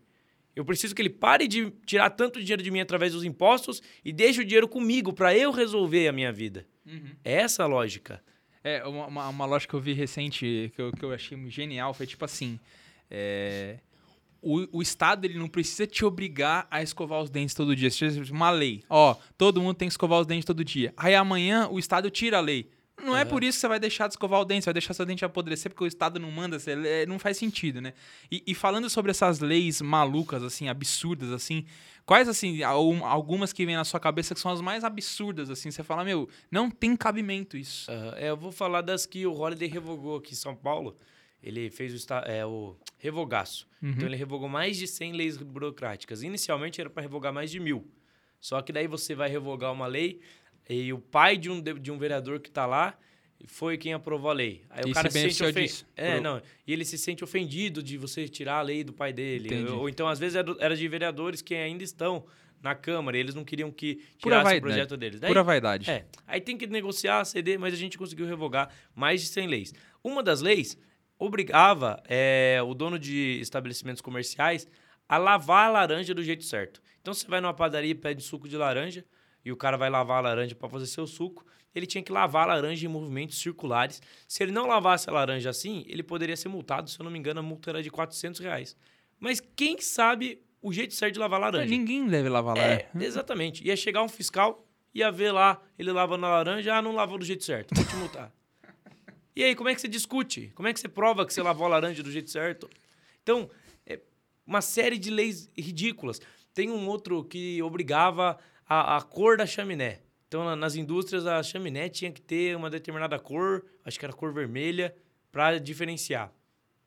Eu 0.54 0.64
preciso 0.64 0.94
que 0.94 1.02
ele 1.02 1.10
pare 1.10 1.48
de 1.48 1.70
tirar 1.84 2.10
tanto 2.10 2.40
dinheiro 2.40 2.62
de 2.62 2.70
mim 2.70 2.80
através 2.80 3.12
dos 3.12 3.24
impostos 3.24 3.82
e 4.04 4.12
deixe 4.12 4.40
o 4.40 4.44
dinheiro 4.44 4.68
comigo 4.68 5.12
para 5.12 5.36
eu 5.36 5.50
resolver 5.50 6.06
a 6.06 6.12
minha 6.12 6.32
vida. 6.32 6.66
Uhum. 6.86 7.10
É 7.24 7.34
essa 7.34 7.64
a 7.64 7.66
lógica. 7.66 8.22
É, 8.62 8.84
uma, 8.86 9.28
uma, 9.28 9.46
lógica 9.46 9.70
que 9.70 9.76
eu 9.76 9.80
vi 9.80 9.92
recente, 9.92 10.72
que 10.74 10.80
eu, 10.80 10.92
que 10.92 11.04
eu 11.04 11.12
achei 11.12 11.38
genial, 11.50 11.92
foi 11.92 12.06
tipo 12.06 12.24
assim: 12.24 12.58
é, 13.10 13.78
o, 14.40 14.78
o 14.78 14.82
Estado 14.82 15.24
ele 15.24 15.38
não 15.38 15.48
precisa 15.48 15.86
te 15.86 16.04
obrigar 16.04 16.66
a 16.70 16.82
escovar 16.82 17.20
os 17.20 17.30
dentes 17.30 17.54
todo 17.54 17.74
dia. 17.74 17.88
Uma 18.30 18.50
lei, 18.50 18.82
ó, 18.88 19.16
todo 19.36 19.60
mundo 19.60 19.74
tem 19.74 19.88
que 19.88 19.92
escovar 19.92 20.20
os 20.20 20.26
dentes 20.26 20.44
todo 20.44 20.64
dia. 20.64 20.94
Aí 20.96 21.14
amanhã 21.14 21.68
o 21.68 21.78
Estado 21.78 22.10
tira 22.10 22.38
a 22.38 22.40
lei. 22.40 22.70
Não 23.02 23.12
uhum. 23.12 23.16
é 23.16 23.24
por 23.24 23.42
isso 23.42 23.56
que 23.56 23.60
você 23.60 23.68
vai 23.68 23.80
deixar 23.80 24.06
de 24.06 24.14
escovar 24.14 24.40
o 24.40 24.44
dente, 24.44 24.64
você 24.64 24.68
vai 24.68 24.74
deixar 24.74 24.94
seu 24.94 25.04
dente 25.04 25.24
apodrecer 25.24 25.70
porque 25.70 25.84
o 25.84 25.86
Estado 25.86 26.20
não 26.20 26.30
manda, 26.30 26.58
você, 26.58 26.72
é, 26.72 27.06
não 27.06 27.18
faz 27.18 27.36
sentido, 27.36 27.80
né? 27.80 27.92
E, 28.30 28.42
e, 28.46 28.54
falando 28.54 28.88
sobre 28.88 29.10
essas 29.10 29.40
leis 29.40 29.82
malucas, 29.82 30.42
assim, 30.42 30.68
absurdas, 30.68 31.32
assim, 31.32 31.66
quais, 32.06 32.28
assim, 32.28 32.62
algumas 32.62 33.52
que 33.52 33.66
vêm 33.66 33.74
na 33.74 33.84
sua 33.84 33.98
cabeça 33.98 34.32
que 34.32 34.40
são 34.40 34.52
as 34.52 34.60
mais 34.60 34.84
absurdas, 34.84 35.50
assim, 35.50 35.70
você 35.70 35.82
fala, 35.82 36.04
meu, 36.04 36.28
não 36.50 36.70
tem 36.70 36.96
cabimento 36.96 37.56
isso. 37.56 37.90
Uhum. 37.90 38.12
É, 38.14 38.30
eu 38.30 38.36
vou 38.36 38.52
falar 38.52 38.80
das 38.80 39.06
que 39.06 39.26
o 39.26 39.34
Holiday 39.34 39.68
revogou 39.68 40.16
aqui 40.16 40.32
em 40.32 40.36
São 40.36 40.54
Paulo. 40.54 40.96
Ele 41.42 41.68
fez 41.70 41.92
o, 41.92 42.14
é, 42.26 42.46
o 42.46 42.76
revogaço. 42.96 43.66
Uhum. 43.82 43.90
Então, 43.90 44.06
ele 44.06 44.16
revogou 44.16 44.48
mais 44.48 44.78
de 44.78 44.86
100 44.86 45.12
leis 45.12 45.36
burocráticas. 45.36 46.22
Inicialmente, 46.22 46.80
era 46.80 46.88
para 46.88 47.02
revogar 47.02 47.32
mais 47.32 47.50
de 47.50 47.58
mil. 47.60 47.86
Só 48.40 48.60
que 48.60 48.72
daí 48.72 48.86
você 48.86 49.14
vai 49.14 49.28
revogar 49.28 49.72
uma 49.72 49.86
lei, 49.86 50.20
e 50.68 50.92
o 50.92 50.98
pai 50.98 51.36
de 51.36 51.50
um, 51.50 51.60
de 51.60 51.90
um 51.90 51.98
vereador 51.98 52.40
que 52.40 52.48
está 52.48 52.66
lá 52.66 52.96
foi 53.46 53.76
quem 53.76 53.92
aprovou 53.92 54.30
a 54.30 54.34
lei. 54.34 54.62
Aí 54.70 54.84
e 54.86 54.90
o 54.90 54.94
cara 54.94 55.10
se, 55.10 55.20
sente 55.20 55.44
ofendido. 55.44 55.86
É, 55.96 56.20
não. 56.20 56.40
E 56.66 56.72
ele 56.72 56.84
se 56.84 56.96
sente 56.96 57.22
ofendido 57.22 57.82
de 57.82 57.98
você 57.98 58.28
tirar 58.28 58.58
a 58.58 58.62
lei 58.62 58.82
do 58.82 58.92
pai 58.92 59.12
dele. 59.12 59.66
Ou, 59.70 59.80
ou, 59.80 59.88
então, 59.88 60.08
às 60.08 60.18
vezes, 60.18 60.42
era 60.58 60.76
de 60.76 60.88
vereadores 60.88 61.42
que 61.42 61.54
ainda 61.54 61.84
estão 61.84 62.24
na 62.62 62.74
Câmara 62.74 63.16
e 63.18 63.20
eles 63.20 63.34
não 63.34 63.44
queriam 63.44 63.70
que 63.70 64.02
tirasse 64.16 64.56
o 64.56 64.60
projeto 64.60 64.96
deles. 64.96 65.20
Daí, 65.20 65.28
Pura 65.28 65.42
vaidade. 65.42 65.90
É. 65.90 66.06
Aí 66.26 66.40
tem 66.40 66.56
que 66.56 66.66
negociar, 66.66 67.22
ceder, 67.26 67.58
mas 67.58 67.74
a 67.74 67.76
gente 67.76 67.98
conseguiu 67.98 68.26
revogar 68.26 68.70
mais 68.94 69.20
de 69.20 69.28
100 69.28 69.46
leis. 69.46 69.74
Uma 70.02 70.22
das 70.22 70.40
leis 70.40 70.78
obrigava 71.18 72.02
é, 72.08 72.58
o 72.66 72.72
dono 72.72 72.98
de 72.98 73.38
estabelecimentos 73.40 74.00
comerciais 74.00 74.66
a 75.06 75.18
lavar 75.18 75.68
a 75.68 75.70
laranja 75.70 76.14
do 76.14 76.22
jeito 76.22 76.42
certo. 76.42 76.80
Então, 77.02 77.12
você 77.12 77.26
vai 77.28 77.40
numa 77.42 77.52
padaria 77.52 77.90
e 77.90 77.94
pede 77.94 78.22
suco 78.22 78.48
de 78.48 78.56
laranja, 78.56 79.04
e 79.44 79.52
o 79.52 79.56
cara 79.56 79.76
vai 79.76 79.90
lavar 79.90 80.18
a 80.18 80.28
laranja 80.28 80.54
para 80.54 80.68
fazer 80.68 80.86
seu 80.86 81.06
suco, 81.06 81.44
ele 81.74 81.86
tinha 81.86 82.02
que 82.02 82.12
lavar 82.12 82.48
a 82.48 82.54
laranja 82.54 82.86
em 82.86 82.88
movimentos 82.88 83.38
circulares. 83.38 84.00
Se 84.28 84.42
ele 84.42 84.52
não 84.52 84.66
lavasse 84.66 85.10
a 85.10 85.12
laranja 85.12 85.50
assim, 85.50 85.84
ele 85.88 86.02
poderia 86.02 86.36
ser 86.36 86.48
multado. 86.48 86.88
Se 86.88 86.98
eu 87.00 87.04
não 87.04 87.10
me 87.10 87.18
engano, 87.18 87.40
a 87.40 87.42
multa 87.42 87.70
era 87.70 87.82
de 87.82 87.90
400 87.90 88.40
reais. 88.40 88.76
Mas 89.18 89.40
quem 89.40 89.80
sabe 89.80 90.40
o 90.62 90.72
jeito 90.72 90.94
certo 90.94 91.14
de 91.14 91.18
lavar 91.18 91.40
a 91.40 91.46
laranja? 91.46 91.66
Ninguém 91.66 92.06
deve 92.06 92.28
lavar 92.28 92.56
a 92.56 92.60
laranja. 92.60 92.88
É, 92.94 93.04
exatamente. 93.04 93.66
Ia 93.66 93.76
chegar 93.76 94.02
um 94.02 94.08
fiscal, 94.08 94.64
ia 94.94 95.10
ver 95.10 95.32
lá, 95.32 95.60
ele 95.78 95.90
lavando 95.90 96.26
a 96.26 96.30
laranja, 96.30 96.76
ah, 96.76 96.82
não 96.82 96.94
lavou 96.94 97.18
do 97.18 97.24
jeito 97.24 97.42
certo, 97.42 97.74
vou 97.74 97.84
te 97.84 97.96
multar. 97.96 98.32
e 99.34 99.42
aí, 99.42 99.54
como 99.56 99.68
é 99.68 99.74
que 99.74 99.80
você 99.80 99.88
discute? 99.88 100.52
Como 100.54 100.68
é 100.68 100.72
que 100.72 100.78
você 100.78 100.88
prova 100.88 101.26
que 101.26 101.34
você 101.34 101.42
lavou 101.42 101.66
a 101.66 101.70
laranja 101.70 102.02
do 102.02 102.10
jeito 102.10 102.30
certo? 102.30 102.70
Então, 103.22 103.50
é 103.84 104.00
uma 104.46 104.60
série 104.60 104.96
de 104.96 105.10
leis 105.10 105.50
ridículas. 105.56 106.20
Tem 106.54 106.70
um 106.70 106.86
outro 106.86 107.24
que 107.24 107.60
obrigava 107.62 108.38
a, 108.68 108.96
a 108.96 109.02
cor 109.02 109.36
da 109.36 109.46
chaminé. 109.46 110.00
Então, 110.26 110.56
nas 110.56 110.74
indústrias, 110.74 111.26
a 111.26 111.42
chaminé 111.42 111.88
tinha 111.88 112.10
que 112.10 112.20
ter 112.20 112.56
uma 112.56 112.68
determinada 112.68 113.18
cor, 113.18 113.64
acho 113.84 113.98
que 113.98 114.04
era 114.04 114.12
cor 114.12 114.32
vermelha, 114.32 114.94
para 115.30 115.58
diferenciar. 115.58 116.32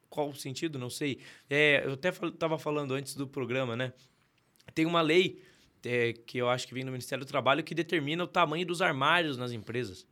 Qual 0.09 0.29
o 0.29 0.35
sentido? 0.35 0.79
Não 0.79 0.89
sei. 0.89 1.19
É, 1.49 1.83
eu 1.85 1.93
até 1.93 2.09
estava 2.09 2.57
falando 2.57 2.93
antes 2.93 3.15
do 3.15 3.27
programa, 3.27 3.75
né? 3.75 3.93
Tem 4.73 4.85
uma 4.85 5.01
lei 5.01 5.41
é, 5.85 6.13
que 6.13 6.37
eu 6.37 6.49
acho 6.49 6.67
que 6.67 6.73
vem 6.73 6.83
do 6.83 6.91
Ministério 6.91 7.23
do 7.23 7.27
Trabalho 7.27 7.63
que 7.63 7.75
determina 7.75 8.23
o 8.23 8.27
tamanho 8.27 8.65
dos 8.65 8.81
armários 8.81 9.37
nas 9.37 9.51
empresas. 9.51 10.05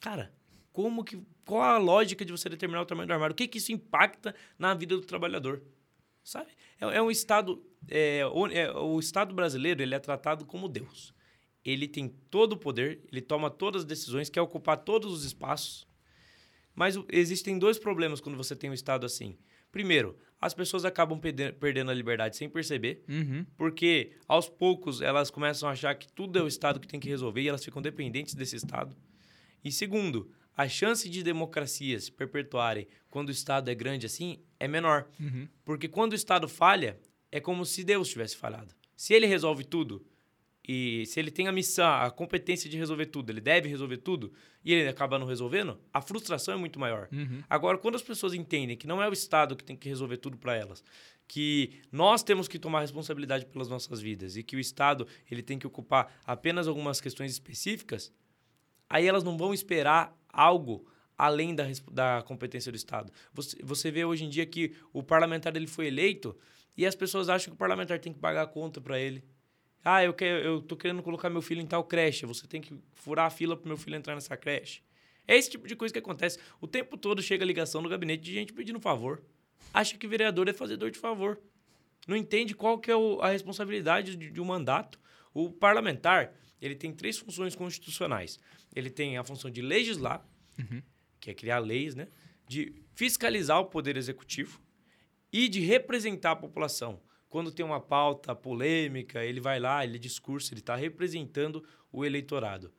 Cara, 0.00 0.32
como 0.72 1.04
que. 1.04 1.18
Qual 1.44 1.62
a 1.62 1.78
lógica 1.78 2.24
de 2.24 2.32
você 2.32 2.48
determinar 2.48 2.82
o 2.82 2.86
tamanho 2.86 3.06
do 3.06 3.12
armário? 3.12 3.32
O 3.32 3.36
que, 3.36 3.46
que 3.46 3.58
isso 3.58 3.72
impacta 3.72 4.34
na 4.58 4.74
vida 4.74 4.96
do 4.96 5.02
trabalhador? 5.02 5.62
Sabe? 6.26 6.50
É, 6.80 6.96
é 6.96 7.00
um 7.00 7.08
Estado 7.08 7.64
é, 7.88 8.26
o, 8.26 8.48
é, 8.48 8.72
o 8.72 8.98
Estado 8.98 9.32
brasileiro 9.32 9.80
ele 9.80 9.94
é 9.94 9.98
tratado 10.00 10.44
como 10.44 10.68
Deus. 10.68 11.14
Ele 11.64 11.86
tem 11.86 12.08
todo 12.08 12.54
o 12.54 12.56
poder, 12.56 13.00
ele 13.12 13.20
toma 13.20 13.48
todas 13.48 13.82
as 13.82 13.86
decisões, 13.86 14.28
quer 14.28 14.40
ocupar 14.40 14.78
todos 14.78 15.12
os 15.12 15.24
espaços. 15.24 15.86
Mas 16.74 16.98
existem 17.12 17.60
dois 17.60 17.78
problemas 17.78 18.20
quando 18.20 18.36
você 18.36 18.56
tem 18.56 18.68
um 18.68 18.74
Estado 18.74 19.06
assim. 19.06 19.38
Primeiro, 19.70 20.18
as 20.40 20.52
pessoas 20.52 20.84
acabam 20.84 21.20
perdendo 21.60 21.92
a 21.92 21.94
liberdade 21.94 22.36
sem 22.36 22.48
perceber, 22.48 23.04
uhum. 23.08 23.46
porque 23.56 24.16
aos 24.26 24.48
poucos 24.48 25.00
elas 25.00 25.30
começam 25.30 25.68
a 25.68 25.72
achar 25.72 25.94
que 25.94 26.08
tudo 26.08 26.40
é 26.40 26.42
o 26.42 26.48
Estado 26.48 26.80
que 26.80 26.88
tem 26.88 26.98
que 26.98 27.08
resolver 27.08 27.40
e 27.40 27.48
elas 27.48 27.64
ficam 27.64 27.80
dependentes 27.80 28.34
desse 28.34 28.56
Estado. 28.56 28.96
E 29.64 29.70
segundo, 29.70 30.28
a 30.56 30.68
chance 30.68 31.08
de 31.08 31.22
democracias 31.22 32.04
se 32.04 32.12
perpetuarem 32.12 32.86
quando 33.10 33.28
o 33.28 33.32
Estado 33.32 33.70
é 33.70 33.74
grande 33.74 34.06
assim 34.06 34.40
é 34.58 34.66
menor. 34.66 35.08
Uhum. 35.20 35.48
Porque 35.64 35.88
quando 35.88 36.12
o 36.12 36.16
Estado 36.16 36.48
falha, 36.48 36.98
é 37.30 37.40
como 37.40 37.64
se 37.66 37.84
Deus 37.84 38.08
tivesse 38.08 38.36
falhado. 38.36 38.74
Se 38.96 39.12
ele 39.12 39.26
resolve 39.26 39.64
tudo 39.64 40.04
e 40.66 41.04
se 41.06 41.20
ele 41.20 41.30
tem 41.30 41.46
a 41.46 41.52
missão, 41.52 41.86
a 41.86 42.10
competência 42.10 42.68
de 42.68 42.76
resolver 42.76 43.06
tudo, 43.06 43.30
ele 43.30 43.40
deve 43.40 43.68
resolver 43.68 43.98
tudo 43.98 44.32
e 44.64 44.72
ele 44.72 44.88
acaba 44.88 45.18
não 45.18 45.26
resolvendo, 45.26 45.78
a 45.92 46.00
frustração 46.00 46.54
é 46.54 46.56
muito 46.56 46.80
maior. 46.80 47.08
Uhum. 47.12 47.42
Agora, 47.48 47.78
quando 47.78 47.94
as 47.94 48.02
pessoas 48.02 48.34
entendem 48.34 48.76
que 48.76 48.86
não 48.86 49.00
é 49.00 49.08
o 49.08 49.12
Estado 49.12 49.54
que 49.54 49.62
tem 49.62 49.76
que 49.76 49.88
resolver 49.88 50.16
tudo 50.16 50.36
para 50.36 50.56
elas, 50.56 50.82
que 51.28 51.80
nós 51.92 52.22
temos 52.22 52.48
que 52.48 52.58
tomar 52.58 52.80
responsabilidade 52.80 53.46
pelas 53.46 53.68
nossas 53.68 54.00
vidas 54.00 54.36
e 54.36 54.42
que 54.42 54.56
o 54.56 54.60
Estado 54.60 55.06
ele 55.30 55.42
tem 55.42 55.58
que 55.58 55.66
ocupar 55.66 56.20
apenas 56.24 56.66
algumas 56.66 57.00
questões 57.00 57.30
específicas, 57.30 58.12
aí 58.88 59.06
elas 59.06 59.22
não 59.22 59.36
vão 59.36 59.54
esperar 59.54 60.16
algo 60.36 60.86
além 61.16 61.54
da, 61.54 61.64
da 61.90 62.22
competência 62.22 62.70
do 62.70 62.76
Estado. 62.76 63.10
Você, 63.32 63.56
você 63.62 63.90
vê 63.90 64.04
hoje 64.04 64.24
em 64.24 64.28
dia 64.28 64.44
que 64.44 64.76
o 64.92 65.02
parlamentar 65.02 65.56
ele 65.56 65.66
foi 65.66 65.86
eleito 65.86 66.36
e 66.76 66.84
as 66.84 66.94
pessoas 66.94 67.28
acham 67.28 67.50
que 67.50 67.54
o 67.54 67.58
parlamentar 67.58 67.98
tem 67.98 68.12
que 68.12 68.18
pagar 68.18 68.42
a 68.42 68.46
conta 68.46 68.80
para 68.80 69.00
ele. 69.00 69.24
Ah, 69.82 70.04
eu, 70.04 70.12
quero, 70.12 70.44
eu 70.44 70.60
tô 70.60 70.76
querendo 70.76 71.02
colocar 71.02 71.30
meu 71.30 71.40
filho 71.40 71.60
em 71.60 71.66
tal 71.66 71.84
creche, 71.84 72.26
você 72.26 72.46
tem 72.46 72.60
que 72.60 72.78
furar 72.92 73.26
a 73.26 73.30
fila 73.30 73.56
para 73.56 73.66
meu 73.66 73.76
filho 73.76 73.96
entrar 73.96 74.14
nessa 74.14 74.36
creche. 74.36 74.82
É 75.26 75.36
esse 75.36 75.50
tipo 75.50 75.66
de 75.66 75.74
coisa 75.74 75.92
que 75.92 75.98
acontece. 75.98 76.38
O 76.60 76.66
tempo 76.66 76.96
todo 76.96 77.22
chega 77.22 77.44
ligação 77.44 77.80
no 77.80 77.88
gabinete 77.88 78.22
de 78.22 78.32
gente 78.32 78.52
pedindo 78.52 78.78
favor. 78.78 79.22
Acha 79.72 79.96
que 79.96 80.06
vereador 80.06 80.48
é 80.48 80.52
fazedor 80.52 80.90
de 80.90 80.98
favor. 80.98 81.40
Não 82.06 82.16
entende 82.16 82.54
qual 82.54 82.78
que 82.78 82.90
é 82.90 82.96
o, 82.96 83.20
a 83.20 83.30
responsabilidade 83.30 84.16
de, 84.16 84.30
de 84.30 84.40
um 84.40 84.44
mandato. 84.44 85.00
O 85.34 85.50
parlamentar, 85.50 86.32
ele 86.60 86.74
tem 86.74 86.92
três 86.92 87.18
funções 87.18 87.54
constitucionais. 87.54 88.38
Ele 88.74 88.90
tem 88.90 89.16
a 89.18 89.24
função 89.24 89.50
de 89.50 89.60
legislar, 89.60 90.26
uhum. 90.58 90.82
que 91.20 91.30
é 91.30 91.34
criar 91.34 91.58
leis, 91.58 91.94
né? 91.94 92.08
De 92.48 92.74
fiscalizar 92.94 93.60
o 93.60 93.66
poder 93.66 93.96
executivo 93.96 94.60
e 95.32 95.48
de 95.48 95.60
representar 95.60 96.32
a 96.32 96.36
população. 96.36 97.00
Quando 97.28 97.52
tem 97.52 97.64
uma 97.64 97.80
pauta 97.80 98.34
polêmica, 98.34 99.24
ele 99.24 99.40
vai 99.40 99.58
lá, 99.58 99.84
ele 99.84 99.98
discursa, 99.98 100.54
ele 100.54 100.60
está 100.60 100.76
representando 100.76 101.64
o 101.92 102.04
eleitorado. 102.04 102.72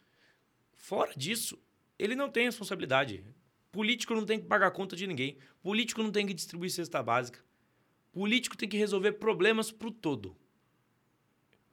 Fora 0.73 1.13
disso, 1.15 1.61
ele 1.99 2.15
não 2.15 2.29
tem 2.29 2.45
responsabilidade. 2.45 3.23
Político 3.71 4.15
não 4.15 4.25
tem 4.25 4.39
que 4.39 4.47
pagar 4.47 4.71
conta 4.71 4.95
de 4.95 5.05
ninguém. 5.05 5.37
Político 5.61 6.01
não 6.01 6.11
tem 6.11 6.25
que 6.25 6.33
distribuir 6.33 6.71
cesta 6.71 7.03
básica. 7.03 7.43
Político 8.11 8.57
tem 8.57 8.67
que 8.67 8.77
resolver 8.77 9.13
problemas 9.13 9.71
para 9.71 9.87
o 9.87 9.91
todo. 9.91 10.35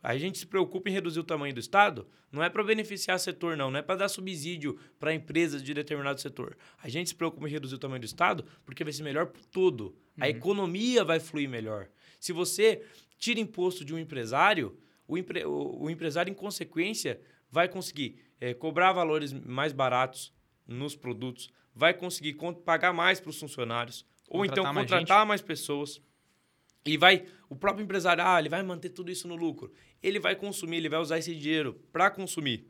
A 0.04 0.18
gente 0.18 0.36
se 0.36 0.46
preocupa 0.46 0.90
em 0.90 0.92
reduzir 0.92 1.18
o 1.18 1.24
tamanho 1.24 1.54
do 1.54 1.60
Estado, 1.60 2.06
não 2.30 2.42
é 2.42 2.50
para 2.50 2.62
beneficiar 2.62 3.18
setor, 3.18 3.56
não, 3.56 3.70
não 3.70 3.78
é 3.78 3.82
para 3.82 3.94
dar 3.96 4.08
subsídio 4.08 4.78
para 5.00 5.14
empresas 5.14 5.62
de 5.62 5.72
determinado 5.72 6.20
setor. 6.20 6.58
A 6.82 6.90
gente 6.90 7.08
se 7.08 7.14
preocupa 7.14 7.48
em 7.48 7.50
reduzir 7.50 7.76
o 7.76 7.78
tamanho 7.78 8.00
do 8.00 8.04
Estado 8.04 8.44
porque 8.66 8.84
vai 8.84 8.92
ser 8.92 9.02
melhor 9.02 9.24
para 9.28 9.40
todo. 9.50 9.84
Uhum. 9.86 9.94
A 10.20 10.28
economia 10.28 11.02
vai 11.02 11.18
fluir 11.18 11.48
melhor. 11.48 11.88
Se 12.20 12.34
você 12.34 12.84
tira 13.16 13.40
imposto 13.40 13.82
de 13.82 13.94
um 13.94 13.98
empresário, 13.98 14.78
o, 15.08 15.16
empre... 15.16 15.42
o 15.46 15.88
empresário, 15.88 16.30
em 16.30 16.34
consequência, 16.34 17.18
vai 17.50 17.66
conseguir 17.66 18.18
é, 18.38 18.52
cobrar 18.52 18.92
valores 18.92 19.32
mais 19.32 19.72
baratos 19.72 20.34
nos 20.66 20.94
produtos, 20.94 21.50
vai 21.74 21.94
conseguir 21.94 22.36
pagar 22.62 22.92
mais 22.92 23.20
para 23.20 23.30
os 23.30 23.40
funcionários, 23.40 24.04
ou 24.28 24.44
então 24.44 24.64
contratar 24.64 25.18
mais, 25.20 25.28
mais 25.28 25.40
pessoas. 25.40 25.98
E 26.84 26.96
vai, 26.96 27.24
o 27.48 27.56
próprio 27.56 27.82
empresário, 27.82 28.22
ah, 28.24 28.38
ele 28.38 28.48
vai 28.48 28.62
manter 28.62 28.90
tudo 28.90 29.10
isso 29.10 29.26
no 29.26 29.34
lucro. 29.34 29.72
Ele 30.02 30.18
vai 30.18 30.36
consumir, 30.36 30.76
ele 30.76 30.88
vai 30.88 31.00
usar 31.00 31.18
esse 31.18 31.34
dinheiro 31.34 31.80
para 31.90 32.10
consumir. 32.10 32.66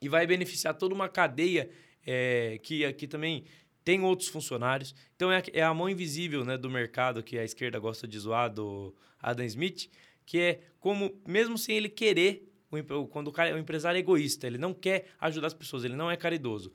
E 0.00 0.08
vai 0.08 0.26
beneficiar 0.26 0.74
toda 0.74 0.94
uma 0.94 1.08
cadeia 1.08 1.70
é, 2.06 2.58
que 2.62 2.84
aqui 2.84 3.06
também 3.06 3.44
tem 3.84 4.00
outros 4.02 4.28
funcionários. 4.28 4.94
Então 5.14 5.30
é, 5.30 5.42
é, 5.52 5.62
a 5.62 5.74
mão 5.74 5.88
invisível 5.88 6.44
né, 6.44 6.56
do 6.56 6.70
mercado 6.70 7.22
que 7.22 7.38
a 7.38 7.44
esquerda 7.44 7.78
gosta 7.78 8.08
de 8.08 8.18
zoar 8.18 8.50
do 8.50 8.94
Adam 9.20 9.44
Smith, 9.44 9.90
que 10.24 10.40
é 10.40 10.60
como, 10.80 11.20
mesmo 11.26 11.58
sem 11.58 11.76
ele 11.76 11.88
querer, 11.88 12.50
o, 12.70 13.06
quando 13.06 13.28
o, 13.28 13.32
cara, 13.32 13.54
o 13.54 13.58
empresário 13.58 13.98
é 13.98 14.00
egoísta, 14.00 14.46
ele 14.46 14.58
não 14.58 14.72
quer 14.72 15.06
ajudar 15.20 15.48
as 15.48 15.54
pessoas, 15.54 15.84
ele 15.84 15.94
não 15.94 16.10
é 16.10 16.16
caridoso 16.16 16.72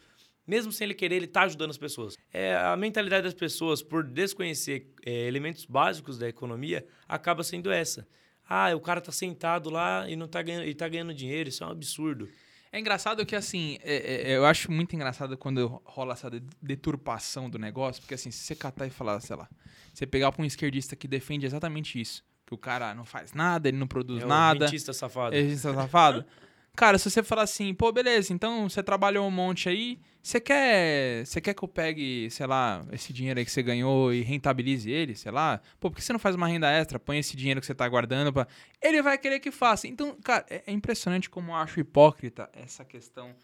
mesmo 0.50 0.72
sem 0.72 0.86
ele 0.86 0.96
querer, 0.96 1.16
ele 1.16 1.26
está 1.26 1.44
ajudando 1.44 1.70
as 1.70 1.78
pessoas. 1.78 2.18
É, 2.34 2.56
a 2.56 2.76
mentalidade 2.76 3.24
das 3.24 3.36
pessoas, 3.36 3.84
por 3.84 4.04
desconhecer 4.04 4.92
é, 5.06 5.28
elementos 5.28 5.64
básicos 5.64 6.18
da 6.18 6.28
economia, 6.28 6.84
acaba 7.08 7.44
sendo 7.44 7.72
essa. 7.72 8.08
Ah, 8.50 8.76
o 8.76 8.80
cara 8.80 8.98
está 8.98 9.12
sentado 9.12 9.70
lá 9.70 10.10
e 10.10 10.16
não 10.16 10.28
tá 10.28 10.42
ganhando, 10.42 10.74
tá 10.74 10.90
ganhando 10.90 11.14
dinheiro, 11.14 11.50
isso 11.50 11.64
é 11.64 11.68
um 11.68 11.70
absurdo. 11.70 12.28
É 12.72 12.80
engraçado 12.80 13.24
que, 13.28 13.36
assim, 13.36 13.78
é, 13.84 14.32
é, 14.32 14.38
eu 14.38 14.46
acho 14.46 14.72
muito 14.72 14.96
engraçado 14.96 15.38
quando 15.38 15.80
rola 15.86 16.14
essa 16.14 16.32
deturpação 16.60 17.48
do 17.48 17.60
negócio, 17.60 18.02
porque, 18.02 18.16
assim, 18.16 18.32
se 18.32 18.40
você 18.40 18.56
catar 18.56 18.88
e 18.88 18.90
falar, 18.90 19.20
sei 19.22 19.36
lá, 19.36 19.48
você 19.94 20.08
pegar 20.08 20.32
para 20.32 20.42
um 20.42 20.46
esquerdista 20.46 20.96
que 20.96 21.08
defende 21.08 21.46
exatamente 21.46 22.02
isso, 22.02 22.24
que 22.46 22.56
o 22.56 22.58
cara 22.58 22.96
não 22.96 23.06
faz 23.06 23.34
nada, 23.34 23.68
ele 23.68 23.78
não 23.78 23.88
produz 23.88 24.24
é 24.24 24.26
nada. 24.26 24.66
É 24.66 24.68
rentista 24.68 24.94
safado. 24.94 25.36
É 25.36 25.56
safado. 25.56 26.26
Cara, 26.80 26.98
se 26.98 27.12
você 27.12 27.22
falar 27.22 27.42
assim, 27.42 27.74
pô, 27.74 27.92
beleza, 27.92 28.32
então 28.32 28.70
você 28.70 28.82
trabalhou 28.82 29.28
um 29.28 29.30
monte 29.30 29.68
aí, 29.68 30.00
você 30.24 30.40
quer, 30.40 31.26
você 31.26 31.42
quer 31.42 31.54
que 31.54 31.62
eu 31.62 31.68
pegue, 31.68 32.30
sei 32.32 32.48
lá, 32.48 32.86
esse 32.94 33.12
dinheiro 33.12 33.38
aí 33.38 33.44
que 33.44 33.52
você 33.52 33.62
ganhou 33.62 34.14
e 34.14 34.22
rentabilize 34.22 34.90
ele, 34.90 35.14
sei 35.14 35.30
lá? 35.30 35.60
Pô, 35.78 35.92
por 35.92 35.98
que 35.98 36.02
você 36.02 36.14
não 36.14 36.20
faz 36.20 36.38
uma 36.38 36.48
renda 36.48 36.72
extra? 36.72 36.98
Põe 36.98 37.18
esse 37.20 37.36
dinheiro 37.36 37.60
que 37.60 37.68
você 37.68 37.76
tá 37.76 37.86
guardando 37.86 38.32
para 38.32 38.48
Ele 38.82 39.02
vai 39.02 39.18
querer 39.18 39.42
que 39.42 39.52
faça. 39.52 39.90
Então, 39.90 40.16
cara, 40.24 40.46
é, 40.50 40.64
é 40.68 40.72
impressionante 40.72 41.30
como 41.30 41.52
eu 41.52 41.56
acho 41.56 41.82
hipócrita 41.82 42.50
essa 42.54 42.86
questão. 42.86 43.36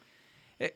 É, 0.58 0.74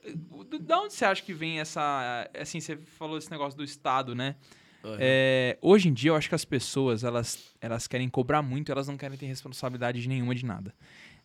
da 0.60 0.82
onde 0.82 0.94
você 0.94 1.06
acha 1.06 1.24
que 1.24 1.34
vem 1.34 1.62
essa. 1.62 2.30
Assim, 2.38 2.60
você 2.60 2.76
falou 2.76 3.18
esse 3.18 3.32
negócio 3.32 3.58
do 3.58 3.64
Estado, 3.64 4.14
né? 4.14 4.36
Uhum. 4.84 4.98
É, 5.00 5.58
hoje 5.62 5.90
em 5.90 5.94
dia, 5.94 6.12
eu 6.12 6.16
acho 6.16 6.30
que 6.30 6.36
as 6.36 6.46
pessoas 6.46 7.04
elas, 7.04 7.54
elas 7.62 7.88
querem 7.88 8.10
cobrar 8.10 8.42
muito, 8.42 8.70
elas 8.70 8.88
não 8.88 8.98
querem 8.98 9.18
ter 9.18 9.26
responsabilidade 9.26 10.06
nenhuma 10.08 10.34
de 10.34 10.46
nada. 10.46 10.74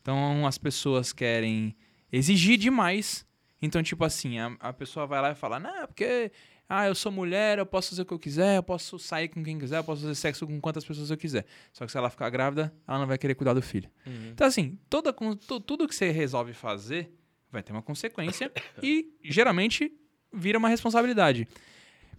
Então 0.05 0.47
as 0.47 0.59
pessoas 0.59 1.14
querem 1.14 1.75
exigir 2.12 2.59
demais. 2.59 3.27
Então, 3.62 3.83
tipo 3.83 4.05
assim, 4.05 4.38
a, 4.38 4.55
a 4.61 4.71
pessoa 4.71 5.07
vai 5.07 5.23
lá 5.23 5.31
e 5.31 5.35
fala, 5.35 5.59
não, 5.59 5.87
porque 5.87 6.31
ah, 6.69 6.87
eu 6.87 6.95
sou 6.95 7.11
mulher, 7.11 7.59
eu 7.59 7.64
posso 7.64 7.88
fazer 7.88 8.03
o 8.03 8.05
que 8.05 8.12
eu 8.12 8.19
quiser, 8.19 8.59
eu 8.59 8.62
posso 8.62 8.99
sair 8.99 9.29
com 9.29 9.43
quem 9.43 9.59
quiser, 9.59 9.79
eu 9.79 9.85
posso 9.85 10.03
fazer 10.03 10.14
sexo 10.14 10.47
com 10.47 10.61
quantas 10.61 10.85
pessoas 10.85 11.11
eu 11.11 11.17
quiser. 11.17 11.47
Só 11.73 11.87
que 11.87 11.93
se 11.93 11.97
ela 11.97 12.11
ficar 12.11 12.29
grávida, 12.29 12.71
ela 12.87 12.99
não 12.99 13.07
vai 13.07 13.17
querer 13.17 13.35
cuidar 13.35 13.55
do 13.55 13.62
filho. 13.62 13.88
Uhum. 14.07 14.33
Então, 14.33 14.47
assim, 14.47 14.79
toda, 14.90 15.11
tudo 15.11 15.88
que 15.88 15.95
você 15.95 16.11
resolve 16.11 16.53
fazer 16.53 17.11
vai 17.51 17.62
ter 17.62 17.73
uma 17.73 17.83
consequência 17.83 18.53
e 18.83 19.11
geralmente 19.23 19.90
vira 20.31 20.59
uma 20.59 20.69
responsabilidade. 20.69 21.49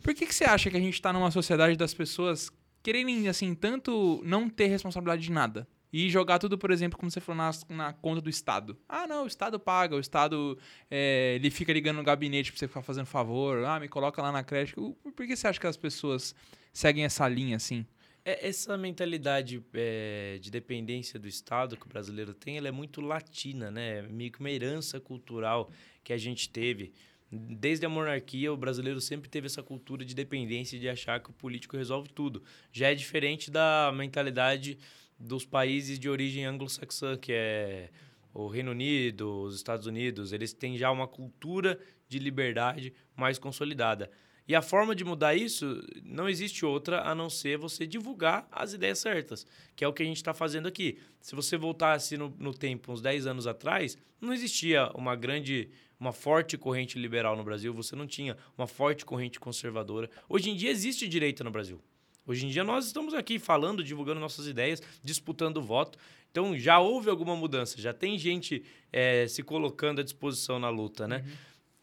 Por 0.02 0.16
que, 0.16 0.26
que 0.26 0.34
você 0.34 0.46
acha 0.46 0.72
que 0.72 0.78
a 0.78 0.80
gente 0.82 0.96
está 0.96 1.14
numa 1.14 1.30
sociedade 1.30 1.78
das 1.78 1.94
pessoas 1.94 2.52
quererem, 2.82 3.28
assim, 3.28 3.54
tanto 3.54 4.24
não 4.26 4.50
ter 4.50 4.66
responsabilidade 4.66 5.22
de 5.22 5.32
nada? 5.32 5.68
E 5.98 6.10
jogar 6.10 6.40
tudo, 6.40 6.58
por 6.58 6.72
exemplo, 6.72 7.00
como 7.00 7.10
você 7.10 7.22
falou, 7.22 7.38
na, 7.38 7.52
na 7.74 7.94
conta 7.94 8.20
do 8.20 8.30
Estado. 8.30 8.78
Ah, 8.86 9.08
não, 9.08 9.24
o 9.24 9.28
Estado 9.28 9.58
paga, 9.58 9.96
o 9.96 10.00
Estado 10.02 10.60
é, 10.92 11.36
ele 11.36 11.50
fica 11.50 11.72
ligando 11.72 11.96
no 11.96 12.04
gabinete 12.04 12.52
para 12.52 12.60
você 12.60 12.68
ficar 12.68 12.82
fazendo 12.82 13.06
favor, 13.06 13.64
ah, 13.64 13.80
me 13.80 13.88
coloca 13.88 14.22
lá 14.22 14.30
na 14.30 14.44
creche. 14.44 14.76
Por 14.76 15.26
que 15.26 15.34
você 15.34 15.48
acha 15.48 15.58
que 15.58 15.66
as 15.66 15.78
pessoas 15.78 16.36
seguem 16.74 17.06
essa 17.06 17.26
linha 17.30 17.56
assim? 17.56 17.86
É, 18.26 18.46
essa 18.46 18.78
mentalidade 18.78 19.64
é, 19.74 20.38
de 20.42 20.52
dependência 20.52 21.18
do 21.18 21.30
Estado 21.30 21.78
que 21.78 21.86
o 21.86 21.90
brasileiro 21.90 22.34
tem, 22.34 22.58
ela 22.58 22.68
é 22.68 22.74
muito 22.74 23.00
latina, 23.00 23.72
né? 23.72 24.02
Meio 24.02 24.34
que 24.34 24.42
uma 24.42 24.52
herança 24.52 25.00
cultural 25.00 25.72
que 26.04 26.12
a 26.12 26.18
gente 26.18 26.50
teve. 26.50 26.92
Desde 27.32 27.86
a 27.86 27.90
monarquia, 27.90 28.52
o 28.52 28.58
brasileiro 28.58 29.00
sempre 29.00 29.30
teve 29.30 29.48
essa 29.48 29.64
cultura 29.64 30.04
de 30.04 30.14
dependência 30.14 30.78
de 30.78 30.90
achar 30.90 31.22
que 31.22 31.30
o 31.30 31.34
político 31.34 31.78
resolve 31.78 32.10
tudo. 32.10 32.44
Já 32.70 32.92
é 32.92 32.96
diferente 32.96 33.50
da 33.50 33.94
mentalidade 33.96 34.78
dos 35.20 35.46
países 35.46 36.00
de 36.00 36.10
origem 36.10 36.46
anglo-saxã, 36.46 37.18
que 37.18 37.32
é 37.34 37.90
o 38.34 38.48
Reino 38.48 38.72
Unido, 38.72 39.44
os 39.44 39.56
Estados 39.56 39.88
Unidos, 39.88 40.34
eles 40.34 40.54
têm 40.54 40.78
já 40.78 40.92
uma 40.92 41.08
cultura 41.08 41.80
de 42.08 42.20
liberdade 42.20 42.94
mais 43.16 43.40
consolidada. 43.40 44.12
E 44.48 44.54
a 44.54 44.62
forma 44.62 44.94
de 44.94 45.04
mudar 45.04 45.34
isso 45.34 45.82
não 46.04 46.30
existe 46.30 46.66
outra 46.66 47.02
a 47.02 47.16
não 47.16 47.30
ser 47.30 47.58
você 47.58 47.88
divulgar 47.88 48.48
as 48.52 48.74
ideias 48.74 49.00
certas, 49.00 49.48
que 49.76 49.84
é 49.84 49.88
o 49.88 49.94
que 49.94 50.04
a 50.04 50.06
gente 50.06 50.18
está 50.18 50.36
fazendo 50.36 50.68
aqui. 50.68 51.00
Se 51.20 51.34
você 51.34 51.58
voltasse 51.58 52.16
no, 52.16 52.30
no 52.38 52.54
tempo, 52.54 52.92
uns 52.92 53.02
10 53.02 53.26
anos 53.26 53.48
atrás, 53.48 53.98
não 54.22 54.34
existia 54.34 54.92
uma 54.94 55.16
grande, 55.16 55.70
uma 56.00 56.12
forte 56.12 56.58
corrente 56.58 57.00
liberal 57.00 57.36
no 57.36 57.44
Brasil, 57.44 57.74
você 57.74 57.96
não 57.96 58.06
tinha 58.06 58.38
uma 58.56 58.68
forte 58.68 59.04
corrente 59.04 59.40
conservadora. 59.40 60.10
Hoje 60.30 60.52
em 60.52 60.56
dia 60.56 60.70
existe 60.70 61.08
direita 61.08 61.44
no 61.44 61.50
Brasil. 61.50 61.82
Hoje 62.26 62.46
em 62.46 62.50
dia 62.50 62.64
nós 62.64 62.86
estamos 62.88 63.14
aqui 63.14 63.38
falando, 63.38 63.84
divulgando 63.84 64.20
nossas 64.20 64.48
ideias, 64.48 64.82
disputando 65.04 65.62
voto. 65.62 65.98
Então 66.32 66.58
já 66.58 66.80
houve 66.80 67.10
alguma 67.10 67.36
mudança, 67.36 67.80
já 67.80 67.94
tem 67.94 68.18
gente 68.18 68.64
é, 68.92 69.28
se 69.28 69.44
colocando 69.44 70.02
à 70.02 70.04
disposição 70.04 70.60
na 70.60 70.70
luta, 70.70 71.08
né? 71.08 71.24
Uhum. 71.26 71.34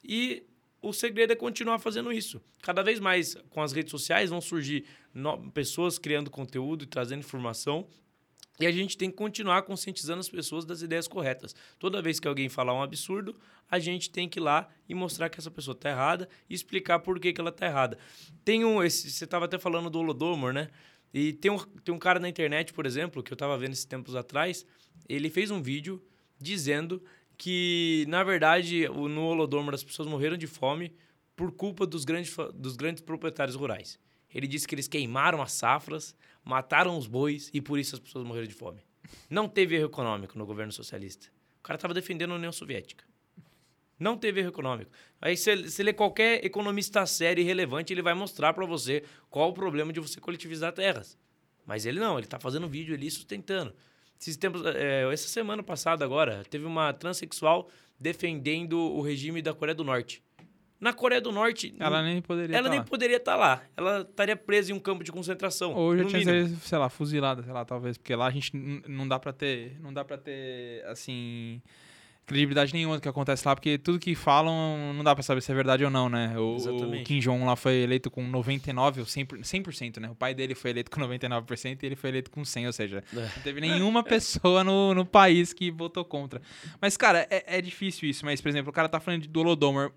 E 0.04 0.42
o 0.82 0.92
segredo 0.92 1.32
é 1.32 1.36
continuar 1.36 1.78
fazendo 1.78 2.12
isso. 2.12 2.42
Cada 2.60 2.82
vez 2.82 2.98
mais 2.98 3.36
com 3.50 3.62
as 3.62 3.72
redes 3.72 3.90
sociais 3.90 4.30
vão 4.30 4.40
surgir 4.40 4.84
no... 5.14 5.50
pessoas 5.52 5.96
criando 5.96 6.28
conteúdo 6.28 6.84
e 6.84 6.86
trazendo 6.86 7.20
informação 7.20 7.86
e 8.62 8.66
a 8.66 8.70
gente 8.70 8.96
tem 8.96 9.10
que 9.10 9.16
continuar 9.16 9.62
conscientizando 9.62 10.20
as 10.20 10.28
pessoas 10.28 10.64
das 10.64 10.82
ideias 10.82 11.08
corretas. 11.08 11.52
Toda 11.80 12.00
vez 12.00 12.20
que 12.20 12.28
alguém 12.28 12.48
falar 12.48 12.72
um 12.72 12.80
absurdo, 12.80 13.34
a 13.68 13.80
gente 13.80 14.08
tem 14.08 14.28
que 14.28 14.38
ir 14.38 14.42
lá 14.42 14.68
e 14.88 14.94
mostrar 14.94 15.28
que 15.28 15.40
essa 15.40 15.50
pessoa 15.50 15.72
está 15.72 15.90
errada 15.90 16.28
e 16.48 16.54
explicar 16.54 17.00
por 17.00 17.18
que, 17.18 17.32
que 17.32 17.40
ela 17.40 17.50
está 17.50 17.66
errada. 17.66 17.98
Tem 18.44 18.64
um, 18.64 18.80
esse, 18.80 19.10
você 19.10 19.24
estava 19.24 19.46
até 19.46 19.58
falando 19.58 19.90
do 19.90 19.98
Holodomor, 19.98 20.52
né? 20.52 20.68
E 21.12 21.32
tem 21.32 21.50
um, 21.50 21.58
tem 21.58 21.92
um 21.92 21.98
cara 21.98 22.20
na 22.20 22.28
internet, 22.28 22.72
por 22.72 22.86
exemplo, 22.86 23.20
que 23.20 23.32
eu 23.32 23.34
estava 23.34 23.58
vendo 23.58 23.72
esses 23.72 23.84
tempos 23.84 24.14
atrás, 24.14 24.64
ele 25.08 25.28
fez 25.28 25.50
um 25.50 25.60
vídeo 25.60 26.00
dizendo 26.40 27.02
que, 27.36 28.04
na 28.06 28.22
verdade, 28.22 28.88
no 28.88 29.24
Holodomor 29.24 29.74
as 29.74 29.82
pessoas 29.82 30.06
morreram 30.06 30.36
de 30.36 30.46
fome 30.46 30.94
por 31.34 31.50
culpa 31.50 31.84
dos 31.84 32.04
grandes, 32.04 32.32
dos 32.54 32.76
grandes 32.76 33.02
proprietários 33.02 33.56
rurais. 33.56 33.98
Ele 34.32 34.46
disse 34.46 34.68
que 34.68 34.76
eles 34.76 34.86
queimaram 34.86 35.42
as 35.42 35.50
safras, 35.50 36.14
mataram 36.44 36.96
os 36.96 37.06
bois 37.06 37.50
e 37.52 37.60
por 37.60 37.78
isso 37.78 37.94
as 37.94 38.00
pessoas 38.00 38.24
morreram 38.24 38.46
de 38.46 38.54
fome. 38.54 38.80
Não 39.28 39.48
teve 39.48 39.76
erro 39.76 39.86
econômico 39.86 40.38
no 40.38 40.46
governo 40.46 40.72
socialista. 40.72 41.28
O 41.60 41.62
cara 41.62 41.76
estava 41.76 41.94
defendendo 41.94 42.32
a 42.32 42.36
União 42.36 42.52
Soviética. 42.52 43.04
Não 43.98 44.16
teve 44.16 44.40
erro 44.40 44.48
econômico. 44.48 44.90
Aí, 45.20 45.36
se, 45.36 45.70
se 45.70 45.82
lê 45.82 45.92
qualquer 45.92 46.44
economista 46.44 47.06
sério 47.06 47.40
e 47.40 47.44
relevante, 47.44 47.92
ele 47.92 48.02
vai 48.02 48.14
mostrar 48.14 48.52
para 48.52 48.66
você 48.66 49.04
qual 49.30 49.50
o 49.50 49.52
problema 49.52 49.92
de 49.92 50.00
você 50.00 50.20
coletivizar 50.20 50.72
terras. 50.72 51.16
Mas 51.64 51.86
ele 51.86 52.00
não, 52.00 52.18
ele 52.18 52.26
está 52.26 52.40
fazendo 52.40 52.68
vídeo 52.68 52.94
ali 52.94 53.08
sustentando. 53.10 53.72
Esses 54.20 54.36
tempos, 54.36 54.62
é, 54.66 55.12
essa 55.12 55.28
semana 55.28 55.62
passada 55.62 56.04
agora, 56.04 56.44
teve 56.50 56.64
uma 56.64 56.92
transexual 56.92 57.68
defendendo 57.98 58.76
o 58.78 59.00
regime 59.00 59.40
da 59.40 59.54
Coreia 59.54 59.74
do 59.74 59.84
Norte. 59.84 60.22
Na 60.82 60.92
Coreia 60.92 61.20
do 61.20 61.30
Norte. 61.30 61.72
Ela 61.78 62.02
nem 62.02 62.20
poderia 62.20 62.56
Ela 62.56 62.64
tá 62.64 62.70
nem 62.70 62.78
lá. 62.80 62.84
poderia 62.84 63.16
estar 63.16 63.36
lá. 63.36 63.62
Ela 63.76 64.00
estaria 64.00 64.34
presa 64.36 64.72
em 64.72 64.74
um 64.74 64.80
campo 64.80 65.04
de 65.04 65.12
concentração. 65.12 65.72
Ou 65.74 65.96
já 65.96 66.04
tinha 66.04 66.22
sido, 66.22 66.56
sei 66.60 66.76
lá, 66.76 66.88
fuzilada, 66.88 67.40
sei 67.42 67.52
lá, 67.52 67.64
talvez. 67.64 67.96
Porque 67.96 68.14
lá 68.16 68.26
a 68.26 68.30
gente 68.30 68.50
não 68.88 69.06
dá 69.06 69.16
pra 69.18 69.32
ter. 69.32 69.76
Não 69.80 69.94
dá 69.94 70.04
pra 70.04 70.18
ter, 70.18 70.84
assim. 70.86 71.62
Credibilidade 72.24 72.72
nenhuma 72.72 72.96
do 72.96 73.00
que 73.02 73.08
acontece 73.08 73.46
lá, 73.46 73.54
porque 73.54 73.76
tudo 73.76 73.98
que 73.98 74.14
falam 74.14 74.92
não 74.94 75.02
dá 75.02 75.12
pra 75.12 75.24
saber 75.24 75.40
se 75.40 75.50
é 75.50 75.54
verdade 75.56 75.84
ou 75.84 75.90
não, 75.90 76.08
né? 76.08 76.32
O, 76.38 76.56
o. 76.56 77.04
Kim 77.04 77.18
Jong 77.18 77.44
lá 77.44 77.56
foi 77.56 77.74
eleito 77.82 78.10
com 78.12 78.22
99 78.26 79.00
ou 79.00 79.06
100%, 79.06 79.40
100%, 79.40 80.00
né? 80.00 80.08
O 80.08 80.14
pai 80.14 80.32
dele 80.32 80.54
foi 80.54 80.70
eleito 80.70 80.88
com 80.90 81.00
99% 81.00 81.82
e 81.82 81.86
ele 81.86 81.96
foi 81.96 82.10
eleito 82.10 82.30
com 82.30 82.42
100%, 82.42 82.66
ou 82.66 82.72
seja, 82.72 83.04
É. 83.12 83.16
não 83.20 83.42
teve 83.42 83.60
nenhuma 83.60 84.02
pessoa 84.04 84.62
no, 84.62 84.94
no 84.94 85.04
país 85.04 85.52
que 85.52 85.70
votou 85.72 86.04
contra. 86.04 86.40
Mas, 86.80 86.96
cara, 86.96 87.26
é, 87.28 87.58
é 87.58 87.60
difícil 87.60 88.08
isso. 88.08 88.24
Mas, 88.24 88.40
por 88.40 88.48
exemplo, 88.48 88.70
o 88.70 88.72
cara 88.72 88.88
tá 88.88 89.00
falando 89.00 89.22
de 89.22 89.28
Dolodomor. 89.28 89.92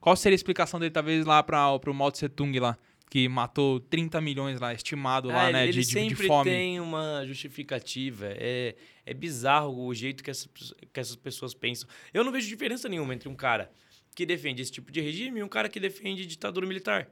Qual 0.00 0.16
seria 0.16 0.34
a 0.34 0.36
explicação 0.36 0.78
dele, 0.80 0.90
talvez, 0.90 1.24
lá 1.26 1.42
pra, 1.42 1.78
pro 1.78 1.92
Mao 1.94 2.10
Tse 2.10 2.28
Tung 2.28 2.58
lá? 2.58 2.76
Que 3.10 3.28
matou 3.28 3.80
30 3.80 4.20
milhões 4.20 4.60
lá, 4.60 4.72
estimado 4.72 5.28
lá, 5.28 5.48
Ah, 5.48 5.52
né? 5.52 5.64
ele 5.64 5.72
de, 5.72 5.80
de, 5.80 5.86
de 5.86 5.92
sempre 5.92 6.26
fome. 6.28 6.48
tem 6.50 6.78
uma 6.80 7.24
justificativa. 7.26 8.26
É, 8.36 8.76
é 9.04 9.12
bizarro 9.12 9.84
o 9.84 9.92
jeito 9.94 10.22
que, 10.22 10.30
essa, 10.30 10.48
que 10.92 11.00
essas 11.00 11.16
pessoas 11.16 11.52
pensam. 11.52 11.88
Eu 12.14 12.22
não 12.22 12.30
vejo 12.30 12.46
diferença 12.48 12.88
nenhuma 12.88 13.12
entre 13.12 13.28
um 13.28 13.34
cara 13.34 13.70
que 14.14 14.24
defende 14.24 14.62
esse 14.62 14.70
tipo 14.70 14.92
de 14.92 15.00
regime 15.00 15.40
e 15.40 15.42
um 15.42 15.48
cara 15.48 15.68
que 15.68 15.80
defende 15.80 16.24
ditadura 16.24 16.66
militar. 16.66 17.08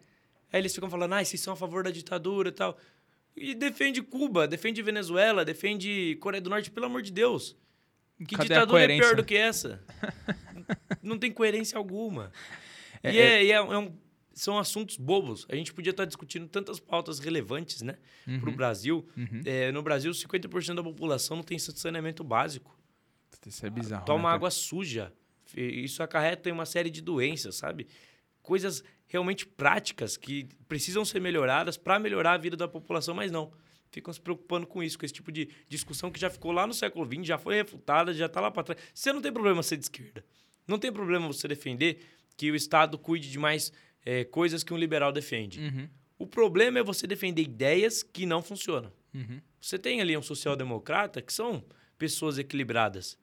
Aí 0.53 0.61
eles 0.61 0.73
ficam 0.75 0.89
falando, 0.89 1.15
ah, 1.15 1.25
vocês 1.25 1.41
são 1.41 1.53
a 1.53 1.57
favor 1.57 1.83
da 1.83 1.91
ditadura 1.91 2.49
e 2.51 2.53
tal. 2.53 2.79
E 3.37 3.55
defende 3.55 4.01
Cuba, 4.03 4.47
defende 4.49 4.81
Venezuela, 4.83 5.45
defende 5.45 6.17
Coreia 6.21 6.41
do 6.41 6.49
Norte, 6.51 6.71
pelo 6.71 6.87
amor 6.87 7.03
de 7.03 7.13
Deus. 7.13 7.57
Que 8.27 8.35
Cadê 8.37 8.49
ditadura 8.49 8.83
é 8.93 8.99
pior 8.99 9.15
do 9.17 9.25
que 9.25 9.37
essa? 9.37 9.81
não 11.03 11.19
tem 11.19 11.31
coerência 11.33 11.79
alguma. 11.79 12.33
É, 13.03 13.13
e 13.13 13.19
é, 13.19 13.45
e 13.45 13.53
é- 13.53 13.55
é 13.57 13.79
um- 13.79 13.95
são 14.33 14.59
assuntos 14.59 14.97
bobos. 14.97 15.47
A 15.49 15.55
gente 15.57 15.73
podia 15.73 15.91
estar 15.91 16.05
discutindo 16.05 16.47
tantas 16.49 16.79
pautas 16.79 17.19
relevantes, 17.19 17.83
né, 17.83 17.97
para 18.41 18.51
o 18.51 18.53
Brasil. 18.53 19.07
Uhum. 19.17 19.41
É, 19.45 19.73
no 19.73 19.83
Brasil, 19.83 20.13
50% 20.13 20.77
da 20.77 20.83
população 20.83 21.37
não 21.39 21.45
tem 21.45 21.59
saneamento 21.59 22.23
básico. 22.23 22.77
Isso 23.47 23.65
é 23.67 23.71
bizarro. 23.71 24.05
Toma 24.05 24.29
né, 24.29 24.35
água 24.35 24.51
suja. 24.51 25.13
Isso 25.57 26.03
acarreta 26.03 26.49
em 26.49 26.53
uma 26.53 26.67
série 26.67 26.91
de 26.91 27.01
doenças, 27.01 27.57
sabe? 27.57 27.89
Coisas 28.43 28.83
realmente 29.07 29.47
práticas 29.47 30.17
que 30.17 30.47
precisam 30.69 31.05
ser 31.05 31.21
melhoradas 31.21 31.77
para 31.77 31.99
melhorar 31.99 32.33
a 32.35 32.37
vida 32.39 32.57
da 32.57 32.69
população, 32.69 33.15
mas 33.15 33.31
não. 33.33 33.51
Ficam 33.91 34.13
se 34.13 34.21
preocupando 34.21 34.67
com 34.67 34.83
isso, 34.83 34.99
com 34.99 35.05
esse 35.05 35.15
tipo 35.15 35.33
de 35.33 35.49
discussão 35.69 36.11
que 36.11 36.21
já 36.21 36.29
ficou 36.29 36.53
lá 36.53 36.67
no 36.67 36.75
século 36.75 37.07
XX, 37.07 37.27
já 37.27 37.39
foi 37.39 37.55
refutada, 37.57 38.13
já 38.13 38.27
está 38.27 38.41
lá 38.41 38.51
para 38.51 38.63
trás. 38.63 38.81
Você 38.95 39.13
não 39.13 39.21
tem 39.23 39.33
problema 39.33 39.63
ser 39.63 39.77
de 39.77 39.85
esquerda. 39.85 40.25
Não 40.67 40.79
tem 40.79 40.93
problema 40.93 41.27
você 41.27 41.49
defender 41.49 42.01
que 42.37 42.51
o 42.51 42.55
Estado 42.55 42.99
cuide 42.99 43.31
de 43.31 43.39
mais 43.39 43.73
eh, 44.05 44.25
coisas 44.25 44.63
que 44.63 44.73
um 44.75 44.77
liberal 44.77 45.11
defende. 45.11 45.61
Uhum, 45.61 45.89
O 46.19 46.27
problema 46.27 46.79
é 46.79 46.83
você 46.83 47.07
defender 47.07 47.43
ideias 47.43 48.03
que 48.03 48.27
não 48.27 48.43
funcionam. 48.43 48.93
uhum. 49.15 49.41
Você 49.61 49.77
tem 49.79 50.01
ali 50.01 50.17
um 50.17 50.23
social-democrata 50.23 51.21
que 51.21 51.33
são 51.33 51.65
pessoas 51.99 52.39
equilibradas. 52.39 53.19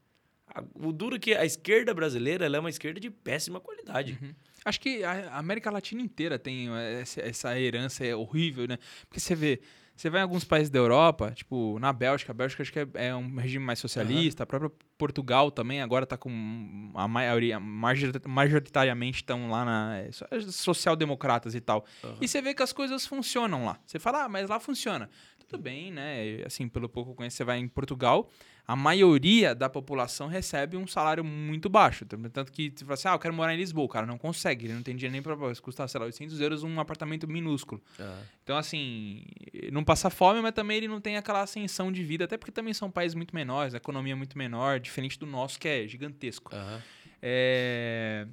O 0.74 0.92
duro 0.92 1.16
é 1.16 1.20
que 1.20 1.34
a 1.34 1.46
esquerda 1.46 1.94
brasileira 1.94 2.46
é 2.46 2.60
uma 2.60 2.70
esquerda 2.70 3.00
de 3.00 3.10
péssima 3.10 3.60
qualidade. 3.60 4.20
Acho 4.64 4.80
que 4.82 5.04
a 5.04 5.38
América 5.38 5.72
Latina 5.72 6.02
inteira 6.02 6.38
tem 6.40 6.68
essa, 7.00 7.22
essa 7.22 7.60
herança 7.60 8.06
é 8.06 8.16
horrível, 8.16 8.68
né? 8.68 8.78
Porque 9.08 9.20
você 9.20 9.34
vê, 9.36 9.62
você 9.96 10.10
vai 10.10 10.20
em 10.20 10.24
alguns 10.24 10.44
países 10.44 10.70
da 10.70 10.78
Europa, 10.80 11.32
tipo 11.32 11.80
na 11.80 11.94
Bélgica, 11.94 12.32
a 12.32 12.36
Bélgica 12.36 12.62
acho 12.64 12.72
que 12.74 12.80
é, 12.80 12.88
é 12.96 13.16
um 13.16 13.36
regime 13.38 13.64
mais 13.66 13.80
socialista, 13.80 14.44
a 14.44 14.46
própria 14.46 14.72
Portugal 14.98 15.50
também 15.52 15.82
agora 15.82 16.06
tá 16.06 16.18
com 16.18 16.92
a 16.96 17.08
maioria, 17.08 17.60
major- 17.60 18.12
majoritariamente 18.28 19.18
estão 19.18 19.50
lá 19.50 19.64
na 19.66 19.98
é, 19.98 20.12
so- 20.12 20.26
social-democratas 20.52 21.56
e 21.56 21.62
tal. 21.62 21.86
Aham. 22.04 22.18
E 22.22 22.28
você 22.28 22.42
vê 22.42 22.54
que 22.54 22.64
as 22.64 22.74
coisas 22.74 23.06
funcionam 23.06 23.66
lá. 23.66 23.80
Você 23.86 24.00
fala, 24.00 24.24
ah, 24.26 24.30
mas 24.30 24.50
lá 24.50 24.60
funciona. 24.60 25.10
Tudo 25.48 25.62
bem, 25.62 25.92
né? 25.92 26.42
Assim, 26.46 26.68
pelo 26.68 26.90
pouco 26.90 27.10
que 27.10 27.14
eu 27.14 27.16
conheço, 27.18 27.38
você 27.38 27.44
vai 27.44 27.60
em 27.60 27.68
Portugal, 27.68 28.30
a 28.68 28.76
maioria 28.76 29.54
da 29.54 29.70
população 29.70 30.28
recebe 30.28 30.76
um 30.76 30.88
salário 30.88 31.24
muito 31.24 31.70
baixo. 31.70 32.06
Tanto 32.06 32.52
que 32.52 32.72
você 32.76 32.84
fala 32.84 32.94
assim, 32.96 33.08
ah, 33.08 33.12
eu 33.14 33.20
quero 33.20 33.34
morar 33.34 33.54
em 33.54 33.58
Lisboa. 33.58 33.86
O 33.86 33.90
cara 33.90 34.06
não 34.08 34.18
consegue, 34.18 34.66
ele 34.66 34.74
não 34.74 34.82
tem 34.82 34.96
dinheiro 34.96 35.12
nem 35.14 35.22
pra 35.22 35.36
custa, 35.62 35.88
sei 35.88 36.00
lá, 36.00 36.06
800 36.08 36.42
euros 36.42 36.64
um 36.64 36.80
apartamento 36.80 37.28
minúsculo. 37.28 37.80
Ah, 38.00 38.22
Então, 38.44 38.58
assim, 38.58 39.24
não 39.72 39.84
passa 39.84 40.10
fome, 40.10 40.42
mas 40.42 40.52
também 40.54 40.78
ele 40.78 40.88
não 40.88 41.00
tem 41.00 41.16
aquela 41.18 41.42
ascensão 41.42 41.92
de 41.92 42.04
vida, 42.04 42.26
até 42.26 42.38
porque 42.38 42.52
também 42.52 42.74
são 42.74 42.90
países 42.90 43.14
muito 43.14 43.36
menores, 43.36 43.74
a 43.74 43.78
economia 43.78 44.14
é 44.14 44.16
muito 44.16 44.38
menor, 44.38 44.80
diferente 44.80 45.20
do 45.20 45.26
nosso, 45.28 45.60
que 45.60 45.68
é 45.68 45.88
gigantesco. 45.88 46.56
aham. 46.56 46.82
É... 47.22 48.28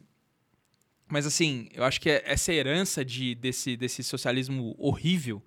Mas 1.09 1.27
assim, 1.27 1.69
eu 1.75 1.85
acho 1.85 2.01
que 2.01 2.09
é- 2.09 2.23
essa 2.25 2.53
herança 2.53 3.05
de, 3.05 3.35
desse, 3.35 3.77
desse 3.77 4.03
socialismo 4.03 4.75
horrível 4.79 5.43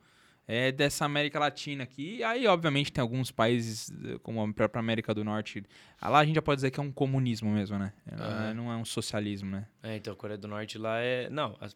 é 0.47 0.71
dessa 0.71 1.05
América 1.05 1.39
Latina 1.39 1.83
aqui. 1.83 2.17
E 2.17 2.23
aí, 2.23 2.45
obviamente, 2.47 2.91
tem 2.91 3.01
alguns 3.01 3.31
países, 3.31 3.91
eh, 4.05 4.17
como 4.21 4.41
a 4.43 4.53
própria 4.53 4.79
América 4.79 5.13
do 5.13 5.23
Norte. 5.23 5.63
Ah, 5.99 6.09
Lá 6.09 6.19
a 6.19 6.25
gente 6.25 6.35
já 6.35 6.41
pode 6.41 6.57
dizer 6.57 6.71
que 6.71 6.79
é 6.79 6.83
um 6.83 6.91
comunismo 6.91 7.51
mesmo, 7.51 7.77
né? 7.79 7.93
Aham. 8.11 8.53
Não 8.53 8.71
é 8.71 8.75
um 8.77 8.85
socialismo, 8.85 9.49
né? 9.51 9.67
É, 9.81 9.95
então, 9.95 10.13
a 10.13 10.15
Coreia 10.15 10.37
do 10.37 10.47
Norte 10.47 10.77
lá 10.77 10.99
é. 10.99 11.29
Não. 11.29 11.55
as- 11.59 11.75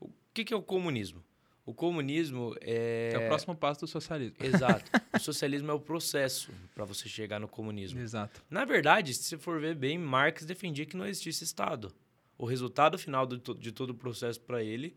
O 0.00 0.08
que, 0.32 0.44
que 0.44 0.54
é 0.54 0.56
o 0.56 0.62
comunismo? 0.62 1.22
O 1.64 1.74
comunismo 1.74 2.54
é. 2.60 3.10
É 3.14 3.18
o 3.18 3.28
próximo 3.28 3.54
passo 3.56 3.80
do 3.80 3.86
socialismo. 3.88 4.36
Exato. 4.40 4.90
o 5.12 5.18
socialismo 5.18 5.70
é 5.70 5.74
o 5.74 5.80
processo 5.80 6.52
para 6.74 6.84
você 6.84 7.08
chegar 7.08 7.40
no 7.40 7.48
comunismo. 7.48 7.98
Exato. 8.00 8.40
Na 8.48 8.64
verdade, 8.64 9.12
se 9.12 9.24
você 9.24 9.36
for 9.36 9.60
ver 9.60 9.74
bem, 9.74 9.98
Marx 9.98 10.44
defendia 10.44 10.86
que 10.86 10.96
não 10.96 11.06
existisse 11.06 11.42
Estado. 11.44 11.92
O 12.38 12.44
resultado 12.46 12.96
final 12.98 13.26
de 13.26 13.72
todo 13.72 13.90
o 13.90 13.94
processo 13.94 14.40
para 14.40 14.62
ele 14.62 14.94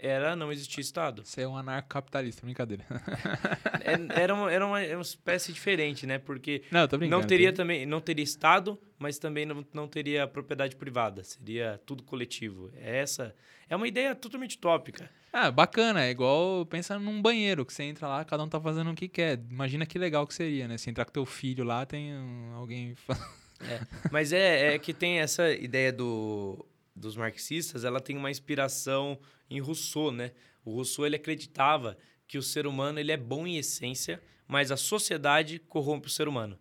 era 0.00 0.34
não 0.34 0.50
existir 0.52 0.80
Estado. 0.80 1.22
Você 1.24 1.42
é 1.42 1.48
um 1.48 1.56
anarcocapitalista, 1.56 2.42
brincadeira. 2.44 2.84
É- 3.82 4.22
Era 4.22 4.34
uma, 4.34 4.52
era 4.52 4.66
uma, 4.66 4.80
era 4.82 4.96
uma 4.96 5.02
espécie 5.02 5.52
diferente, 5.52 6.06
né? 6.06 6.18
Porque 6.18 6.62
Não, 6.70 6.86
não 7.08 7.22
teria 7.22 7.52
também 7.52 7.86
não 7.86 8.00
teria 8.00 8.22
Estado, 8.24 8.78
mas 8.98 9.18
também 9.18 9.46
não, 9.46 9.64
não 9.72 9.88
teria 9.88 10.26
propriedade 10.26 10.76
privada. 10.76 11.24
Seria 11.24 11.80
tudo 11.86 12.02
coletivo. 12.02 12.70
Essa 12.80 13.34
é 13.68 13.74
uma 13.74 13.88
ideia 13.88 14.14
totalmente 14.14 14.56
utópica. 14.56 15.10
Ah, 15.32 15.50
bacana. 15.50 16.04
É 16.04 16.10
igual 16.10 16.64
pensa 16.66 16.98
num 16.98 17.20
banheiro, 17.22 17.64
que 17.64 17.72
você 17.72 17.84
entra 17.84 18.06
lá, 18.08 18.24
cada 18.24 18.42
um 18.44 18.48
tá 18.48 18.60
fazendo 18.60 18.90
o 18.90 18.94
que 18.94 19.08
quer. 19.08 19.40
Imagina 19.50 19.86
que 19.86 19.98
legal 19.98 20.26
que 20.26 20.34
seria, 20.34 20.68
né? 20.68 20.76
Se 20.76 20.90
entrar 20.90 21.04
com 21.04 21.12
teu 21.12 21.24
filho 21.26 21.64
lá, 21.64 21.84
tem 21.86 22.12
um- 22.14 22.52
alguém... 22.54 22.94
Mas 24.10 24.32
é, 24.32 24.74
é 24.74 24.78
que 24.78 24.92
tem 24.94 25.18
essa 25.20 25.50
ideia 25.52 25.92
do, 25.92 26.64
dos 26.94 27.16
marxistas, 27.16 27.84
ela 27.84 28.00
tem 28.00 28.16
uma 28.16 28.30
inspiração 28.30 29.18
em 29.48 29.60
Rousseau, 29.60 30.10
né? 30.10 30.32
O 30.64 30.72
Rousseau 30.72 31.06
ele 31.06 31.16
acreditava 31.16 31.96
que 32.26 32.38
o 32.38 32.42
ser 32.42 32.66
humano 32.66 33.00
ele 33.00 33.12
é 33.12 33.16
bom 33.16 33.46
em 33.46 33.56
essência, 33.56 34.22
mas 34.46 34.70
a 34.70 34.76
sociedade 34.76 35.58
corrompe 35.58 36.08
o 36.08 36.10
ser 36.10 36.28
humano. 36.28 36.58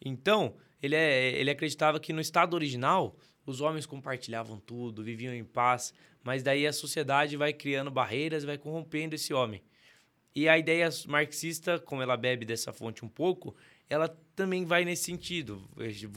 Então, 0.00 0.56
ele, 0.82 0.94
é, 0.94 1.32
ele 1.32 1.50
acreditava 1.50 1.98
que 1.98 2.12
no 2.12 2.20
estado 2.20 2.54
original 2.54 3.16
os 3.46 3.60
homens 3.60 3.86
compartilhavam 3.86 4.58
tudo, 4.58 5.02
viviam 5.02 5.34
em 5.34 5.44
paz, 5.44 5.92
mas 6.22 6.42
daí 6.42 6.66
a 6.66 6.72
sociedade 6.72 7.36
vai 7.36 7.52
criando 7.52 7.90
barreiras 7.90 8.44
vai 8.44 8.56
corrompendo 8.56 9.14
esse 9.14 9.32
homem. 9.34 9.62
E 10.34 10.48
a 10.48 10.58
ideia 10.58 10.88
marxista, 11.06 11.78
como 11.78 12.02
ela 12.02 12.16
bebe 12.16 12.44
dessa 12.44 12.72
fonte 12.72 13.04
um 13.04 13.08
pouco, 13.08 13.54
ela 13.88 14.08
também 14.34 14.64
vai 14.64 14.84
nesse 14.84 15.04
sentido, 15.04 15.62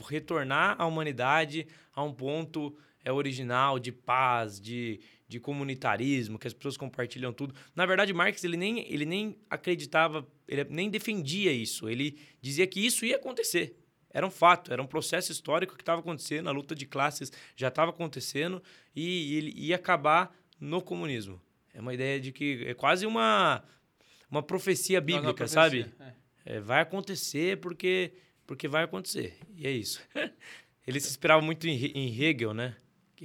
retornar 0.08 0.76
a 0.78 0.86
humanidade 0.86 1.66
a 1.94 2.02
um 2.02 2.12
ponto 2.12 2.76
é 3.04 3.12
original 3.12 3.78
de 3.78 3.92
paz, 3.92 4.60
de, 4.60 5.00
de 5.26 5.38
comunitarismo, 5.38 6.38
que 6.38 6.46
as 6.46 6.52
pessoas 6.52 6.76
compartilham 6.76 7.32
tudo. 7.32 7.54
Na 7.74 7.86
verdade, 7.86 8.12
Marx 8.12 8.42
ele 8.44 8.56
nem, 8.56 8.90
ele 8.92 9.04
nem 9.04 9.38
acreditava, 9.48 10.26
ele 10.46 10.64
nem 10.64 10.90
defendia 10.90 11.52
isso. 11.52 11.88
Ele 11.88 12.18
dizia 12.40 12.66
que 12.66 12.84
isso 12.84 13.04
ia 13.04 13.16
acontecer. 13.16 13.76
Era 14.10 14.26
um 14.26 14.30
fato, 14.30 14.72
era 14.72 14.82
um 14.82 14.86
processo 14.86 15.30
histórico 15.30 15.76
que 15.76 15.82
estava 15.82 16.00
acontecendo, 16.00 16.48
a 16.48 16.52
luta 16.52 16.74
de 16.74 16.86
classes 16.86 17.30
já 17.54 17.68
estava 17.68 17.90
acontecendo 17.90 18.62
e 18.94 19.36
ele 19.36 19.52
ia 19.54 19.76
acabar 19.76 20.34
no 20.58 20.80
comunismo. 20.80 21.40
É 21.74 21.80
uma 21.80 21.94
ideia 21.94 22.18
de 22.18 22.32
que 22.32 22.64
é 22.66 22.74
quase 22.74 23.06
uma, 23.06 23.62
uma 24.30 24.42
profecia 24.42 25.00
bíblica, 25.00 25.46
sabe? 25.46 25.86
É, 26.44 26.58
vai 26.58 26.80
acontecer 26.80 27.60
porque, 27.60 28.12
porque 28.46 28.66
vai 28.66 28.84
acontecer. 28.84 29.36
E 29.54 29.66
é 29.66 29.70
isso. 29.70 30.00
Ele 30.86 30.98
se 30.98 31.10
inspirava 31.10 31.42
muito 31.42 31.68
em, 31.68 31.76
em 31.94 32.20
Hegel, 32.20 32.54
né? 32.54 32.74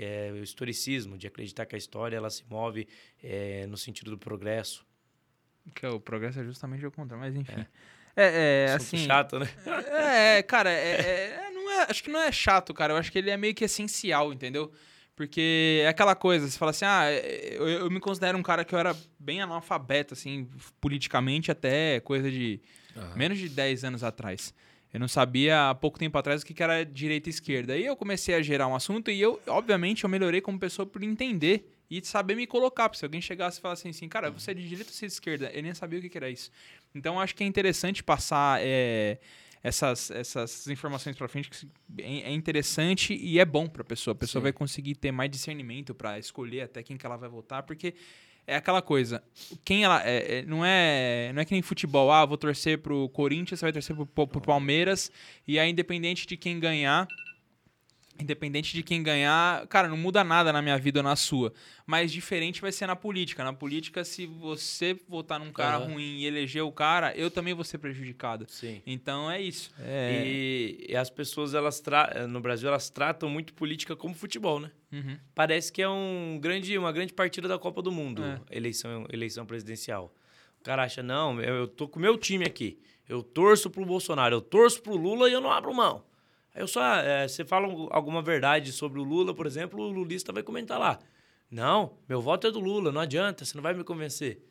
É 0.02 0.32
o 0.32 0.38
historicismo, 0.44 1.18
de 1.18 1.28
acreditar 1.28 1.66
que 1.66 1.76
a 1.76 1.78
história 1.78 2.16
ela 2.18 2.30
se 2.30 2.44
move 2.50 2.88
é, 3.22 3.66
no 3.68 3.78
sentido 3.78 4.12
do 4.12 4.18
progresso. 4.18 4.86
Que 5.76 5.86
é 5.86 5.89
o 5.89 6.00
progresso 6.00 6.39
é 6.39 6.44
justamente 6.44 6.86
o 6.86 6.91
contrário, 6.91 7.24
mas 7.24 7.36
enfim. 7.36 7.66
É, 8.16 8.66
é 8.68 8.74
Assunto 8.74 8.96
assim. 8.96 9.06
chato, 9.06 9.39
né? 9.39 9.50
É, 10.38 10.44
cara, 10.44 10.70
é, 10.72 10.76
é- 10.76 11.48
é- 11.48 11.52
não 11.52 11.72
é, 11.72 11.86
acho 11.89 12.04
que 12.04 12.12
não 12.12 12.20
é 12.20 12.32
chato, 12.32 12.74
cara. 12.74 12.94
Eu 12.94 12.98
acho 12.98 13.12
que 13.12 13.18
ele 13.18 13.30
é 13.30 13.38
meio 13.38 13.56
que 13.56 13.64
essencial, 13.64 14.32
entendeu? 14.34 14.72
Porque 15.16 15.82
é 15.84 15.88
aquela 15.88 16.16
coisa, 16.16 16.50
você 16.50 16.58
fala 16.58 16.72
assim, 16.72 16.86
ah, 16.86 17.06
é, 17.06 17.56
eu, 17.56 17.68
eu 17.68 17.89
me 17.91 18.00
considero 18.00 18.38
um 18.38 18.41
cara 18.44 18.66
que 18.66 18.74
eu 18.74 18.80
era 18.80 18.96
bem 19.20 19.41
analfabeto, 19.41 20.14
assim, 20.16 20.50
politicamente 20.82 21.52
até 21.52 22.00
coisa 22.00 22.30
de 22.30 22.60
menos 23.16 23.38
de 23.39 23.48
10 23.50 23.84
anos 23.84 24.04
atrás. 24.04 24.54
Eu 24.94 25.00
não 25.00 25.08
sabia 25.08 25.72
há 25.72 25.76
pouco 25.76 25.98
tempo 25.98 26.16
atrás 26.20 26.44
o 26.44 26.46
que 26.46 26.62
era 26.62 26.86
direita 26.86 27.28
e 27.28 27.32
esquerda. 27.32 27.74
Aí 27.74 27.84
eu 27.84 27.96
comecei 27.96 28.36
a 28.36 28.41
gerar 28.44 28.68
um 28.68 28.76
assunto 28.76 29.10
e 29.10 29.20
eu, 29.20 29.41
obviamente, 29.48 30.04
eu 30.04 30.10
melhorei 30.10 30.39
como 30.39 30.60
pessoa 30.60 30.86
por 30.86 31.02
entender 31.02 31.68
e 31.89 32.06
saber 32.06 32.36
me 32.36 32.46
colocar. 32.46 32.88
Porque 32.89 33.00
se 33.00 33.06
alguém 33.06 33.20
chegasse 33.20 33.58
e 33.58 33.62
falasse 33.62 33.88
assim, 33.88 34.08
cara, 34.08 34.30
você 34.30 34.52
é 34.52 34.54
de 34.54 34.62
direita 34.68 34.91
ou 34.91 34.94
você 34.94 35.06
é 35.06 35.08
de 35.08 35.14
esquerda? 35.14 35.52
Eu 35.52 35.64
nem 35.64 35.74
sabia 35.74 35.98
o 35.98 36.02
que 36.08 36.16
era 36.16 36.30
isso. 36.30 36.52
Então, 36.94 37.16
eu 37.16 37.22
acho 37.22 37.34
que 37.36 37.44
é 37.44 37.48
interessante 37.48 38.04
passar 38.04 38.62
é, 38.62 39.18
essas, 39.64 40.12
essas 40.12 40.68
informações 40.68 41.16
pra 41.16 41.28
frente, 41.28 41.50
que 41.50 41.68
é 41.98 42.30
é 42.30 42.32
interessante 42.32 43.16
e 43.16 43.39
é 43.39 43.46
bom 43.46 43.68
pra 43.68 43.84
pessoa. 43.84 44.12
A 44.12 44.16
pessoa 44.16 44.41
Sim. 44.41 44.44
vai 44.44 44.54
conseguir 44.54 44.94
ter 44.94 45.12
mais 45.12 45.32
discernimento 45.32 45.96
pra 45.96 46.20
escolher 46.20 46.62
até 46.62 46.84
quem 46.84 46.98
que 46.98 47.06
ela 47.06 47.18
vai 47.18 47.30
votar, 47.30 47.64
porque 47.64 47.96
é 48.46 48.56
aquela 48.56 48.82
coisa, 48.82 49.24
quem 49.64 49.84
ela 49.84 50.02
é, 50.08 50.39
é- 50.39 50.41
não 50.46 50.64
é 50.66 51.32
não 51.34 51.41
é 51.41 51.46
que 51.46 51.52
nem 51.54 51.62
futebol, 51.62 52.12
ah, 52.12 52.26
vou 52.26 52.38
torcer 52.38 52.78
pro 52.80 53.08
Corinthians, 53.10 53.60
você 53.60 53.66
vai 53.66 53.74
torcer 53.74 53.96
pro, 53.96 54.06
pro- 54.06 54.41
Palmeiras 54.41 55.12
e 55.48 55.58
aí 55.60 55.70
independente 55.70 56.28
de 56.28 56.36
quem 56.38 56.60
ganhar, 56.60 57.08
independente 58.20 58.74
de 58.74 58.84
quem 58.84 59.01
ganhar, 59.01 59.66
cara, 59.68 59.88
não 59.88 59.97
muda 59.97 60.24
nada 60.24 60.53
na 60.53 60.61
minha 60.61 60.78
vida 60.78 60.99
ou 60.99 61.03
na 61.03 61.16
sua. 61.16 61.51
Mas 61.86 62.11
diferente 62.11 62.61
vai 62.61 62.72
ser 62.72 62.88
na 62.88 62.95
política. 62.95 63.43
Na 63.43 63.51
política, 63.53 64.05
se 64.05 64.26
você 64.26 64.93
votar 65.09 65.39
num 65.39 65.51
cara 65.51 65.78
Aham. 65.78 65.93
ruim 65.93 66.20
e 66.20 66.26
eleger 66.26 66.64
o 66.64 66.72
cara, 66.72 67.14
eu 67.16 67.30
também 67.32 67.53
vou 67.53 67.64
ser 67.64 67.78
prejudicado. 67.80 68.45
Sim. 68.47 68.82
Então 68.86 69.30
é 69.30 69.41
isso. 69.41 69.72
É... 69.80 70.24
E, 70.26 70.86
e 70.89 70.95
as 70.95 71.09
pessoas, 71.09 71.53
elas 71.53 71.80
tra- 71.80 72.28
no 72.28 72.39
Brasil, 72.39 72.70
elas 72.70 72.89
tratam 72.89 73.30
muito 73.30 73.53
política 73.53 73.95
como 73.95 74.14
futebol, 74.14 74.59
né? 74.59 74.72
Uhum. 74.91 75.18
Parece 75.34 75.72
que 75.74 75.82
é 75.82 75.89
um 75.89 76.38
grande, 76.39 76.78
uma 76.78 76.91
grande 76.91 77.14
partida 77.14 77.47
da 77.47 77.57
Copa 77.57 77.82
do 77.82 77.91
Mundo, 77.91 78.24
É. 78.24 78.39
eleição, 78.51 79.05
eleição 79.11 79.45
presidencial. 79.45 80.14
O 80.59 80.64
cara 80.64 80.84
acha, 80.84 81.03
não, 81.03 81.41
eu, 81.41 81.55
eu 81.55 81.68
tô 81.68 81.88
com 81.88 81.99
o 81.99 82.01
meu 82.01 82.18
time 82.18 82.45
aqui. 82.45 82.80
Eu 83.09 83.22
torço 83.22 83.70
pro 83.70 83.86
Bolsonaro, 83.86 84.36
eu 84.36 84.41
torço 84.41 84.82
pro 84.82 84.95
Lula 84.95 85.30
e 85.30 85.34
eu 85.34 85.41
não 85.41 85.51
abro 85.51 85.74
mão. 85.74 86.05
Aí 86.54 86.62
eu 86.62 86.68
só, 86.68 86.82
é, 86.97 87.28
você 87.28 87.43
fala 87.43 87.68
um- 87.68 87.88
alguma 87.91 88.22
verdade 88.22 88.72
sobre 88.72 88.99
o 88.99 89.04
Lula, 89.04 89.34
por 89.34 89.45
exemplo, 89.47 89.82
o 89.84 89.89
lulista 89.89 90.32
vai 90.32 90.43
comentar 90.43 90.80
lá. 90.80 90.99
Não, 91.49 91.97
meu 92.08 92.22
voto 92.22 92.47
é 92.47 92.51
do 92.51 92.60
Lula, 92.60 92.91
não 92.91 93.01
adianta, 93.01 93.45
você 93.45 93.56
não 93.56 93.62
vai 93.62 93.74
me 93.74 93.84
convencer. 93.84 94.41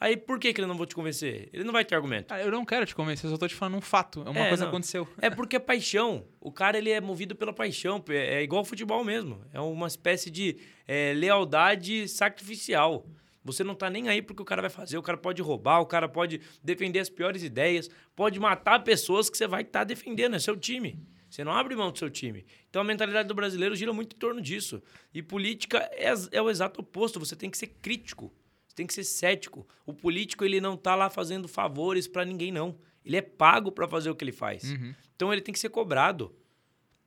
Aí 0.00 0.16
por 0.16 0.38
que, 0.38 0.52
que 0.52 0.60
ele 0.60 0.66
não 0.66 0.76
vai 0.76 0.86
te 0.86 0.94
convencer? 0.94 1.48
Ele 1.52 1.64
não 1.64 1.72
vai 1.72 1.84
ter 1.84 1.94
argumento. 1.94 2.26
Cara, 2.28 2.42
eu 2.42 2.50
não 2.50 2.64
quero 2.64 2.84
te 2.84 2.94
convencer, 2.94 3.24
eu 3.26 3.30
só 3.30 3.38
tô 3.38 3.48
te 3.48 3.54
falando 3.54 3.76
um 3.78 3.80
fato. 3.80 4.22
É 4.26 4.28
uma 4.30 4.40
É, 4.40 4.48
coisa 4.48 4.64
que 4.64 4.70
não. 4.70 4.76
aconteceu. 4.76 5.08
É 5.18 5.30
porque 5.30 5.56
é 5.56 5.58
paixão. 5.58 6.26
O 6.40 6.52
cara 6.52 6.76
ele 6.76 6.90
é 6.90 7.00
movido 7.00 7.34
pela 7.34 7.52
paixão. 7.54 8.02
É 8.10 8.34
é 8.40 8.42
igual 8.42 8.58
ao 8.58 8.64
futebol 8.64 9.02
mesmo. 9.04 9.40
É 9.52 9.60
uma 9.60 9.86
espécie 9.86 10.30
de 10.30 10.58
é, 10.86 11.14
lealdade 11.14 12.06
sacrificial. 12.08 13.06
Você 13.42 13.62
não 13.64 13.74
tá 13.74 13.88
nem 13.88 14.08
aí 14.08 14.20
porque 14.20 14.42
o 14.42 14.44
cara 14.44 14.60
vai 14.60 14.70
fazer. 14.70 14.98
O 14.98 15.02
cara 15.02 15.16
pode 15.16 15.40
roubar, 15.40 15.80
o 15.80 15.86
cara 15.86 16.08
pode 16.08 16.40
defender 16.62 16.98
as 16.98 17.08
piores 17.08 17.42
ideias, 17.42 17.88
pode 18.14 18.38
matar 18.38 18.82
pessoas 18.84 19.30
que 19.30 19.38
você 19.38 19.46
vai 19.46 19.62
estar 19.62 19.84
defendendo. 19.84 20.34
É 20.34 20.38
seu 20.38 20.56
time. 20.56 20.98
Você 21.34 21.42
não 21.42 21.50
abre 21.50 21.74
mão 21.74 21.90
do 21.90 21.98
seu 21.98 22.08
time. 22.08 22.46
Então 22.70 22.80
a 22.80 22.84
mentalidade 22.84 23.26
do 23.26 23.34
brasileiro 23.34 23.74
gira 23.74 23.92
muito 23.92 24.14
em 24.14 24.18
torno 24.20 24.40
disso. 24.40 24.80
E 25.12 25.20
política 25.20 25.78
é, 25.92 26.12
é 26.30 26.40
o 26.40 26.48
exato 26.48 26.80
oposto. 26.80 27.18
Você 27.18 27.34
tem 27.34 27.50
que 27.50 27.58
ser 27.58 27.66
crítico. 27.82 28.32
Você 28.68 28.76
tem 28.76 28.86
que 28.86 28.94
ser 28.94 29.02
cético. 29.02 29.66
O 29.84 29.92
político 29.92 30.44
ele 30.44 30.60
não 30.60 30.76
tá 30.76 30.94
lá 30.94 31.10
fazendo 31.10 31.48
favores 31.48 32.06
para 32.06 32.24
ninguém, 32.24 32.52
não. 32.52 32.78
Ele 33.04 33.16
é 33.16 33.20
pago 33.20 33.72
para 33.72 33.88
fazer 33.88 34.10
o 34.10 34.14
que 34.14 34.22
ele 34.22 34.30
faz. 34.30 34.62
Uhum. 34.62 34.94
Então 35.16 35.32
ele 35.32 35.42
tem 35.42 35.52
que 35.52 35.58
ser 35.58 35.70
cobrado. 35.70 36.32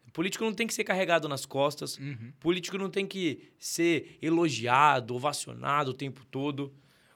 O 0.05 0.11
político 0.11 0.43
não 0.43 0.53
tem 0.53 0.67
que 0.67 0.73
ser 0.73 0.83
carregado 0.83 1.29
nas 1.29 1.45
costas. 1.45 1.97
Uhum. 1.97 2.33
O 2.35 2.39
político 2.41 2.77
não 2.77 2.89
tem 2.89 3.07
que 3.07 3.49
ser 3.57 4.17
elogiado, 4.21 5.15
ovacionado 5.15 5.91
o 5.91 5.93
tempo 5.93 6.25
todo. 6.25 6.73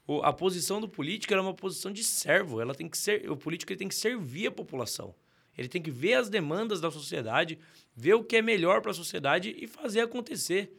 O- 0.08 0.22
a 0.24 0.32
posição 0.32 0.80
do 0.80 0.88
político 0.88 1.34
era 1.34 1.42
uma 1.42 1.54
posição 1.54 1.92
de 1.92 2.06
servo. 2.06 2.62
Ela 2.62 2.74
tem 2.74 2.88
que 2.88 2.98
ser, 2.98 3.30
o 3.30 3.36
político 3.36 3.76
tem 3.76 3.90
que 3.90 3.96
servir 3.96 4.48
a 4.48 4.52
população. 4.52 5.14
Ele 5.62 5.70
tem 5.70 5.82
que 5.82 5.92
ver 5.92 6.16
as 6.16 6.30
demandas 6.30 6.82
da 6.82 6.92
sociedade, 6.92 7.58
ver 7.96 8.16
o 8.16 8.24
que 8.24 8.38
é 8.38 8.42
melhor 8.42 8.82
para 8.82 8.92
a 8.92 8.96
sociedade 8.96 9.56
e 9.58 9.68
fazer 9.68 10.02
acontecer. 10.02 10.74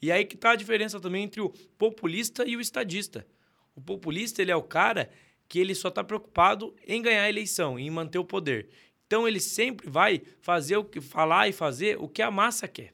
E 0.00 0.10
aí 0.10 0.24
que 0.24 0.34
está 0.34 0.50
a 0.50 0.56
diferença 0.56 1.00
também 1.00 1.24
entre 1.24 1.40
o 1.40 1.50
populista 1.78 2.44
e 2.46 2.56
o 2.56 2.60
estadista. 2.60 3.26
O 3.74 3.80
populista 3.80 4.42
ele 4.42 4.50
é 4.50 4.56
o 4.56 4.62
cara 4.62 5.10
que 5.48 5.58
ele 5.58 5.74
só 5.74 5.88
está 5.88 6.02
preocupado 6.02 6.74
em 6.86 7.00
ganhar 7.00 7.22
a 7.22 7.28
eleição, 7.28 7.78
em 7.78 7.90
manter 7.90 8.18
o 8.18 8.24
poder. 8.24 8.68
Então 9.06 9.26
ele 9.28 9.40
sempre 9.40 9.88
vai 9.88 10.22
fazer 10.40 10.76
o 10.76 10.84
que 10.84 11.00
falar 11.00 11.48
e 11.48 11.52
fazer 11.52 11.96
o 12.00 12.08
que 12.08 12.22
a 12.22 12.30
massa 12.30 12.66
quer. 12.66 12.92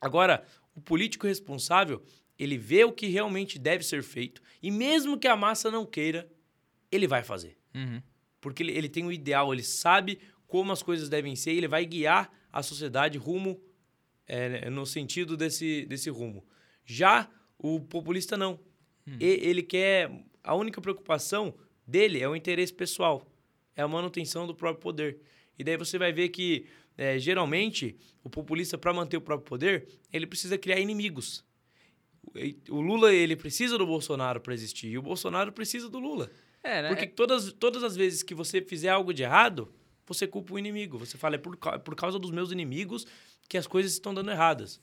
Agora, 0.00 0.44
o 0.74 0.80
político 0.80 1.26
responsável, 1.26 2.02
ele 2.38 2.56
vê 2.56 2.84
o 2.84 2.92
que 2.92 3.06
realmente 3.06 3.58
deve 3.58 3.82
ser 3.82 4.02
feito 4.02 4.42
e 4.62 4.70
mesmo 4.70 5.18
que 5.18 5.26
a 5.26 5.36
massa 5.36 5.70
não 5.70 5.84
queira, 5.84 6.30
ele 6.92 7.06
vai 7.06 7.22
fazer. 7.22 7.56
Uhum. 7.74 8.00
Porque 8.40 8.62
ele, 8.62 8.72
ele 8.72 8.88
tem 8.88 9.04
o 9.04 9.12
ideal, 9.12 9.52
ele 9.52 9.62
sabe 9.62 10.18
como 10.46 10.72
as 10.72 10.82
coisas 10.82 11.08
devem 11.08 11.34
ser 11.34 11.52
e 11.52 11.58
ele 11.58 11.68
vai 11.68 11.84
guiar 11.84 12.30
a 12.52 12.62
sociedade 12.62 13.18
rumo 13.18 13.60
é, 14.26 14.70
no 14.70 14.86
sentido 14.86 15.36
desse, 15.36 15.84
desse 15.86 16.10
rumo. 16.10 16.44
Já 16.84 17.28
o 17.58 17.80
populista 17.80 18.36
não. 18.36 18.58
E- 19.20 19.40
ele 19.42 19.62
quer. 19.62 20.10
A 20.42 20.54
única 20.54 20.80
preocupação 20.80 21.54
dele 21.86 22.20
é 22.20 22.28
o 22.28 22.36
interesse 22.36 22.72
pessoal, 22.72 23.26
é 23.74 23.82
a 23.82 23.88
manutenção 23.88 24.46
do 24.46 24.54
próprio 24.54 24.80
poder. 24.82 25.20
E 25.58 25.64
daí 25.64 25.76
você 25.76 25.98
vai 25.98 26.12
ver 26.12 26.28
que, 26.28 26.66
é, 26.96 27.18
geralmente, 27.18 27.96
o 28.22 28.30
populista, 28.30 28.78
para 28.78 28.92
manter 28.92 29.16
o 29.16 29.20
próprio 29.20 29.48
poder, 29.48 29.88
ele 30.12 30.26
precisa 30.26 30.56
criar 30.56 30.78
inimigos. 30.78 31.44
O 32.68 32.80
Lula, 32.80 33.14
ele 33.14 33.34
precisa 33.34 33.78
do 33.78 33.86
Bolsonaro 33.86 34.40
para 34.40 34.52
existir, 34.52 34.88
e 34.88 34.98
o 34.98 35.02
Bolsonaro 35.02 35.52
precisa 35.52 35.88
do 35.88 35.98
Lula. 35.98 36.30
É, 36.66 36.82
né? 36.82 36.88
Porque 36.88 37.06
todas, 37.06 37.52
todas 37.52 37.84
as 37.84 37.94
vezes 37.94 38.24
que 38.24 38.34
você 38.34 38.60
fizer 38.60 38.88
algo 38.88 39.14
de 39.14 39.22
errado, 39.22 39.72
você 40.04 40.26
culpa 40.26 40.54
o 40.54 40.58
inimigo. 40.58 40.98
Você 40.98 41.16
fala, 41.16 41.36
é 41.36 41.38
por, 41.38 41.56
por 41.56 41.94
causa 41.94 42.18
dos 42.18 42.32
meus 42.32 42.50
inimigos 42.50 43.06
que 43.48 43.56
as 43.56 43.68
coisas 43.68 43.92
estão 43.92 44.12
dando 44.12 44.32
erradas. 44.32 44.80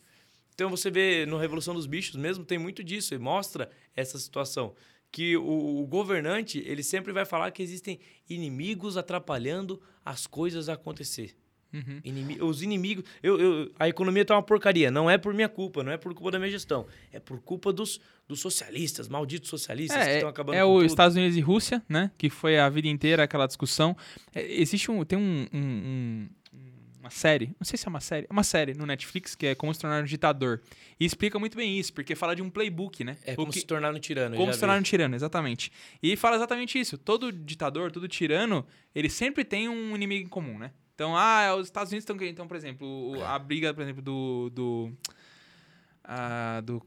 Então 0.55 0.69
você 0.69 0.89
vê 0.89 1.25
no 1.25 1.37
Revolução 1.37 1.73
dos 1.73 1.85
Bichos 1.85 2.15
mesmo, 2.15 2.45
tem 2.45 2.57
muito 2.57 2.83
disso, 2.83 3.13
e 3.13 3.17
mostra 3.17 3.69
essa 3.95 4.17
situação. 4.17 4.73
Que 5.11 5.35
o, 5.35 5.81
o 5.81 5.85
governante, 5.85 6.63
ele 6.65 6.83
sempre 6.83 7.11
vai 7.11 7.25
falar 7.25 7.51
que 7.51 7.61
existem 7.61 7.99
inimigos 8.29 8.95
atrapalhando 8.95 9.81
as 10.05 10.25
coisas 10.25 10.69
a 10.69 10.73
acontecer. 10.73 11.35
Uhum. 11.73 11.99
Inimi- 12.03 12.41
os 12.41 12.61
inimigos. 12.61 13.03
Eu, 13.21 13.39
eu- 13.39 13.71
a 13.79 13.89
economia 13.89 14.23
tá 14.23 14.35
uma 14.35 14.43
porcaria. 14.43 14.91
Não 14.91 15.09
é 15.09 15.17
por 15.17 15.33
minha 15.33 15.49
culpa, 15.49 15.83
não 15.83 15.91
é 15.91 15.97
por 15.97 16.13
culpa 16.13 16.31
da 16.31 16.37
minha 16.39 16.51
gestão. 16.51 16.85
É 17.11 17.19
por 17.19 17.39
culpa 17.41 17.73
dos, 17.73 17.99
dos 18.27 18.39
socialistas, 18.39 19.07
malditos 19.07 19.49
socialistas 19.49 19.97
que 20.03 20.09
É, 20.09 20.13
estão 20.15 20.29
acabando 20.29 20.55
é 20.55 20.61
com 20.63 20.69
o 20.71 20.75
tudo. 20.79 20.85
Estados 20.85 21.17
Unidos 21.17 21.35
e 21.35 21.41
Rússia, 21.41 21.81
né? 21.89 22.11
Que 22.17 22.29
foi 22.29 22.59
a 22.59 22.69
vida 22.69 22.87
inteira 22.87 23.23
aquela 23.23 23.47
discussão. 23.47 23.97
É, 24.35 24.41
existe 24.61 24.91
um. 24.91 25.03
Tem 25.03 25.17
um, 25.17 25.47
um- 25.51 25.59
um- 25.59 26.29
uma 26.99 27.09
série, 27.09 27.47
não 27.59 27.65
sei 27.65 27.77
se 27.77 27.85
é 27.85 27.89
uma 27.89 27.99
série, 27.99 28.27
é 28.29 28.31
uma 28.31 28.43
série 28.45 28.73
no 28.73 28.85
Netflix 28.85 29.35
que 29.35 29.47
é 29.47 29.53
Como 29.55 29.73
se 29.73 29.79
tornar 29.81 30.01
um 30.01 30.05
ditador. 30.05 30.61
E 30.97 31.03
explica 31.03 31.37
muito 31.37 31.57
bem 31.57 31.77
isso, 31.77 31.91
porque 31.91 32.15
fala 32.15 32.33
de 32.33 32.41
um 32.41 32.49
playbook, 32.49 33.03
né? 33.03 33.17
É 33.25 33.35
como 33.35 33.51
que- 33.51 33.59
se 33.59 33.65
tornar 33.65 33.93
um 33.93 33.99
tirano. 33.99 34.37
Como 34.37 34.53
se 34.53 34.59
tornar 34.61 34.79
um 34.79 34.81
tirano, 34.81 35.13
exatamente. 35.13 35.69
E 36.01 36.15
fala 36.15 36.37
exatamente 36.37 36.79
isso. 36.79 36.97
Todo 36.97 37.29
ditador, 37.29 37.91
todo 37.91 38.07
tirano, 38.07 38.65
ele 38.95 39.09
sempre 39.09 39.43
tem 39.43 39.67
um 39.67 39.93
inimigo 39.93 40.25
em 40.25 40.29
comum, 40.29 40.57
né? 40.57 40.71
Então, 40.95 41.17
ah, 41.17 41.55
os 41.55 41.67
Estados 41.67 41.91
Unidos 41.91 42.03
estão 42.03 42.17
querendo. 42.17 42.33
Então, 42.33 42.47
por 42.47 42.55
exemplo, 42.57 42.87
o- 42.87 43.23
a 43.23 43.37
briga, 43.39 43.73
por 43.73 43.81
exemplo, 43.81 44.01
do. 44.01 44.49
do 44.51 44.91
ah, 46.05 46.61
do, 46.61 46.81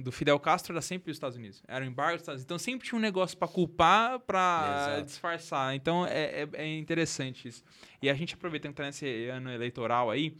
do 0.00 0.10
Fidel 0.10 0.40
Castro 0.40 0.72
era 0.72 0.82
sempre 0.82 1.10
os 1.12 1.16
Estados 1.16 1.36
Unidos. 1.36 1.62
Era 1.68 1.84
o 1.84 1.88
embargo 1.88 2.14
dos 2.14 2.22
Estados 2.22 2.40
Unidos. 2.40 2.44
Então 2.44 2.58
sempre 2.58 2.86
tinha 2.88 2.98
um 2.98 3.02
negócio 3.02 3.38
pra 3.38 3.46
culpar, 3.46 4.20
Exato. 4.28 5.04
disfarçar. 5.04 5.74
Então 5.76 6.04
é, 6.04 6.42
é, 6.42 6.48
é 6.54 6.76
interessante 6.76 7.46
isso. 7.46 7.62
E 8.02 8.10
a 8.10 8.14
gente 8.14 8.34
aproveitando 8.34 8.72
que 8.72 8.76
tá 8.78 8.82
nesse 8.84 9.28
ano 9.28 9.50
eleitoral 9.50 10.10
aí, 10.10 10.36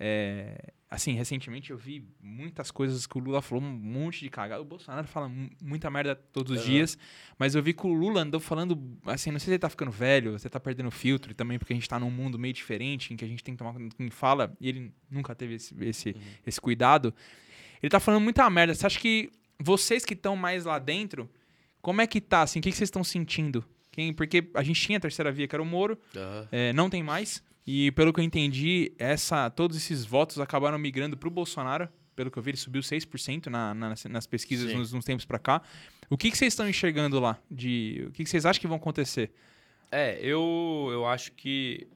é, 0.00 0.72
assim, 0.88 1.12
recentemente 1.14 1.70
eu 1.70 1.76
vi 1.76 2.04
muitas 2.22 2.70
coisas 2.70 3.06
que 3.06 3.18
o 3.18 3.20
Lula 3.20 3.42
falou, 3.42 3.62
um 3.64 3.68
monte 3.68 4.20
de 4.20 4.30
cagada. 4.30 4.62
O 4.62 4.64
Bolsonaro 4.64 5.06
fala 5.08 5.28
mu- 5.28 5.50
muita 5.62 5.90
merda 5.90 6.14
todos 6.14 6.52
os 6.52 6.58
Aham. 6.58 6.66
dias, 6.66 6.98
mas 7.38 7.54
eu 7.54 7.62
vi 7.62 7.72
que 7.74 7.86
o 7.86 7.92
Lula 7.92 8.22
andou 8.22 8.38
falando, 8.40 8.78
assim, 9.06 9.30
não 9.30 9.38
sei 9.38 9.46
se 9.46 9.50
ele 9.52 9.58
tá 9.58 9.68
ficando 9.68 9.90
velho, 9.90 10.32
você 10.38 10.48
tá 10.48 10.60
perdendo 10.60 10.86
o 10.88 10.92
filtro, 10.92 11.32
e 11.32 11.34
também 11.34 11.58
porque 11.58 11.72
a 11.72 11.76
gente 11.76 11.88
tá 11.88 11.98
num 11.98 12.10
mundo 12.10 12.38
meio 12.38 12.54
diferente, 12.54 13.12
em 13.12 13.16
que 13.16 13.24
a 13.24 13.28
gente 13.28 13.42
tem 13.42 13.54
que 13.54 13.58
tomar 13.58 13.72
cuidado 13.72 13.90
com 13.92 13.96
quem 13.98 14.10
fala, 14.10 14.56
e 14.60 14.68
ele 14.68 14.92
nunca 15.10 15.34
teve 15.34 15.54
esse, 15.54 15.74
esse, 15.84 16.16
esse 16.46 16.60
cuidado. 16.60 17.12
Ele 17.82 17.90
tá 17.90 18.00
falando 18.00 18.22
muita 18.22 18.48
merda. 18.50 18.74
Você 18.74 18.86
acha 18.86 18.98
que 18.98 19.30
vocês 19.58 20.04
que 20.04 20.14
estão 20.14 20.36
mais 20.36 20.64
lá 20.64 20.78
dentro, 20.78 21.28
como 21.82 22.00
é 22.00 22.06
que 22.06 22.20
tá, 22.20 22.42
assim, 22.42 22.60
o 22.60 22.62
que, 22.62 22.70
que 22.70 22.76
vocês 22.76 22.88
estão 22.88 23.02
sentindo? 23.04 23.64
Quem, 23.90 24.12
porque 24.12 24.48
a 24.54 24.62
gente 24.62 24.80
tinha 24.80 24.98
a 24.98 25.00
terceira 25.00 25.32
via, 25.32 25.48
que 25.48 25.54
era 25.56 25.62
o 25.62 25.66
Moro, 25.66 25.98
Aham. 26.16 26.48
é, 26.52 26.72
não 26.72 26.88
tem 26.88 27.02
mais. 27.02 27.42
E 27.70 27.92
pelo 27.92 28.14
que 28.14 28.18
eu 28.18 28.24
entendi, 28.24 28.94
essa, 28.98 29.50
todos 29.50 29.76
esses 29.76 30.02
votos 30.02 30.40
acabaram 30.40 30.78
migrando 30.78 31.18
pro 31.18 31.30
Bolsonaro. 31.30 31.86
Pelo 32.16 32.30
que 32.30 32.38
eu 32.38 32.42
vi, 32.42 32.52
ele 32.52 32.56
subiu 32.56 32.80
6% 32.80 33.48
na, 33.48 33.74
na, 33.74 33.94
nas 34.08 34.26
pesquisas 34.26 34.72
nos, 34.72 34.90
nos 34.90 35.04
tempos 35.04 35.26
pra 35.26 35.38
cá. 35.38 35.60
O 36.08 36.16
que, 36.16 36.30
que 36.30 36.38
vocês 36.38 36.54
estão 36.54 36.66
enxergando 36.66 37.20
lá? 37.20 37.38
De, 37.50 38.06
o 38.08 38.10
que, 38.10 38.24
que 38.24 38.30
vocês 38.30 38.46
acham 38.46 38.58
que 38.58 38.66
vão 38.66 38.78
acontecer? 38.78 39.30
É, 39.92 40.18
eu, 40.18 40.88
eu 40.90 41.04
acho 41.04 41.32
que 41.32 41.86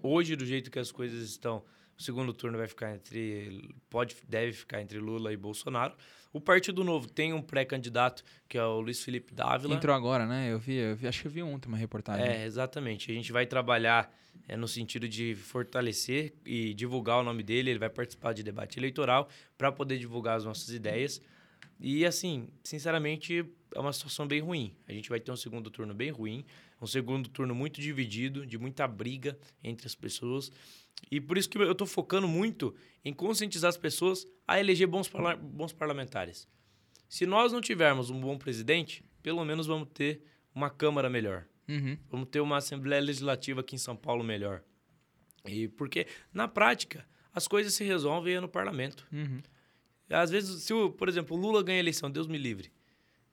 hoje, 0.00 0.36
do 0.36 0.46
jeito 0.46 0.70
que 0.70 0.78
as 0.78 0.92
coisas 0.92 1.28
estão, 1.28 1.64
o 1.98 2.02
segundo 2.02 2.32
turno 2.32 2.56
vai 2.56 2.68
ficar 2.68 2.94
entre. 2.94 3.74
Pode, 3.90 4.14
deve 4.28 4.52
ficar 4.52 4.80
entre 4.80 5.00
Lula 5.00 5.32
e 5.32 5.36
Bolsonaro. 5.36 5.96
O 6.32 6.40
Partido 6.40 6.84
Novo 6.84 7.08
tem 7.08 7.32
um 7.32 7.42
pré-candidato, 7.42 8.22
que 8.48 8.56
é 8.56 8.64
o 8.64 8.80
Luiz 8.80 9.02
Felipe 9.02 9.34
Dávila. 9.34 9.74
Entrou 9.74 9.96
agora, 9.96 10.26
né? 10.26 10.52
Eu 10.52 10.60
vi, 10.60 10.76
eu 10.76 10.94
vi, 10.94 11.08
acho 11.08 11.22
que 11.22 11.26
eu 11.26 11.32
vi 11.32 11.42
ontem 11.42 11.66
uma 11.66 11.76
reportagem. 11.76 12.24
É, 12.24 12.44
exatamente. 12.44 13.10
A 13.10 13.14
gente 13.14 13.32
vai 13.32 13.46
trabalhar 13.46 14.21
é, 14.48 14.56
no 14.56 14.68
sentido 14.68 15.08
de 15.08 15.34
fortalecer 15.34 16.34
e 16.44 16.74
divulgar 16.74 17.18
o 17.18 17.22
nome 17.22 17.42
dele. 17.42 17.70
Ele 17.70 17.78
vai 17.78 17.90
participar 17.90 18.32
de 18.32 18.42
debate 18.42 18.78
eleitoral 18.78 19.28
para 19.56 19.70
poder 19.70 19.98
divulgar 19.98 20.36
as 20.36 20.44
nossas 20.44 20.70
ideias. 20.70 21.20
E, 21.80 22.04
assim, 22.04 22.48
sinceramente, 22.62 23.44
é 23.74 23.80
uma 23.80 23.92
situação 23.92 24.26
bem 24.26 24.40
ruim. 24.40 24.76
A 24.86 24.92
gente 24.92 25.08
vai 25.08 25.18
ter 25.18 25.32
um 25.32 25.36
segundo 25.36 25.70
turno 25.70 25.94
bem 25.94 26.10
ruim, 26.10 26.44
um 26.80 26.86
segundo 26.86 27.28
turno 27.28 27.54
muito 27.54 27.80
dividido, 27.80 28.46
de 28.46 28.58
muita 28.58 28.86
briga 28.86 29.38
entre 29.62 29.86
as 29.86 29.94
pessoas. 29.94 30.52
E 31.10 31.20
por 31.20 31.36
isso 31.36 31.48
que 31.48 31.58
eu 31.58 31.72
estou 31.72 31.86
focando 31.86 32.28
muito 32.28 32.74
em 33.04 33.12
conscientizar 33.12 33.68
as 33.68 33.76
pessoas 33.76 34.26
a 34.46 34.60
eleger 34.60 34.86
bons, 34.86 35.08
parla 35.08 35.34
bons 35.34 35.72
parlamentares. 35.72 36.48
Se 37.08 37.26
nós 37.26 37.52
não 37.52 37.60
tivermos 37.60 38.10
um 38.10 38.20
bom 38.20 38.38
presidente, 38.38 39.04
pelo 39.22 39.44
menos 39.44 39.66
vamos 39.66 39.88
ter 39.92 40.22
uma 40.54 40.70
Câmara 40.70 41.10
melhor. 41.10 41.46
Uhum. 41.72 41.98
Vamos 42.10 42.28
ter 42.28 42.40
uma 42.40 42.58
Assembleia 42.58 43.00
Legislativa 43.00 43.60
aqui 43.60 43.74
em 43.74 43.78
São 43.78 43.96
Paulo 43.96 44.22
melhor. 44.22 44.62
E 45.44 45.68
porque, 45.68 46.06
na 46.32 46.46
prática, 46.46 47.06
as 47.34 47.48
coisas 47.48 47.74
se 47.74 47.84
resolvem 47.84 48.40
no 48.40 48.48
parlamento. 48.48 49.06
Uhum. 49.12 49.40
Às 50.08 50.30
vezes, 50.30 50.62
se, 50.62 50.74
o, 50.74 50.90
por 50.90 51.08
exemplo, 51.08 51.36
o 51.36 51.40
Lula 51.40 51.62
ganha 51.62 51.78
a 51.78 51.80
eleição, 51.80 52.10
Deus 52.10 52.26
me 52.26 52.36
livre, 52.36 52.70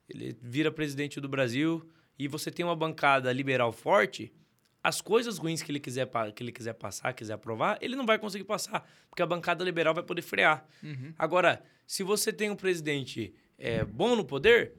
ele 0.08 0.36
vira 0.40 0.72
presidente 0.72 1.20
do 1.20 1.28
Brasil 1.28 1.86
e 2.18 2.26
você 2.26 2.50
tem 2.50 2.64
uma 2.64 2.74
bancada 2.74 3.32
liberal 3.32 3.72
forte, 3.72 4.32
as 4.82 5.00
coisas 5.00 5.36
ruins 5.36 5.62
que 5.62 5.70
ele 5.70 5.78
quiser, 5.78 6.08
que 6.34 6.42
ele 6.42 6.52
quiser 6.52 6.72
passar, 6.72 7.12
quiser 7.12 7.34
aprovar, 7.34 7.78
ele 7.82 7.94
não 7.94 8.06
vai 8.06 8.18
conseguir 8.18 8.44
passar, 8.44 8.88
porque 9.10 9.22
a 9.22 9.26
bancada 9.26 9.62
liberal 9.62 9.94
vai 9.94 10.02
poder 10.02 10.22
frear. 10.22 10.66
Uhum. 10.82 11.12
Agora, 11.18 11.62
se 11.86 12.02
você 12.02 12.32
tem 12.32 12.50
um 12.50 12.56
presidente 12.56 13.34
é, 13.58 13.84
bom 13.84 14.16
no 14.16 14.24
poder, 14.24 14.72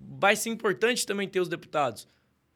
vai 0.00 0.36
ser 0.36 0.50
importante 0.50 1.04
também 1.04 1.28
ter 1.28 1.40
os 1.40 1.48
deputados, 1.48 2.06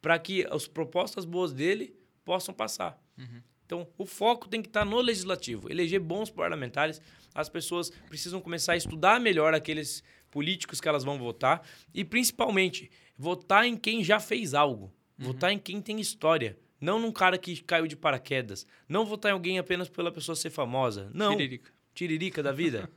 para 0.02 0.18
que 0.18 0.44
as 0.50 0.66
propostas 0.66 1.24
boas 1.24 1.52
dele 1.54 1.94
possam 2.24 2.52
passar. 2.52 3.00
Uhum. 3.16 3.40
Então, 3.64 3.88
o 3.96 4.04
foco 4.04 4.48
tem 4.48 4.60
que 4.60 4.68
estar 4.68 4.84
no 4.84 5.00
legislativo, 5.00 5.70
eleger 5.70 6.00
bons 6.00 6.28
parlamentares. 6.28 7.00
As 7.34 7.48
pessoas 7.48 7.88
precisam 8.08 8.40
começar 8.40 8.72
a 8.72 8.76
estudar 8.76 9.18
melhor 9.18 9.54
aqueles 9.54 10.02
políticos 10.30 10.80
que 10.80 10.88
elas 10.88 11.04
vão 11.04 11.18
votar 11.18 11.66
e, 11.94 12.04
principalmente, 12.04 12.90
votar 13.16 13.64
em 13.64 13.76
quem 13.76 14.04
já 14.04 14.20
fez 14.20 14.52
algo, 14.52 14.92
Uhum. 15.18 15.26
votar 15.26 15.52
em 15.52 15.58
quem 15.58 15.80
tem 15.80 16.00
história. 16.00 16.58
Não 16.80 16.98
num 16.98 17.12
cara 17.12 17.38
que 17.38 17.62
caiu 17.62 17.86
de 17.86 17.94
paraquedas. 17.94 18.66
Não 18.88 19.06
votar 19.06 19.30
em 19.30 19.34
alguém 19.34 19.58
apenas 19.58 19.88
pela 19.88 20.10
pessoa 20.10 20.34
ser 20.34 20.50
famosa. 20.50 21.10
Não. 21.14 21.30
Tiririca. 21.36 21.70
Tiririca 21.94 22.42
da 22.42 22.50
vida. 22.50 22.90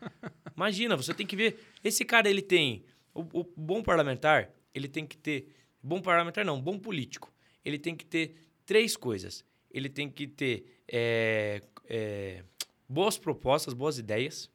Imagina, 0.56 0.95
você 0.97 1.14
tem 1.14 1.28
que 1.28 1.36
ver. 1.36 1.60
Esse 1.84 2.03
cara, 2.03 2.28
ele 2.30 2.41
tem. 2.41 2.84
O, 3.14 3.22
o 3.41 3.43
bom 3.56 3.84
parlamentar, 3.84 4.49
ele 4.74 4.88
tem 4.88 5.06
que 5.06 5.16
ter. 5.18 5.47
Bom 5.86 6.01
parlamentar, 6.01 6.43
não, 6.43 6.59
bom 6.59 6.79
político. 6.79 7.31
Ele 7.63 7.77
tem 7.77 7.95
que 7.95 8.03
ter 8.03 8.36
três 8.65 8.97
coisas. 8.97 9.45
Ele 9.69 9.88
tem 9.88 10.09
que 10.09 10.25
ter 10.25 10.81
é, 10.88 11.61
é, 11.88 12.43
boas 12.89 13.19
propostas, 13.19 13.71
boas 13.71 13.99
ideias. 13.99 14.49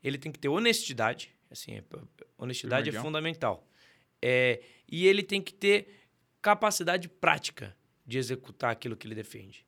Ele 0.00 0.16
tem 0.16 0.30
que 0.30 0.38
ter 0.38 0.48
honestidade. 0.48 1.34
Assim, 1.50 1.72
é- 1.72 1.84
honestidade 2.38 2.88
é 2.88 2.92
fundamental. 2.92 3.66
É, 4.22 4.62
e 4.88 5.08
ele 5.08 5.24
tem 5.24 5.42
que 5.42 5.52
ter 5.52 6.06
capacidade 6.40 7.08
prática 7.08 7.76
de 8.06 8.18
executar 8.18 8.70
aquilo 8.70 8.96
que 8.96 9.08
ele 9.08 9.16
defende. 9.16 9.66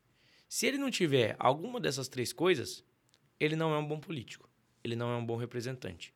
Se 0.49 0.69
ele 0.69 0.79
não 0.79 0.89
tiver 0.89 1.35
alguma 1.37 1.81
dessas 1.81 2.07
três 2.07 2.33
coisas, 2.33 2.85
ele 3.41 3.57
não 3.57 3.75
é 3.75 3.79
um 3.79 3.85
bom 3.85 3.99
político. 3.99 4.49
Ele 4.85 4.95
não 4.95 5.11
é 5.11 5.17
um 5.17 5.27
bom 5.27 5.37
representante. 5.37 6.15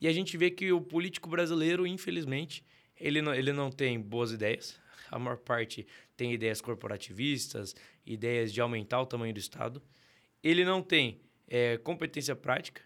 E 0.00 0.08
a 0.08 0.12
gente 0.12 0.38
vê 0.38 0.50
que 0.50 0.72
o 0.72 0.80
político 0.80 1.28
brasileiro, 1.28 1.86
infelizmente, 1.86 2.64
ele 2.98 3.20
não, 3.22 3.34
ele 3.34 3.52
não 3.52 3.70
tem 3.70 4.00
boas 4.00 4.32
ideias. 4.32 4.78
A 5.10 5.18
maior 5.18 5.36
parte 5.36 5.86
tem 6.16 6.32
ideias 6.32 6.60
corporativistas, 6.60 7.74
ideias 8.04 8.52
de 8.52 8.60
aumentar 8.60 9.00
o 9.00 9.06
tamanho 9.06 9.32
do 9.32 9.38
Estado. 9.38 9.82
Ele 10.42 10.64
não 10.64 10.82
tem 10.82 11.20
é, 11.48 11.76
competência 11.78 12.34
prática. 12.34 12.82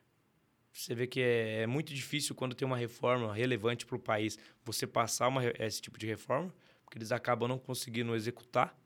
Você 0.72 0.94
vê 0.94 1.06
que 1.06 1.20
é, 1.20 1.62
é 1.62 1.66
muito 1.66 1.92
difícil 1.92 2.34
quando 2.34 2.54
tem 2.54 2.66
uma 2.66 2.76
reforma 2.76 3.34
relevante 3.34 3.86
para 3.86 3.96
o 3.96 4.00
país 4.00 4.38
você 4.64 4.86
passar 4.86 5.28
uma, 5.28 5.42
esse 5.58 5.80
tipo 5.80 5.98
de 5.98 6.06
reforma, 6.06 6.54
porque 6.84 6.98
eles 6.98 7.12
acabam 7.12 7.48
não 7.48 7.58
conseguindo 7.58 8.14
executar. 8.14 8.76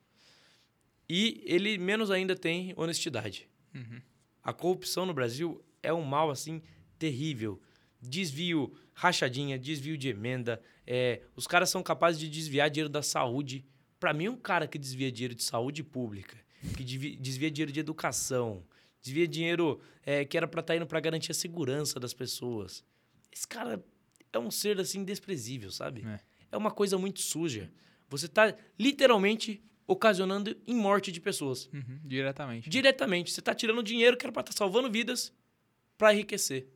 E 1.08 1.42
ele 1.44 1.76
menos 1.76 2.10
ainda 2.10 2.34
tem 2.34 2.72
honestidade. 2.76 3.48
Uhum. 3.74 4.00
A 4.42 4.52
corrupção 4.52 5.04
no 5.04 5.12
Brasil 5.12 5.62
é 5.82 5.92
um 5.92 6.02
mal 6.02 6.30
assim 6.30 6.62
terrível. 6.98 7.60
Desvio, 8.08 8.72
rachadinha, 8.92 9.58
desvio 9.58 9.96
de 9.96 10.08
emenda. 10.08 10.60
é, 10.86 11.22
os 11.34 11.46
caras 11.46 11.70
são 11.70 11.82
capazes 11.82 12.20
de 12.20 12.28
desviar 12.28 12.68
dinheiro 12.70 12.88
da 12.88 13.02
saúde. 13.02 13.64
Para 13.98 14.12
mim, 14.12 14.28
um 14.28 14.36
cara 14.36 14.66
que 14.68 14.78
desvia 14.78 15.10
dinheiro 15.10 15.34
de 15.34 15.42
saúde 15.42 15.82
pública, 15.82 16.36
que 16.76 16.84
desvia 16.84 17.50
dinheiro 17.50 17.72
de 17.72 17.80
educação, 17.80 18.62
desvia 19.00 19.26
dinheiro 19.26 19.80
é, 20.04 20.24
que 20.24 20.36
era 20.36 20.46
para 20.46 20.60
estar 20.60 20.76
indo 20.76 20.86
para 20.86 21.00
garantir 21.00 21.30
a 21.30 21.34
segurança 21.34 21.98
das 21.98 22.12
pessoas. 22.12 22.84
Esse 23.32 23.48
cara 23.48 23.82
é 24.32 24.38
um 24.38 24.50
ser 24.50 24.78
assim 24.78 25.04
desprezível, 25.04 25.70
sabe? 25.70 26.04
É. 26.06 26.20
é 26.52 26.56
uma 26.56 26.70
coisa 26.70 26.98
muito 26.98 27.20
suja. 27.20 27.70
Você 28.08 28.26
está 28.26 28.54
literalmente 28.78 29.62
ocasionando 29.86 30.56
em 30.66 30.74
morte 30.74 31.10
de 31.12 31.20
pessoas. 31.20 31.68
Uhum. 31.72 32.00
Diretamente. 32.04 32.68
Diretamente. 32.68 33.30
Você 33.30 33.40
está 33.40 33.54
tirando 33.54 33.82
dinheiro 33.82 34.16
que 34.16 34.24
era 34.24 34.32
para 34.32 34.40
estar 34.42 34.52
salvando 34.52 34.90
vidas 34.90 35.32
para 35.96 36.12
enriquecer. 36.12 36.68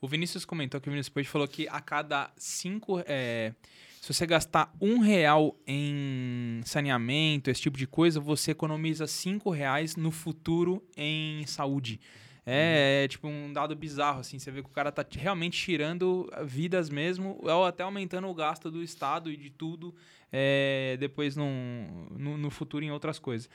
O 0.00 0.08
Vinícius 0.08 0.44
comentou 0.44 0.80
que 0.80 0.88
o 0.88 0.92
Vinícius 0.92 1.12
Peixe 1.12 1.28
falou 1.30 1.46
que 1.46 1.68
a 1.68 1.80
cada 1.80 2.30
cinco. 2.36 3.02
é, 3.06 3.52
se 4.00 4.14
você 4.14 4.26
gastar 4.26 4.74
um 4.80 4.98
real 5.00 5.54
em 5.66 6.62
saneamento, 6.64 7.50
esse 7.50 7.60
tipo 7.60 7.76
de 7.76 7.86
coisa, 7.86 8.18
você 8.18 8.52
economiza 8.52 9.06
cinco 9.06 9.50
reais 9.50 9.94
no 9.94 10.10
futuro 10.10 10.82
em 10.96 11.44
saúde. 11.46 12.00
É, 12.46 13.02
é, 13.04 13.08
tipo 13.08 13.28
um 13.28 13.52
dado 13.52 13.76
bizarro, 13.76 14.20
assim. 14.20 14.38
Você 14.38 14.50
vê 14.50 14.62
que 14.62 14.68
o 14.70 14.72
cara 14.72 14.90
tá 14.90 15.04
realmente 15.10 15.60
tirando 15.60 16.30
vidas 16.44 16.88
mesmo, 16.88 17.38
ou 17.42 17.66
até 17.66 17.82
aumentando 17.82 18.26
o 18.26 18.34
gasto 18.34 18.70
do 18.70 18.82
Estado 18.82 19.30
e 19.30 19.36
de 19.36 19.50
tudo 19.50 19.94
é, 20.32 20.96
depois 20.98 21.36
num- 21.36 22.06
no, 22.10 22.38
no 22.38 22.50
futuro 22.50 22.82
em 22.82 22.90
outras 22.90 23.18
coisas. 23.18 23.50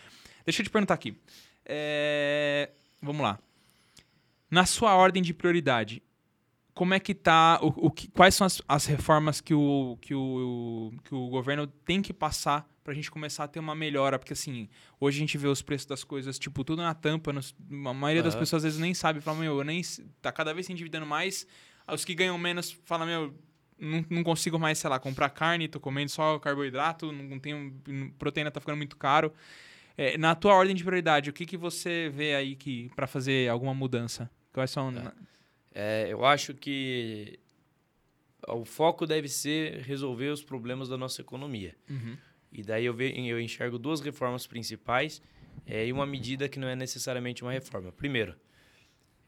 Deixa 0.46 0.62
eu 0.62 0.66
te 0.66 0.70
perguntar 0.70 0.94
aqui. 0.94 1.18
É, 1.66 2.70
vamos 3.02 3.24
lá. 3.24 3.40
Na 4.52 4.66
sua 4.68 4.96
ordem 4.96 5.24
de 5.24 5.34
prioridade, 5.34 6.04
como 6.76 6.94
é 6.94 7.00
que 7.00 7.16
tá, 7.16 7.58
o, 7.64 7.88
o 7.88 7.90
que- 7.90 8.10
quais 8.10 8.36
são 8.36 8.46
as, 8.46 8.62
as 8.68 8.86
reformas 8.86 9.40
que 9.42 9.54
o, 9.54 9.98
que, 10.02 10.14
o, 10.14 10.92
que 11.06 11.16
o 11.16 11.28
governo 11.30 11.66
tem 11.66 12.02
que 12.02 12.14
passar 12.14 12.70
pra 12.84 12.94
gente 12.94 13.10
começar 13.10 13.46
a 13.46 13.48
ter 13.48 13.60
uma 13.60 13.74
melhora? 13.74 14.20
Porque 14.20 14.34
assim, 14.34 14.68
hoje 15.00 15.18
a 15.18 15.22
gente 15.22 15.38
vê 15.38 15.48
os 15.48 15.62
preços 15.62 15.88
das 15.88 16.04
coisas, 16.04 16.38
tipo, 16.38 16.64
tudo 16.66 16.82
na 16.82 16.94
tampa, 16.94 17.32
nos- 17.32 17.56
a 17.72 17.94
maioria 17.94 18.22
das 18.22 18.34
Aham. 18.36 18.42
pessoas 18.42 18.60
às 18.60 18.64
vezes 18.66 18.80
nem 18.80 18.94
sabe, 18.94 19.22
fala, 19.22 19.40
meu, 19.40 19.58
eu 19.58 19.64
nem, 19.64 19.82
tá 20.22 20.32
cada 20.34 20.54
vez 20.54 20.66
se 20.66 20.74
endividando 20.74 21.06
mais, 21.06 21.48
os 21.92 22.04
que 22.04 22.14
ganham 22.14 22.38
menos 22.38 22.78
falam, 22.84 23.08
meu, 23.08 23.34
não, 23.80 24.06
não 24.10 24.24
consigo 24.24 24.60
mais, 24.60 24.78
sei 24.78 24.90
lá, 24.90 25.00
comprar 25.00 25.30
carne, 25.30 25.70
tô 25.70 25.80
comendo 25.80 26.12
só 26.12 26.38
carboidrato, 26.40 27.10
não, 27.12 27.40
tenho, 27.40 27.74
proteína 28.20 28.52
tá 28.52 28.60
ficando 28.60 28.78
muito 28.78 28.98
caro. 28.98 29.34
É, 29.98 30.18
na 30.18 30.36
tua 30.36 30.54
ordem 30.54 30.76
de 30.76 30.84
prioridade, 30.84 31.30
o 31.30 31.34
que, 31.34 31.46
que 31.46 31.56
você 31.56 32.10
vê 32.14 32.36
aí 32.36 32.54
que 32.58 32.92
para 32.98 33.08
fazer 33.08 33.50
alguma 33.50 33.74
mudança? 33.74 34.30
Quais 34.52 34.70
são... 34.72 34.94
Tá. 34.94 35.14
É, 35.76 36.08
eu 36.10 36.24
acho 36.24 36.54
que 36.54 37.38
o 38.48 38.64
foco 38.64 39.06
deve 39.06 39.28
ser 39.28 39.82
resolver 39.82 40.30
os 40.30 40.42
problemas 40.42 40.88
da 40.88 40.98
nossa 40.98 41.22
economia. 41.22 41.76
Uhum. 41.90 42.18
E 42.50 42.64
daí 42.64 42.86
eu, 42.86 42.94
ve, 42.94 43.14
eu 43.28 43.42
enxergo 43.42 43.78
duas 43.78 44.00
reformas 44.00 44.48
principais 44.48 45.22
é, 45.66 45.86
e 45.86 45.92
uma 45.92 46.06
medida 46.06 46.48
que 46.48 46.58
não 46.58 46.70
é 46.70 46.76
necessariamente 46.76 47.44
uma 47.44 47.52
reforma. 47.52 47.92
Primeiro, 47.92 48.34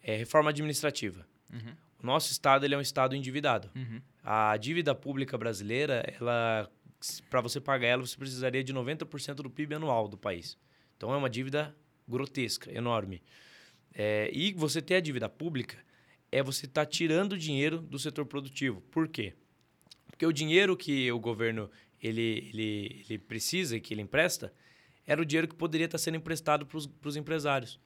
é 0.01 0.15
reforma 0.15 0.51
administrativa. 0.51 1.27
Uhum. 1.51 1.75
O 2.01 2.05
nosso 2.05 2.31
estado 2.31 2.63
ele 2.63 2.75
é 2.75 2.77
um 2.77 2.81
estado 2.81 3.13
endividado. 3.13 3.69
Uhum. 3.75 4.01
A 4.23 4.55
dívida 4.55 4.95
pública 4.95 5.37
brasileira, 5.37 6.01
ela 6.19 6.71
para 7.29 7.41
você 7.41 7.59
pagar 7.59 7.87
ela, 7.87 8.05
você 8.05 8.17
precisaria 8.17 8.63
de 8.63 8.73
90% 8.73 9.35
do 9.35 9.49
PIB 9.49 9.75
anual 9.75 10.07
do 10.07 10.17
país. 10.17 10.57
Então 10.95 11.13
é 11.13 11.17
uma 11.17 11.29
dívida 11.29 11.75
grotesca, 12.07 12.71
enorme. 12.71 13.21
É, 13.93 14.29
e 14.33 14.53
você 14.53 14.81
ter 14.81 14.95
a 14.95 14.99
dívida 14.99 15.27
pública 15.27 15.77
é 16.31 16.43
você 16.43 16.65
estar 16.65 16.85
tirando 16.85 17.37
dinheiro 17.37 17.79
do 17.79 17.97
setor 17.97 18.25
produtivo. 18.25 18.81
Por 18.91 19.07
quê? 19.07 19.33
Porque 20.07 20.25
o 20.25 20.31
dinheiro 20.33 20.75
que 20.75 21.11
o 21.11 21.19
governo 21.19 21.69
ele, 22.01 22.49
ele, 22.53 23.05
ele 23.09 23.19
precisa 23.19 23.77
e 23.77 23.81
que 23.81 23.93
ele 23.93 24.01
empresta 24.01 24.53
era 25.05 25.21
o 25.21 25.25
dinheiro 25.25 25.47
que 25.47 25.55
poderia 25.55 25.85
estar 25.85 25.97
sendo 25.97 26.17
emprestado 26.17 26.65
para 26.65 26.77
os 26.77 27.15
empresários, 27.15 27.79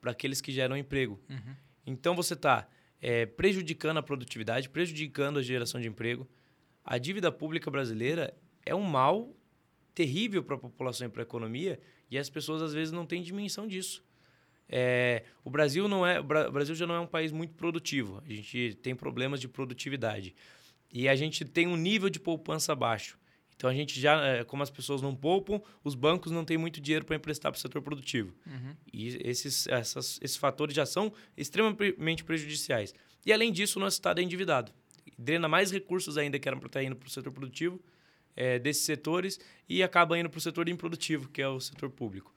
para 0.00 0.10
aqueles 0.10 0.40
que 0.40 0.52
geram 0.52 0.76
emprego. 0.76 1.18
Uhum. 1.28 1.56
Então 1.86 2.14
você 2.14 2.34
está 2.34 2.68
prejudicando 3.36 3.96
a 3.96 4.02
produtividade, 4.02 4.68
prejudicando 4.68 5.38
a 5.38 5.42
geração 5.42 5.80
de 5.80 5.88
emprego. 5.88 6.28
A 6.84 6.98
dívida 6.98 7.32
pública 7.32 7.70
brasileira 7.70 8.34
é 8.64 8.74
um 8.74 8.82
mal 8.82 9.34
terrível 9.94 10.42
para 10.42 10.56
a 10.56 10.58
população 10.58 11.06
e 11.06 11.10
para 11.10 11.22
a 11.22 11.24
economia 11.24 11.80
e 12.10 12.18
as 12.18 12.28
pessoas 12.28 12.60
às 12.60 12.74
vezes 12.74 12.92
não 12.92 13.06
têm 13.06 13.22
dimensão 13.22 13.66
disso. 13.66 14.04
É, 14.72 15.24
o 15.44 15.50
Brasil 15.50 15.88
não 15.88 16.06
é, 16.06 16.20
o 16.20 16.24
Brasil 16.24 16.76
já 16.76 16.86
não 16.86 16.94
é 16.94 17.00
um 17.00 17.06
país 17.06 17.32
muito 17.32 17.54
produtivo. 17.54 18.22
A 18.24 18.32
gente 18.32 18.78
tem 18.80 18.94
problemas 18.94 19.40
de 19.40 19.48
produtividade 19.48 20.34
e 20.92 21.08
a 21.08 21.16
gente 21.16 21.44
tem 21.44 21.66
um 21.66 21.76
nível 21.76 22.08
de 22.08 22.20
poupança 22.20 22.74
baixo. 22.74 23.18
Então 23.56 23.68
a 23.68 23.74
gente 23.74 24.00
já, 24.00 24.24
é, 24.24 24.44
como 24.44 24.62
as 24.62 24.70
pessoas 24.70 25.02
não 25.02 25.14
poupam, 25.14 25.60
os 25.84 25.94
bancos 25.94 26.30
não 26.32 26.44
têm 26.44 26.56
muito 26.56 26.80
dinheiro 26.80 27.04
para 27.04 27.16
emprestar 27.16 27.50
para 27.50 27.58
o 27.58 27.60
setor 27.60 27.82
produtivo. 27.82 28.32
Uhum. 28.46 28.74
E 28.92 29.18
esses, 29.22 29.66
essas, 29.66 30.18
esses 30.22 30.36
fatores 30.36 30.74
já 30.74 30.86
são 30.86 31.12
extremamente 31.36 32.24
prejudiciais. 32.24 32.94
E 33.26 33.32
além 33.32 33.52
disso, 33.52 33.78
o 33.78 33.82
nosso 33.82 33.96
Estado 33.96 34.20
é 34.20 34.22
endividado. 34.22 34.72
Drena 35.18 35.48
mais 35.48 35.70
recursos 35.70 36.16
ainda 36.16 36.38
que 36.38 36.48
eram 36.48 36.58
para 36.58 36.68
estar 36.68 36.82
indo 36.82 36.96
para 36.96 37.06
o 37.06 37.10
setor 37.10 37.32
produtivo 37.32 37.78
é, 38.34 38.58
desses 38.58 38.84
setores 38.84 39.38
e 39.68 39.82
acaba 39.82 40.18
indo 40.18 40.30
para 40.30 40.38
o 40.38 40.40
setor 40.40 40.68
improdutivo, 40.68 41.28
que 41.28 41.42
é 41.42 41.48
o 41.48 41.60
setor 41.60 41.90
público. 41.90 42.32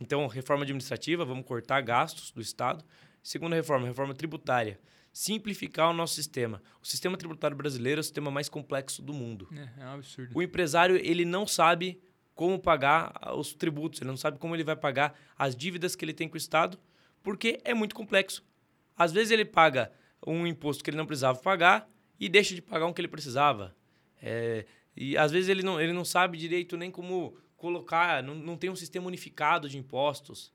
Então, 0.00 0.26
reforma 0.26 0.64
administrativa, 0.64 1.24
vamos 1.24 1.44
cortar 1.44 1.80
gastos 1.82 2.30
do 2.30 2.40
Estado. 2.40 2.84
Segunda 3.22 3.54
reforma, 3.54 3.86
reforma 3.86 4.14
tributária 4.14 4.80
simplificar 5.12 5.90
o 5.90 5.92
nosso 5.92 6.14
sistema. 6.14 6.62
O 6.82 6.86
sistema 6.86 7.16
tributário 7.16 7.56
brasileiro 7.56 7.98
é 7.98 8.02
o 8.02 8.04
sistema 8.04 8.30
mais 8.30 8.48
complexo 8.48 9.02
do 9.02 9.12
mundo. 9.12 9.48
É, 9.52 9.82
é 9.82 9.84
um 9.86 9.94
absurdo. 9.94 10.30
O 10.34 10.42
empresário 10.42 10.96
ele 10.96 11.24
não 11.24 11.46
sabe 11.46 12.00
como 12.34 12.58
pagar 12.58 13.12
os 13.36 13.52
tributos, 13.52 14.00
ele 14.00 14.08
não 14.08 14.16
sabe 14.16 14.38
como 14.38 14.54
ele 14.56 14.64
vai 14.64 14.76
pagar 14.76 15.18
as 15.36 15.54
dívidas 15.54 15.94
que 15.94 16.04
ele 16.04 16.14
tem 16.14 16.28
com 16.28 16.34
o 16.34 16.38
Estado, 16.38 16.78
porque 17.22 17.60
é 17.64 17.74
muito 17.74 17.94
complexo. 17.94 18.42
Às 18.96 19.12
vezes 19.12 19.30
ele 19.30 19.44
paga 19.44 19.92
um 20.26 20.46
imposto 20.46 20.82
que 20.82 20.90
ele 20.90 20.96
não 20.96 21.06
precisava 21.06 21.38
pagar 21.38 21.88
e 22.18 22.28
deixa 22.28 22.54
de 22.54 22.62
pagar 22.62 22.86
um 22.86 22.92
que 22.92 23.00
ele 23.00 23.08
precisava. 23.08 23.74
É, 24.22 24.64
e 24.96 25.16
às 25.16 25.30
vezes 25.30 25.48
ele 25.48 25.62
não, 25.62 25.80
ele 25.80 25.92
não 25.92 26.04
sabe 26.04 26.38
direito 26.38 26.76
nem 26.76 26.90
como 26.90 27.36
colocar, 27.60 28.22
não, 28.22 28.34
não 28.34 28.56
tem 28.56 28.70
um 28.70 28.74
sistema 28.74 29.06
unificado 29.06 29.68
de 29.68 29.76
impostos. 29.76 30.50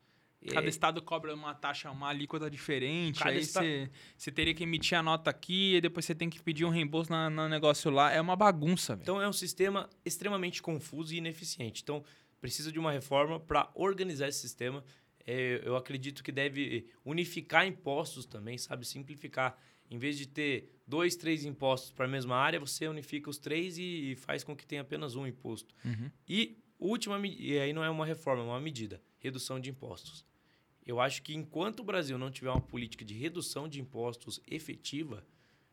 Cada 0.50 0.66
é. 0.66 0.70
estado 0.70 1.02
cobra 1.02 1.34
uma 1.34 1.54
taxa, 1.54 1.90
uma 1.92 2.10
alíquota 2.10 2.50
diferente. 2.50 3.20
Cada 3.20 3.32
aí 3.32 3.44
você 3.44 3.90
esta... 4.16 4.32
teria 4.32 4.54
que 4.54 4.64
emitir 4.64 4.98
a 4.98 5.04
nota 5.04 5.30
aqui 5.30 5.76
e 5.76 5.82
depois 5.82 6.06
você 6.06 6.14
tem 6.14 6.30
que 6.30 6.42
pedir 6.42 6.66
um 6.66 6.70
reembolso 6.70 7.12
no 7.12 7.48
negócio 7.48 7.90
lá. 7.92 8.12
É 8.12 8.20
uma 8.20 8.36
bagunça. 8.36 8.96
Véio. 8.96 9.04
Então 9.04 9.22
é 9.22 9.28
um 9.28 9.34
sistema 9.34 9.90
extremamente 10.04 10.62
confuso 10.62 11.14
e 11.14 11.18
ineficiente. 11.18 11.82
Então 11.84 12.04
precisa 12.42 12.72
de 12.72 12.78
uma 12.78 12.92
reforma 12.92 13.40
para 13.40 13.70
organizar 13.76 14.28
esse 14.28 14.40
sistema. 14.40 14.84
É, 15.26 15.62
eu 15.64 15.76
acredito 15.76 16.24
que 16.24 16.32
deve 16.32 16.88
unificar 17.04 17.66
impostos 17.66 18.26
também, 18.26 18.58
sabe? 18.58 18.86
Simplificar. 18.86 19.58
Em 19.90 19.98
vez 20.00 20.18
de 20.18 20.28
ter 20.28 20.72
dois, 20.88 21.16
três 21.16 21.46
impostos 21.46 21.92
para 21.92 22.06
a 22.06 22.08
mesma 22.08 22.36
área, 22.36 22.60
você 22.60 22.88
unifica 22.88 23.30
os 23.30 23.38
três 23.38 23.78
e 23.78 24.16
faz 24.18 24.44
com 24.44 24.56
que 24.56 24.66
tenha 24.66 24.82
apenas 24.82 25.16
um 25.16 25.26
imposto. 25.26 25.74
Uhum. 25.84 26.12
E 26.28 26.58
última, 26.80 27.20
e 27.26 27.58
aí 27.60 27.74
não 27.74 27.84
é 27.84 27.90
uma 27.90 28.06
reforma, 28.06 28.44
é 28.44 28.46
uma 28.46 28.60
medida, 28.60 29.02
redução 29.20 29.60
de 29.60 29.70
impostos. 29.70 30.26
Eu 30.86 31.00
acho 31.00 31.22
que 31.24 31.34
enquanto 31.34 31.80
o 31.80 31.84
Brasil 31.84 32.18
não 32.18 32.30
tiver 32.30 32.52
uma 32.52 32.62
política 32.62 33.04
de 33.04 33.14
redução 33.14 33.68
de 33.68 33.82
impostos 33.82 34.40
efetiva, 34.48 35.26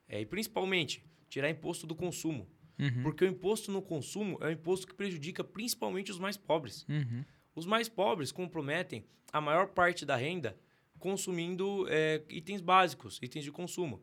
é, 0.09 0.21
e 0.21 0.27
principalmente 0.27 1.05
tirar 1.29 1.51
imposto 1.51 1.87
do 1.87 1.95
consumo, 1.95 2.49
uhum. 2.79 3.03
porque 3.03 3.25
o 3.25 3.29
imposto 3.29 3.71
no 3.71 3.83
consumo 3.83 4.39
é 4.41 4.47
um 4.47 4.51
imposto 4.51 4.87
que 4.87 4.95
prejudica 4.95 5.45
principalmente 5.45 6.11
os 6.11 6.19
mais 6.19 6.37
pobres. 6.37 6.87
Uhum. 6.89 7.25
Os 7.55 7.67
mais 7.67 7.89
pobres 7.89 8.33
comprometem 8.33 9.05
a 9.33 9.41
maior 9.41 9.69
parte 9.69 10.07
da 10.07 10.17
renda 10.17 10.57
consumindo 10.99 11.87
é, 11.89 12.23
itens 12.29 12.61
básicos, 12.61 13.19
itens 13.21 13.45
de 13.45 13.51
consumo. 13.51 14.01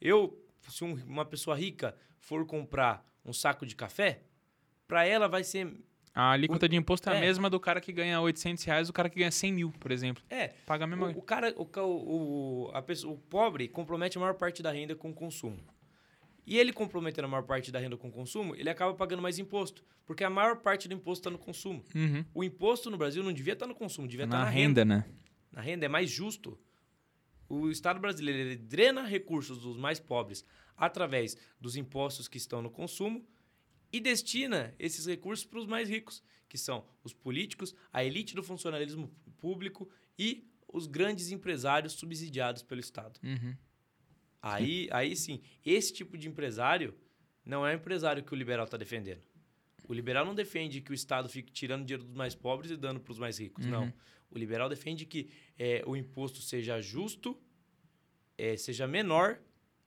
Eu, 0.00 0.36
se 0.68 0.82
um, 0.82 0.94
uma 1.04 1.24
pessoa 1.24 1.56
rica 1.56 1.96
for 2.18 2.44
comprar 2.44 3.06
um 3.24 3.32
saco 3.32 3.64
de 3.64 3.76
café, 3.76 4.24
para 4.88 5.06
ela 5.06 5.28
vai 5.28 5.44
ser 5.44 5.72
a 6.14 6.32
alíquota 6.32 6.66
o, 6.66 6.68
de 6.68 6.76
imposto 6.76 7.08
é, 7.08 7.14
é, 7.14 7.18
a 7.18 7.20
mesma 7.20 7.48
do 7.48 7.60
cara 7.60 7.80
que 7.80 7.92
ganha 7.92 8.20
800 8.20 8.64
reais 8.64 8.86
do 8.88 8.92
cara 8.92 9.08
que 9.08 9.18
ganha 9.18 9.30
100 9.30 9.52
mil, 9.52 9.70
por 9.72 9.92
exemplo. 9.92 10.22
É. 10.28 10.48
Paga 10.66 10.84
a 10.84 10.86
mesma 10.86 11.08
O, 11.08 11.18
o 11.18 11.22
cara, 11.22 11.54
o, 11.56 11.64
o, 11.84 12.70
a 12.74 12.82
pessoa, 12.82 13.14
o 13.14 13.18
pobre 13.18 13.68
compromete 13.68 14.18
a 14.18 14.20
maior 14.20 14.34
parte 14.34 14.62
da 14.62 14.72
renda 14.72 14.94
com 14.96 15.10
o 15.10 15.14
consumo. 15.14 15.62
E 16.46 16.58
ele 16.58 16.72
comprometendo 16.72 17.26
a 17.26 17.28
maior 17.28 17.44
parte 17.44 17.70
da 17.70 17.78
renda 17.78 17.96
com 17.96 18.08
o 18.08 18.12
consumo, 18.12 18.56
ele 18.56 18.68
acaba 18.68 18.92
pagando 18.94 19.22
mais 19.22 19.38
imposto. 19.38 19.84
Porque 20.04 20.24
a 20.24 20.30
maior 20.30 20.56
parte 20.56 20.88
do 20.88 20.94
imposto 20.94 21.20
está 21.20 21.30
no 21.30 21.38
consumo. 21.38 21.84
Uhum. 21.94 22.24
O 22.34 22.42
imposto 22.42 22.90
no 22.90 22.98
Brasil 22.98 23.22
não 23.22 23.32
devia 23.32 23.52
estar 23.52 23.66
tá 23.66 23.68
no 23.68 23.74
consumo, 23.74 24.08
devia 24.08 24.24
estar 24.24 24.36
tá 24.36 24.44
na, 24.44 24.46
na 24.46 24.50
renda, 24.50 24.80
renda. 24.80 24.96
né? 24.96 25.04
Na 25.52 25.60
renda 25.60 25.86
é 25.86 25.88
mais 25.88 26.10
justo. 26.10 26.58
O 27.48 27.70
Estado 27.70 28.00
brasileiro 28.00 28.40
ele 28.40 28.56
drena 28.56 29.04
recursos 29.04 29.60
dos 29.60 29.76
mais 29.76 30.00
pobres 30.00 30.44
através 30.76 31.36
dos 31.60 31.76
impostos 31.76 32.26
que 32.26 32.38
estão 32.38 32.60
no 32.60 32.70
consumo 32.70 33.24
e 33.92 34.00
destina 34.00 34.74
esses 34.78 35.06
recursos 35.06 35.44
para 35.44 35.58
os 35.58 35.66
mais 35.66 35.88
ricos, 35.88 36.22
que 36.48 36.58
são 36.58 36.84
os 37.02 37.12
políticos, 37.12 37.74
a 37.92 38.04
elite 38.04 38.34
do 38.34 38.42
funcionalismo 38.42 39.08
público 39.38 39.88
e 40.18 40.48
os 40.72 40.86
grandes 40.86 41.30
empresários 41.30 41.94
subsidiados 41.94 42.62
pelo 42.62 42.80
Estado. 42.80 43.18
Uhum. 43.22 43.56
Aí, 44.42 44.88
aí 44.90 45.14
sim, 45.16 45.42
esse 45.64 45.92
tipo 45.92 46.16
de 46.16 46.28
empresário 46.28 46.94
não 47.44 47.66
é 47.66 47.72
o 47.72 47.76
empresário 47.76 48.22
que 48.22 48.32
o 48.32 48.36
liberal 48.36 48.64
está 48.64 48.76
defendendo. 48.76 49.22
O 49.88 49.92
liberal 49.92 50.24
não 50.24 50.34
defende 50.34 50.80
que 50.80 50.92
o 50.92 50.94
Estado 50.94 51.28
fique 51.28 51.52
tirando 51.52 51.84
dinheiro 51.84 52.04
dos 52.04 52.14
mais 52.14 52.34
pobres 52.34 52.70
e 52.70 52.76
dando 52.76 53.00
para 53.00 53.12
os 53.12 53.18
mais 53.18 53.38
ricos. 53.38 53.64
Uhum. 53.64 53.70
Não. 53.70 53.92
O 54.30 54.38
liberal 54.38 54.68
defende 54.68 55.04
que 55.04 55.28
é, 55.58 55.82
o 55.84 55.96
imposto 55.96 56.40
seja 56.40 56.80
justo, 56.80 57.36
é, 58.38 58.56
seja 58.56 58.86
menor 58.86 59.40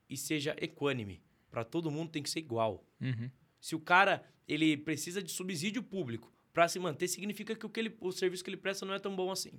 e 0.08 0.16
seja 0.16 0.54
equânime. 0.60 1.22
Para 1.50 1.64
todo 1.64 1.90
mundo 1.90 2.10
tem 2.10 2.22
que 2.22 2.28
ser 2.28 2.40
igual. 2.40 2.86
Uhum. 3.00 3.30
Se 3.64 3.74
o 3.74 3.80
cara 3.80 4.22
ele 4.46 4.76
precisa 4.76 5.22
de 5.22 5.32
subsídio 5.32 5.82
público 5.82 6.30
para 6.52 6.68
se 6.68 6.78
manter, 6.78 7.08
significa 7.08 7.56
que 7.56 7.64
o, 7.64 7.70
que 7.70 7.80
ele, 7.80 7.96
o 7.98 8.12
serviço 8.12 8.44
que 8.44 8.50
ele 8.50 8.58
presta 8.58 8.84
não 8.84 8.92
é 8.92 8.98
tão 8.98 9.16
bom 9.16 9.30
assim. 9.30 9.52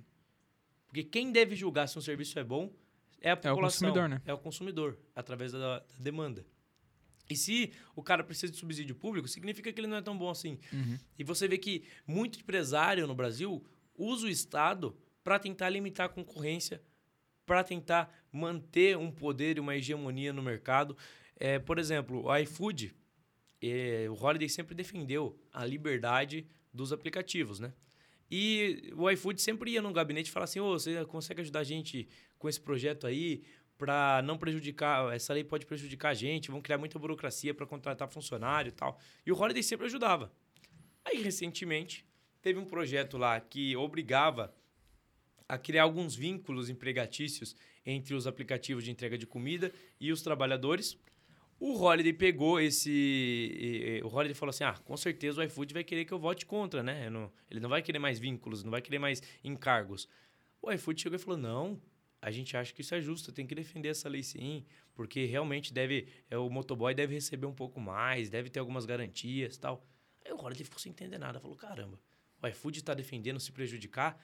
Porque 0.86 1.02
quem 1.02 1.32
deve 1.32 1.56
julgar 1.56 1.88
se 1.88 1.98
um 1.98 2.00
serviço 2.00 2.38
é 2.38 2.44
bom 2.44 2.72
é 3.20 3.32
a 3.32 3.36
população. 3.36 3.88
É 3.88 3.90
o 3.90 3.94
consumidor, 3.94 4.08
né? 4.08 4.22
É 4.24 4.32
o 4.32 4.38
consumidor, 4.38 4.98
através 5.12 5.50
da, 5.50 5.58
da 5.80 5.84
demanda. 5.98 6.46
E 7.28 7.34
se 7.34 7.72
o 7.96 8.02
cara 8.02 8.22
precisa 8.22 8.52
de 8.52 8.56
subsídio 8.56 8.94
público, 8.94 9.26
significa 9.26 9.72
que 9.72 9.80
ele 9.80 9.88
não 9.88 9.96
é 9.96 10.02
tão 10.02 10.16
bom 10.16 10.30
assim. 10.30 10.60
Uhum. 10.72 10.96
E 11.18 11.24
você 11.24 11.48
vê 11.48 11.58
que 11.58 11.82
muito 12.06 12.38
empresário 12.38 13.08
no 13.08 13.14
Brasil 13.14 13.66
usa 13.98 14.28
o 14.28 14.30
Estado 14.30 14.96
para 15.24 15.36
tentar 15.40 15.68
limitar 15.68 16.06
a 16.06 16.08
concorrência, 16.08 16.80
para 17.44 17.64
tentar 17.64 18.16
manter 18.30 18.96
um 18.96 19.10
poder 19.10 19.56
e 19.56 19.60
uma 19.60 19.74
hegemonia 19.74 20.32
no 20.32 20.44
mercado. 20.44 20.96
É, 21.34 21.58
por 21.58 21.76
exemplo, 21.76 22.24
o 22.24 22.36
iFood 22.36 22.94
é, 23.62 24.06
o 24.08 24.14
Holiday 24.14 24.48
sempre 24.48 24.74
defendeu 24.74 25.38
a 25.52 25.64
liberdade 25.64 26.46
dos 26.72 26.92
aplicativos, 26.92 27.58
né? 27.58 27.72
E 28.30 28.92
o 28.96 29.08
iFood 29.10 29.40
sempre 29.40 29.70
ia 29.70 29.82
no 29.82 29.92
gabinete 29.92 30.28
e 30.28 30.32
falava 30.32 30.50
assim: 30.50 30.60
oh, 30.60 30.72
você 30.72 31.04
consegue 31.04 31.40
ajudar 31.40 31.60
a 31.60 31.64
gente 31.64 32.08
com 32.38 32.48
esse 32.48 32.60
projeto 32.60 33.06
aí 33.06 33.42
para 33.78 34.22
não 34.22 34.38
prejudicar, 34.38 35.14
essa 35.14 35.32
lei 35.34 35.44
pode 35.44 35.66
prejudicar 35.66 36.10
a 36.10 36.14
gente, 36.14 36.50
vão 36.50 36.62
criar 36.62 36.78
muita 36.78 36.98
burocracia 36.98 37.52
para 37.52 37.66
contratar 37.66 38.08
funcionário 38.08 38.70
e 38.70 38.72
tal. 38.72 38.98
E 39.24 39.30
o 39.30 39.38
Holiday 39.38 39.62
sempre 39.62 39.86
ajudava. 39.86 40.32
Aí, 41.04 41.22
recentemente, 41.22 42.04
teve 42.40 42.58
um 42.58 42.64
projeto 42.64 43.18
lá 43.18 43.38
que 43.38 43.76
obrigava 43.76 44.54
a 45.48 45.58
criar 45.58 45.84
alguns 45.84 46.16
vínculos 46.16 46.68
empregatícios 46.68 47.54
entre 47.84 48.14
os 48.14 48.26
aplicativos 48.26 48.82
de 48.82 48.90
entrega 48.90 49.16
de 49.16 49.26
comida 49.26 49.72
e 50.00 50.10
os 50.10 50.22
trabalhadores. 50.22 50.98
O 51.58 51.72
Holiday 51.74 52.12
pegou 52.12 52.60
esse. 52.60 54.00
O 54.04 54.08
Holiday 54.08 54.34
falou 54.34 54.50
assim: 54.50 54.64
ah, 54.64 54.76
com 54.84 54.96
certeza 54.96 55.40
o 55.40 55.44
iFood 55.44 55.72
vai 55.72 55.82
querer 55.82 56.04
que 56.04 56.12
eu 56.12 56.18
vote 56.18 56.44
contra, 56.44 56.82
né? 56.82 57.08
Não, 57.08 57.32
ele 57.50 57.60
não 57.60 57.68
vai 57.68 57.82
querer 57.82 57.98
mais 57.98 58.18
vínculos, 58.18 58.62
não 58.62 58.70
vai 58.70 58.82
querer 58.82 58.98
mais 58.98 59.22
encargos. 59.42 60.08
O 60.60 60.70
iFood 60.70 61.00
chegou 61.00 61.16
e 61.16 61.18
falou: 61.18 61.38
não, 61.38 61.80
a 62.20 62.30
gente 62.30 62.56
acha 62.56 62.74
que 62.74 62.82
isso 62.82 62.94
é 62.94 63.00
justo, 63.00 63.32
tem 63.32 63.46
que 63.46 63.54
defender 63.54 63.88
essa 63.88 64.08
lei 64.08 64.22
sim, 64.22 64.66
porque 64.94 65.24
realmente 65.24 65.72
deve. 65.72 66.08
É, 66.30 66.36
o 66.36 66.50
motoboy 66.50 66.94
deve 66.94 67.14
receber 67.14 67.46
um 67.46 67.54
pouco 67.54 67.80
mais, 67.80 68.28
deve 68.28 68.50
ter 68.50 68.60
algumas 68.60 68.84
garantias 68.84 69.56
tal. 69.56 69.86
Aí 70.24 70.32
o 70.32 70.36
Holiday 70.36 70.64
ficou 70.64 70.78
sem 70.78 70.90
entender 70.90 71.18
nada, 71.18 71.40
falou: 71.40 71.56
caramba, 71.56 71.98
o 72.42 72.46
iFood 72.48 72.80
está 72.80 72.92
defendendo 72.92 73.40
se 73.40 73.50
prejudicar. 73.50 74.22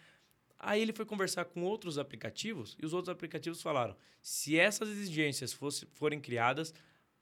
Aí 0.59 0.81
ele 0.81 0.93
foi 0.93 1.05
conversar 1.05 1.47
com 1.47 1.65
outros 1.65 1.99
aplicativos 1.99 2.77
e 2.81 2.85
os 2.85 2.93
outros 2.93 3.09
aplicativos 3.09 3.63
falaram: 3.63 3.97
se 4.21 4.59
essas 4.59 4.91
exigências 4.91 5.53
fosse, 5.53 5.87
forem 5.87 6.21
criadas, 6.21 6.75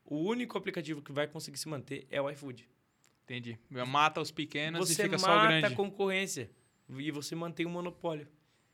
o 0.05 0.17
único 0.17 0.57
aplicativo 0.59 1.03
que 1.03 1.13
vai 1.13 1.27
conseguir 1.27 1.59
se 1.59 1.69
manter 1.69 2.07
é 2.11 2.21
o 2.21 2.29
iFood. 2.31 2.69
Entendi. 3.25 3.59
Mata 3.87 4.21
os 4.21 4.31
pequenos 4.31 4.89
você 4.89 5.03
e 5.03 5.05
fica 5.05 5.19
só 5.19 5.27
o 5.27 5.43
grande. 5.43 5.55
Você 5.55 5.61
mata 5.63 5.73
a 5.73 5.77
concorrência 5.77 6.51
e 6.89 7.11
você 7.11 7.35
mantém 7.35 7.67
o 7.67 7.69
um 7.69 7.73
monopólio. 7.73 8.27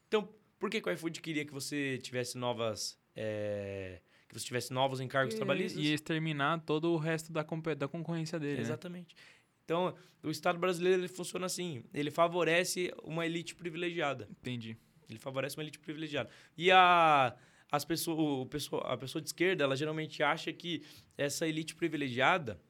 Então, 0.09 0.29
por 0.59 0.71
que, 0.71 0.81
que 0.81 0.89
o 0.89 0.93
iFood 0.93 1.21
queria 1.21 1.45
que 1.45 1.53
você 1.53 1.99
tivesse 1.99 2.39
novas... 2.39 2.99
É, 3.15 4.01
que 4.29 4.39
você 4.39 4.47
tivesse 4.47 4.73
novos 4.73 5.01
encargos 5.01 5.35
e, 5.35 5.37
trabalhistas? 5.37 5.83
E 5.83 5.93
exterminar 5.93 6.61
todo 6.61 6.91
o 6.93 6.97
resto 6.97 7.33
da, 7.33 7.43
da 7.77 7.89
concorrência 7.89 8.39
dele, 8.39 8.57
né? 8.57 8.61
Exatamente. 8.63 9.15
Né? 9.15 9.23
Então, 9.65 9.95
o 10.23 10.31
Estado 10.31 10.59
brasileiro 10.59 11.01
ele 11.01 11.09
funciona 11.09 11.47
assim. 11.47 11.85
Ele 11.93 12.11
favorece 12.11 12.93
uma 13.03 13.27
elite 13.27 13.55
privilegiada. 13.55 14.29
Entendi. 14.31 14.77
Ele 15.09 15.19
favorece 15.19 15.57
uma 15.57 15.63
elite 15.63 15.79
privilegiada. 15.79 16.31
E 16.57 16.71
a 16.71 17.37
as 17.71 17.85
pessoas, 17.85 18.19
o 18.19 18.47
pessoa, 18.47 18.83
a 18.83 18.97
pessoa 18.97 19.21
de 19.21 19.29
esquerda, 19.29 19.65
ela 19.65 19.77
geralmente 19.77 20.23
acha 20.23 20.53
que 20.53 20.83
essa 21.17 21.47
elite 21.47 21.75
privilegiada 21.75 22.61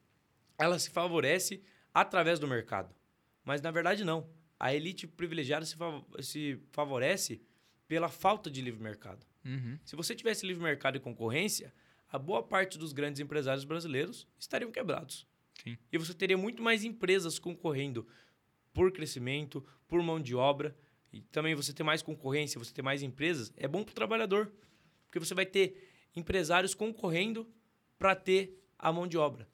ela 0.58 0.78
se 0.78 0.90
favorece 0.90 1.62
através 1.92 2.38
do 2.38 2.48
mercado. 2.48 2.94
Mas 3.44 3.60
na 3.60 3.70
verdade 3.70 4.04
não. 4.04 4.28
A 4.58 4.74
elite 4.74 5.06
privilegiada 5.06 5.66
se, 5.66 5.76
fav 5.76 6.02
se 6.20 6.58
favorece 6.72 7.42
pela 7.86 8.08
falta 8.08 8.50
de 8.50 8.60
livre 8.60 8.82
mercado. 8.82 9.24
Uhum. 9.44 9.78
Se 9.84 9.94
você 9.94 10.14
tivesse 10.14 10.46
livre 10.46 10.62
mercado 10.62 10.96
e 10.96 11.00
concorrência, 11.00 11.72
a 12.08 12.18
boa 12.18 12.42
parte 12.42 12.78
dos 12.78 12.92
grandes 12.92 13.20
empresários 13.20 13.64
brasileiros 13.64 14.26
estariam 14.38 14.70
quebrados. 14.70 15.26
Sim. 15.62 15.76
E 15.92 15.98
você 15.98 16.14
teria 16.14 16.36
muito 16.36 16.62
mais 16.62 16.84
empresas 16.84 17.38
concorrendo 17.38 18.06
por 18.72 18.92
crescimento, 18.92 19.64
por 19.86 20.02
mão 20.02 20.20
de 20.20 20.34
obra. 20.34 20.76
E 21.12 21.20
também 21.22 21.54
você 21.54 21.72
ter 21.72 21.82
mais 21.82 22.02
concorrência, 22.02 22.58
você 22.58 22.72
ter 22.72 22.82
mais 22.82 23.02
empresas, 23.02 23.52
é 23.56 23.68
bom 23.68 23.82
para 23.84 23.92
o 23.92 23.94
trabalhador. 23.94 24.52
Porque 25.20 25.28
você 25.28 25.34
vai 25.34 25.46
ter 25.46 25.90
empresários 26.14 26.74
concorrendo 26.74 27.48
para 27.98 28.14
ter 28.14 28.62
a 28.78 28.92
mão 28.92 29.06
de 29.06 29.16
obra. 29.16 29.48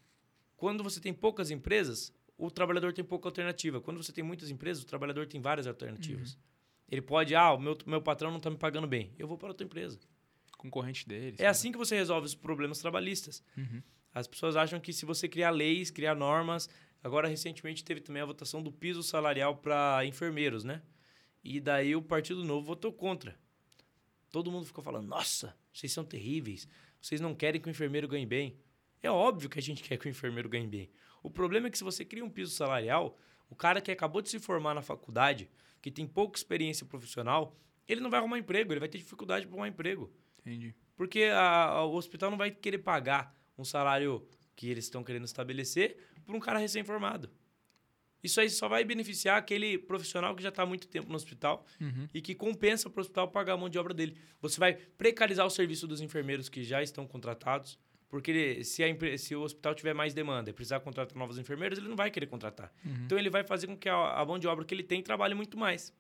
Quando 0.57 0.83
você 0.83 1.01
tem 1.01 1.13
poucas 1.13 1.51
empresas, 1.51 2.13
o 2.37 2.51
trabalhador 2.51 2.93
tem 2.93 3.05
pouca 3.05 3.29
alternativa. 3.29 3.81
Quando 3.81 4.03
você 4.03 4.13
tem 4.13 4.25
muitas 4.25 4.51
empresas, 4.51 4.83
o 4.83 4.87
trabalhador 4.87 5.27
tem 5.27 5.41
várias 5.41 5.67
alternativas. 5.67 6.37
Ele 6.89 7.01
pode, 7.01 7.35
ah, 7.35 7.53
o 7.53 7.59
meu, 7.59 7.77
meu 7.87 8.03
patrão 8.03 8.31
não 8.31 8.39
está 8.39 8.51
me 8.51 8.57
pagando 8.57 8.87
bem, 8.87 9.15
eu 9.19 9.27
vou 9.27 9.39
para 9.39 9.49
outra 9.49 9.65
empresa. 9.65 9.99
Concorrente 10.59 11.09
deles. 11.09 11.41
É 11.41 11.47
assim 11.47 11.73
que 11.73 11.79
você 11.79 11.97
resolve 11.97 12.27
os 12.27 12.35
problemas 12.35 12.79
trabalhistas. 12.79 13.43
Uhum. 13.57 13.83
As 14.13 14.27
pessoas 14.27 14.57
acham 14.57 14.79
que 14.79 14.93
se 14.93 15.07
você 15.07 15.29
criar 15.29 15.51
leis, 15.51 15.91
criar 15.91 16.15
normas. 16.15 16.69
Agora, 17.03 17.27
recentemente, 17.27 17.83
teve 17.83 18.01
também 18.01 18.23
a 18.23 18.27
votação 18.27 18.63
do 18.63 18.71
piso 18.71 19.03
salarial 19.03 19.57
para 19.57 20.05
enfermeiros, 20.05 20.65
né? 20.65 20.83
E 21.43 21.59
daí 21.61 21.97
o 21.97 22.03
Partido 22.03 22.45
Novo 22.45 22.67
votou 22.67 22.93
contra. 22.93 23.37
Todo 24.33 24.51
mundo 24.51 24.67
ficou 24.67 24.83
falando: 24.83 25.07
nossa, 25.07 25.57
vocês 25.73 25.93
são 25.93 26.05
terríveis, 26.05 26.67
vocês 27.01 27.21
não 27.21 27.35
querem 27.35 27.61
que 27.61 27.69
o 27.69 27.71
enfermeiro 27.71 28.09
ganhe 28.09 28.27
bem. 28.27 28.59
É 29.03 29.11
óbvio 29.11 29.49
que 29.51 29.59
a 29.59 29.63
gente 29.63 29.83
quer 29.85 29.97
que 29.99 30.07
o 30.07 30.11
enfermeiro 30.11 30.49
ganhe 30.49 30.67
bem. 30.67 30.91
O 31.23 31.31
problema 31.31 31.69
é 31.69 31.71
que 31.71 31.79
se 31.79 31.85
você 31.85 32.05
cria 32.05 32.25
um 32.25 32.31
piso 32.31 32.53
salarial, 32.53 33.17
o 33.49 33.55
cara 33.55 33.81
que 33.81 33.91
acabou 33.93 34.21
de 34.23 34.29
se 34.31 34.41
formar 34.41 34.75
na 34.75 34.83
faculdade, 34.83 35.49
que 35.81 35.91
tem 35.91 36.07
pouca 36.07 36.37
experiência 36.39 36.87
profissional, 36.87 37.57
ele 37.87 38.01
não 38.01 38.11
vai 38.11 38.19
arrumar 38.19 38.39
emprego, 38.39 38.73
ele 38.73 38.81
vai 38.81 38.89
ter 38.89 38.99
dificuldade 38.99 39.47
para 39.47 39.55
arrumar 39.55 39.69
emprego. 39.69 40.11
Entendi. 40.41 40.75
Porque 40.97 41.25
a- 41.25 41.65
a- 41.67 41.85
o 41.85 41.95
hospital 41.95 42.31
não 42.31 42.39
vai 42.39 42.51
querer 42.51 42.79
pagar 42.79 43.37
um 43.59 43.65
salário 43.65 44.27
que 44.57 44.69
eles 44.69 44.85
estão 44.85 45.05
querendo 45.05 45.25
estabelecer 45.25 45.97
por 46.25 46.35
um 46.35 46.41
cara 46.41 46.59
recém-formado. 46.59 47.31
Isso 48.23 48.41
aí 48.41 48.49
só 48.49 48.69
vai 48.69 48.85
beneficiar 48.85 49.37
aquele 49.37 49.77
profissional 49.77 50.35
que 50.37 50.43
já 50.43 50.49
está 50.51 50.63
há 50.63 50.67
muito 50.67 50.87
tempo 50.89 51.09
no 51.09 51.17
hospital 51.17 51.67
Uhum. 51.81 52.09
e 52.15 52.21
que 52.21 52.35
compensa 52.35 52.89
para 52.89 53.01
o 53.01 53.03
hospital 53.03 53.29
pagar 53.29 53.55
a 53.55 53.57
mão 53.57 53.69
de 53.69 53.79
obra 53.79 53.93
dele. 53.93 54.17
Você 54.41 54.61
vai 54.61 54.75
precarizar 54.75 55.45
o 55.47 55.51
serviço 55.51 55.87
dos 55.87 56.01
enfermeiros 56.01 56.49
que 56.49 56.63
já 56.63 56.83
estão 56.83 57.07
contratados, 57.07 57.79
porque 58.09 58.63
se, 58.63 58.85
a 58.85 59.19
se 59.19 59.35
o 59.35 59.41
hospital 59.43 59.75
tiver 59.75 59.95
mais 59.95 60.13
demanda 60.15 60.51
e 60.51 60.53
precisar 60.53 60.81
contratar 60.81 61.17
novos 61.17 61.39
enfermeiros, 61.39 61.79
ele 61.79 61.89
não 61.89 61.97
vai 61.97 62.11
querer 62.11 62.27
contratar. 62.27 62.73
Uhum. 62.85 63.05
Então 63.07 63.19
ele 63.19 63.31
vai 63.31 63.43
fazer 63.43 63.67
com 63.67 63.77
que 63.77 63.89
a, 63.89 63.95
a 64.21 64.25
mão 64.25 64.39
de 64.39 64.47
obra 64.47 64.65
que 64.65 64.73
ele 64.75 64.83
tem 64.83 65.03
trabalhe 65.03 65.35
muito 65.35 65.57
mais. 65.59 65.93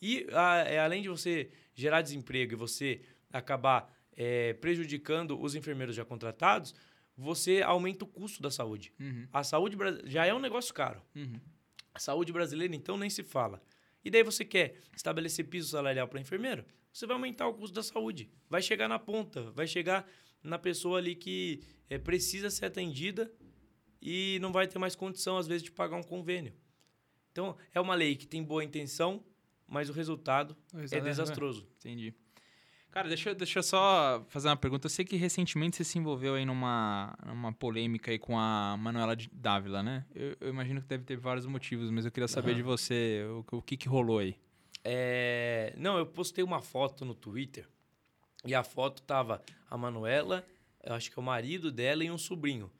E 0.00 0.26
a- 0.32 0.64
é, 0.66 0.78
além 0.78 1.02
de 1.02 1.08
você 1.08 1.50
gerar 1.74 2.00
desemprego 2.02 2.52
e 2.54 2.56
você 2.56 3.02
acabar 3.32 3.92
é, 4.16 4.52
prejudicando 4.54 5.40
os 5.40 5.54
enfermeiros 5.54 5.94
já 5.96 6.04
contratados, 6.04 6.74
você 7.20 7.60
aumenta 7.62 8.04
o 8.04 8.08
custo 8.08 8.42
da 8.42 8.50
saúde. 8.50 8.92
Uhum. 8.98 9.28
A 9.32 9.44
saúde 9.44 9.76
já 10.04 10.24
é 10.24 10.32
um 10.32 10.38
negócio 10.38 10.72
caro. 10.72 11.02
Uhum. 11.14 11.38
A 11.92 11.98
saúde 11.98 12.32
brasileira, 12.32 12.74
então, 12.74 12.96
nem 12.96 13.10
se 13.10 13.22
fala. 13.22 13.62
E 14.02 14.10
daí 14.10 14.22
você 14.22 14.44
quer 14.44 14.78
estabelecer 14.96 15.46
piso 15.46 15.68
salarial 15.68 16.08
para 16.08 16.20
enfermeiro? 16.20 16.64
Você 16.90 17.06
vai 17.06 17.14
aumentar 17.14 17.46
o 17.46 17.54
custo 17.54 17.74
da 17.74 17.82
saúde. 17.82 18.30
Vai 18.48 18.62
chegar 18.62 18.88
na 18.88 18.98
ponta, 18.98 19.50
vai 19.50 19.66
chegar 19.66 20.08
na 20.42 20.58
pessoa 20.58 20.98
ali 20.98 21.14
que 21.14 21.60
eh, 21.90 21.98
precisa 21.98 22.48
ser 22.48 22.66
atendida 22.66 23.30
e 24.00 24.38
não 24.40 24.50
vai 24.50 24.66
ter 24.66 24.78
mais 24.78 24.96
condição, 24.96 25.36
às 25.36 25.46
vezes, 25.46 25.62
de 25.62 25.70
pagar 25.70 25.96
um 25.96 26.02
convênio. 26.02 26.54
Então, 27.30 27.54
é 27.74 27.80
uma 27.80 27.94
lei 27.94 28.16
que 28.16 28.26
tem 28.26 28.42
boa 28.42 28.64
intenção, 28.64 29.22
mas 29.68 29.90
o 29.90 29.92
resultado 29.92 30.56
O 30.72 30.78
é 30.78 30.80
resultado 30.80 31.04
desastroso. 31.04 31.68
Entendi. 31.78 32.14
Cara, 32.90 33.06
deixa, 33.08 33.30
eu- 33.30 33.34
deixa 33.34 33.60
eu 33.60 33.62
só 33.62 34.24
fazer 34.28 34.48
uma 34.48 34.56
pergunta. 34.56 34.86
Eu 34.86 34.90
sei 34.90 35.04
que 35.04 35.16
recentemente 35.16 35.76
você 35.76 35.84
se 35.84 35.96
envolveu 35.98 36.34
aí 36.34 36.44
numa, 36.44 37.16
numa 37.24 37.52
polêmica 37.52 38.10
aí 38.10 38.18
com 38.18 38.36
a 38.38 38.76
Manuela 38.76 39.16
Dávila, 39.32 39.82
né? 39.82 40.04
Eu, 40.14 40.36
eu 40.40 40.48
imagino 40.48 40.80
que 40.82 40.88
deve 40.88 41.04
ter 41.04 41.16
vários 41.16 41.46
motivos, 41.46 41.88
mas 41.90 42.04
eu 42.04 42.10
queria 42.10 42.26
saber 42.26 42.50
Aham. 42.50 42.56
de 42.56 42.62
você 42.64 43.24
o, 43.30 43.44
o 43.58 43.62
que, 43.62 43.76
que 43.76 43.88
rolou 43.88 44.18
aí. 44.18 44.34
É, 44.82 45.72
Não, 45.76 45.98
eu 45.98 46.06
postei 46.06 46.42
uma 46.42 46.60
foto 46.62 47.04
no 47.04 47.14
Twitter 47.14 47.68
e 48.44 48.54
a 48.54 48.64
foto 48.64 49.02
tava 49.02 49.40
a 49.68 49.76
Manuela, 49.76 50.44
eu 50.82 50.94
acho 50.94 51.12
que 51.12 51.18
é 51.18 51.22
o 51.22 51.24
marido 51.24 51.70
dela 51.70 52.02
e 52.02 52.10
um 52.10 52.18
sobrinho. 52.18 52.70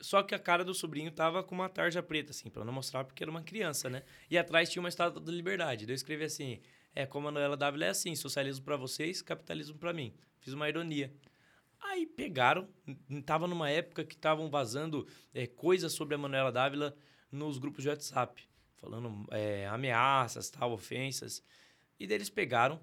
Só 0.00 0.22
que 0.22 0.34
a 0.34 0.38
cara 0.38 0.64
do 0.64 0.74
sobrinho 0.74 1.10
tava 1.10 1.42
com 1.42 1.54
uma 1.54 1.68
tarja 1.68 2.02
preta, 2.02 2.30
assim, 2.32 2.50
pra 2.50 2.64
não 2.64 2.72
mostrar 2.72 3.04
porque 3.04 3.22
era 3.24 3.30
uma 3.30 3.42
criança, 3.42 3.88
né? 3.88 4.02
E 4.30 4.36
atrás 4.36 4.68
tinha 4.70 4.80
uma 4.82 4.88
estátua 4.88 5.20
da 5.20 5.32
liberdade. 5.32 5.86
Daí 5.86 5.92
eu 5.92 5.96
escrevi 5.96 6.22
assim: 6.24 6.60
é, 7.00 7.06
como 7.06 7.28
a 7.28 7.30
Manuela 7.30 7.56
Dávila 7.56 7.84
é 7.84 7.88
assim, 7.90 8.16
socialismo 8.16 8.64
pra 8.64 8.76
vocês, 8.76 9.22
capitalismo 9.22 9.78
pra 9.78 9.92
mim. 9.92 10.12
Fiz 10.40 10.52
uma 10.52 10.68
ironia. 10.68 11.14
Aí 11.80 12.04
pegaram, 12.06 12.68
tava 13.24 13.46
numa 13.46 13.70
época 13.70 14.04
que 14.04 14.14
estavam 14.16 14.50
vazando 14.50 15.06
é, 15.32 15.46
coisas 15.46 15.92
sobre 15.92 16.16
a 16.16 16.18
Manuela 16.18 16.50
Dávila 16.50 16.96
nos 17.30 17.56
grupos 17.58 17.84
de 17.84 17.88
WhatsApp, 17.88 18.48
falando 18.78 19.24
é, 19.30 19.68
ameaças, 19.68 20.50
tal, 20.50 20.72
ofensas. 20.72 21.40
E 22.00 22.06
daí 22.06 22.16
eles 22.16 22.30
pegaram, 22.30 22.80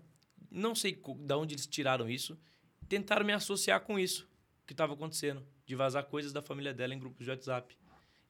não 0.49 0.73
sei 0.73 0.93
de 0.93 1.33
onde 1.33 1.55
eles 1.55 1.67
tiraram 1.67 2.09
isso, 2.09 2.39
tentaram 2.87 3.25
me 3.25 3.33
associar 3.33 3.81
com 3.81 3.99
isso 3.99 4.29
que 4.65 4.71
estava 4.71 4.93
acontecendo, 4.93 5.45
de 5.65 5.75
vazar 5.75 6.05
coisas 6.05 6.31
da 6.31 6.41
família 6.41 6.73
dela 6.73 6.93
em 6.93 6.99
grupos 6.99 7.25
de 7.25 7.31
WhatsApp. 7.31 7.77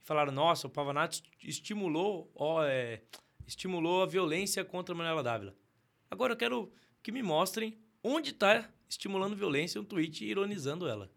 E 0.02 0.04
falaram, 0.04 0.32
nossa, 0.32 0.66
o 0.66 0.70
Pavanato 0.70 1.14
est- 1.14 1.26
estimulou, 1.44 2.28
ó, 2.34 2.64
é, 2.64 3.02
estimulou 3.46 4.02
a 4.02 4.06
violência 4.06 4.64
contra 4.64 4.92
a 4.92 4.98
Manuela 4.98 5.22
Dávila. 5.22 5.54
Agora 6.10 6.32
eu 6.32 6.36
quero 6.36 6.72
que 7.02 7.10
me 7.12 7.22
mostrem 7.22 7.76
onde 8.02 8.30
está 8.30 8.68
estimulando 8.88 9.34
violência 9.36 9.80
um 9.80 9.84
tweet 9.84 10.24
ironizando 10.24 10.88
ela. 10.88 11.10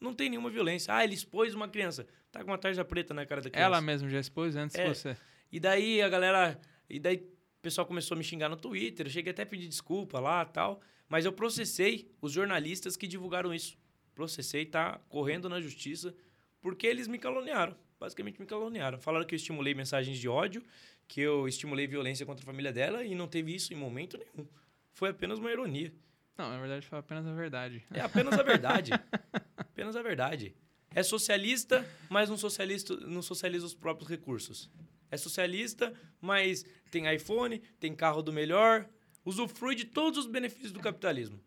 Não 0.00 0.14
tem 0.14 0.30
nenhuma 0.30 0.48
violência. 0.50 0.94
Ah, 0.94 1.04
ele 1.04 1.14
expôs 1.14 1.54
uma 1.54 1.68
criança. 1.68 2.06
Tá 2.32 2.42
com 2.42 2.50
uma 2.50 2.58
tarja 2.58 2.84
preta 2.84 3.12
na 3.12 3.26
cara 3.26 3.42
da 3.42 3.50
criança. 3.50 3.64
Ela 3.66 3.80
mesmo 3.80 4.08
já 4.08 4.18
expôs 4.18 4.56
antes 4.56 4.74
É. 4.76 4.84
de 4.84 4.88
você. 4.94 5.16
E 5.52 5.60
daí 5.60 6.00
a 6.00 6.08
galera. 6.08 6.58
E 6.88 6.98
daí 6.98 7.16
o 7.16 7.60
pessoal 7.60 7.86
começou 7.86 8.14
a 8.14 8.18
me 8.18 8.24
xingar 8.24 8.48
no 8.48 8.56
Twitter. 8.56 9.06
Eu 9.06 9.10
cheguei 9.10 9.32
até 9.32 9.42
a 9.42 9.46
pedir 9.46 9.68
desculpa 9.68 10.18
lá 10.18 10.44
tal. 10.44 10.80
Mas 11.08 11.24
eu 11.24 11.32
processei 11.32 12.10
os 12.22 12.32
jornalistas 12.32 12.96
que 12.96 13.06
divulgaram 13.06 13.52
isso. 13.52 13.76
Processei, 14.14 14.64
tá 14.64 15.00
correndo 15.08 15.48
na 15.48 15.60
justiça, 15.60 16.14
porque 16.60 16.86
eles 16.86 17.08
me 17.08 17.18
caluniaram. 17.18 17.76
Basicamente 18.00 18.40
me 18.40 18.46
caluniaram. 18.46 18.98
Falaram 18.98 19.26
que 19.26 19.34
eu 19.34 19.36
estimulei 19.36 19.74
mensagens 19.74 20.18
de 20.18 20.26
ódio, 20.26 20.64
que 21.06 21.20
eu 21.20 21.46
estimulei 21.46 21.86
violência 21.86 22.24
contra 22.24 22.42
a 22.42 22.46
família 22.46 22.72
dela 22.72 23.04
e 23.04 23.14
não 23.14 23.28
teve 23.28 23.54
isso 23.54 23.74
em 23.74 23.76
momento 23.76 24.16
nenhum. 24.16 24.48
Foi 24.94 25.10
apenas 25.10 25.38
uma 25.38 25.50
ironia. 25.50 25.92
Não, 26.38 26.48
na 26.48 26.58
verdade 26.58 26.86
foi 26.86 26.98
apenas 26.98 27.26
a 27.26 27.34
verdade. 27.34 27.84
É 27.92 28.00
apenas 28.00 28.38
a 28.38 28.42
verdade. 28.42 28.92
apenas 29.54 29.94
a 29.94 30.02
verdade. 30.02 30.54
É 30.94 31.02
socialista, 31.02 31.86
mas 32.08 32.30
não, 32.30 32.38
socialista, 32.38 32.96
não 32.96 33.20
socializa 33.20 33.66
os 33.66 33.74
próprios 33.74 34.08
recursos. 34.08 34.70
É 35.10 35.18
socialista, 35.18 35.92
mas 36.20 36.64
tem 36.90 37.12
iPhone, 37.14 37.58
tem 37.78 37.94
carro 37.94 38.22
do 38.22 38.32
melhor, 38.32 38.88
usufrui 39.24 39.74
de 39.74 39.84
todos 39.84 40.20
os 40.20 40.26
benefícios 40.26 40.72
do 40.72 40.80
capitalismo. 40.80 41.38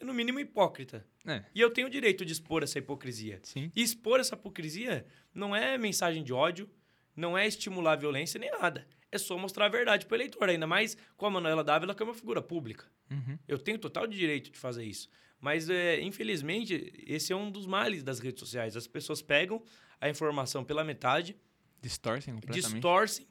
No 0.00 0.14
mínimo 0.14 0.38
hipócrita. 0.40 1.06
É, 1.26 1.42
E 1.54 1.60
eu 1.60 1.70
tenho 1.70 1.86
o 1.86 1.90
direito 1.90 2.24
de 2.24 2.32
expor 2.32 2.62
essa 2.62 2.78
hipocrisia. 2.78 3.40
sim. 3.42 3.70
E 3.74 3.82
expor 3.82 4.20
essa 4.20 4.34
hipocrisia 4.34 5.04
não 5.34 5.54
é 5.54 5.76
mensagem 5.76 6.22
de 6.22 6.32
ódio, 6.32 6.68
não 7.16 7.36
é 7.36 7.46
estimular 7.46 7.92
a 7.92 7.96
violência 7.96 8.38
nem 8.38 8.50
nada. 8.50 8.86
É 9.10 9.18
só 9.18 9.36
mostrar 9.38 9.66
a 9.66 9.68
verdade 9.68 10.06
para 10.06 10.14
o 10.14 10.16
eleitor, 10.16 10.48
ainda 10.48 10.66
mais 10.66 10.96
com 11.16 11.26
a 11.26 11.30
Manuela 11.30 11.64
Dávila, 11.64 11.94
que 11.94 12.02
é 12.02 12.04
uma 12.04 12.14
figura 12.14 12.40
pública. 12.42 12.86
Uhum. 13.10 13.38
Eu 13.48 13.58
tenho 13.58 13.78
total 13.78 14.06
direito 14.06 14.50
de 14.50 14.58
fazer 14.58 14.84
isso. 14.84 15.08
Mas, 15.40 15.70
é, 15.70 16.00
infelizmente, 16.00 16.92
esse 17.06 17.32
é 17.32 17.36
um 17.36 17.50
dos 17.50 17.64
males 17.66 18.02
das 18.02 18.18
redes 18.18 18.40
sociais. 18.40 18.76
As 18.76 18.86
pessoas 18.86 19.22
pegam 19.22 19.62
a 20.00 20.08
informação 20.08 20.64
pela 20.64 20.84
metade, 20.84 21.36
Distorcem 21.80 22.34
completamente. 22.34 22.72
distorcem 22.72 23.26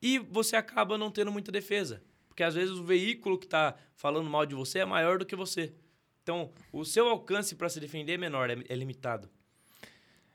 e 0.00 0.18
você 0.18 0.56
acaba 0.56 0.96
não 0.96 1.10
tendo 1.10 1.30
muita 1.32 1.50
defesa. 1.52 2.02
Porque, 2.28 2.42
às 2.42 2.54
vezes, 2.54 2.76
o 2.78 2.84
veículo 2.84 3.36
que 3.38 3.46
está 3.46 3.76
falando 3.94 4.30
mal 4.30 4.46
de 4.46 4.54
você 4.54 4.78
é 4.78 4.84
maior 4.84 5.18
do 5.18 5.26
que 5.26 5.34
você. 5.36 5.74
Então, 6.22 6.50
o 6.72 6.84
seu 6.84 7.08
alcance 7.08 7.54
para 7.54 7.68
se 7.68 7.80
defender 7.80 8.12
é 8.14 8.18
menor, 8.18 8.50
é, 8.50 8.56
é 8.68 8.74
limitado. 8.74 9.28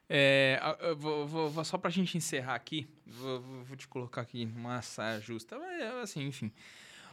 É, 0.07 0.59
a- 0.61 0.93
vou, 0.93 1.25
vou- 1.27 1.65
só 1.65 1.77
pra 1.77 1.89
gente 1.89 2.15
encerrar 2.17 2.55
aqui, 2.55 2.88
vou, 3.05 3.41
vou- 3.63 3.75
te 3.77 3.88
colocar 3.88 4.21
aqui 4.21 4.45
numa 4.45 4.81
saia 4.81 5.19
justa. 5.19 5.57
Assim, 6.01 6.27
enfim. 6.27 6.51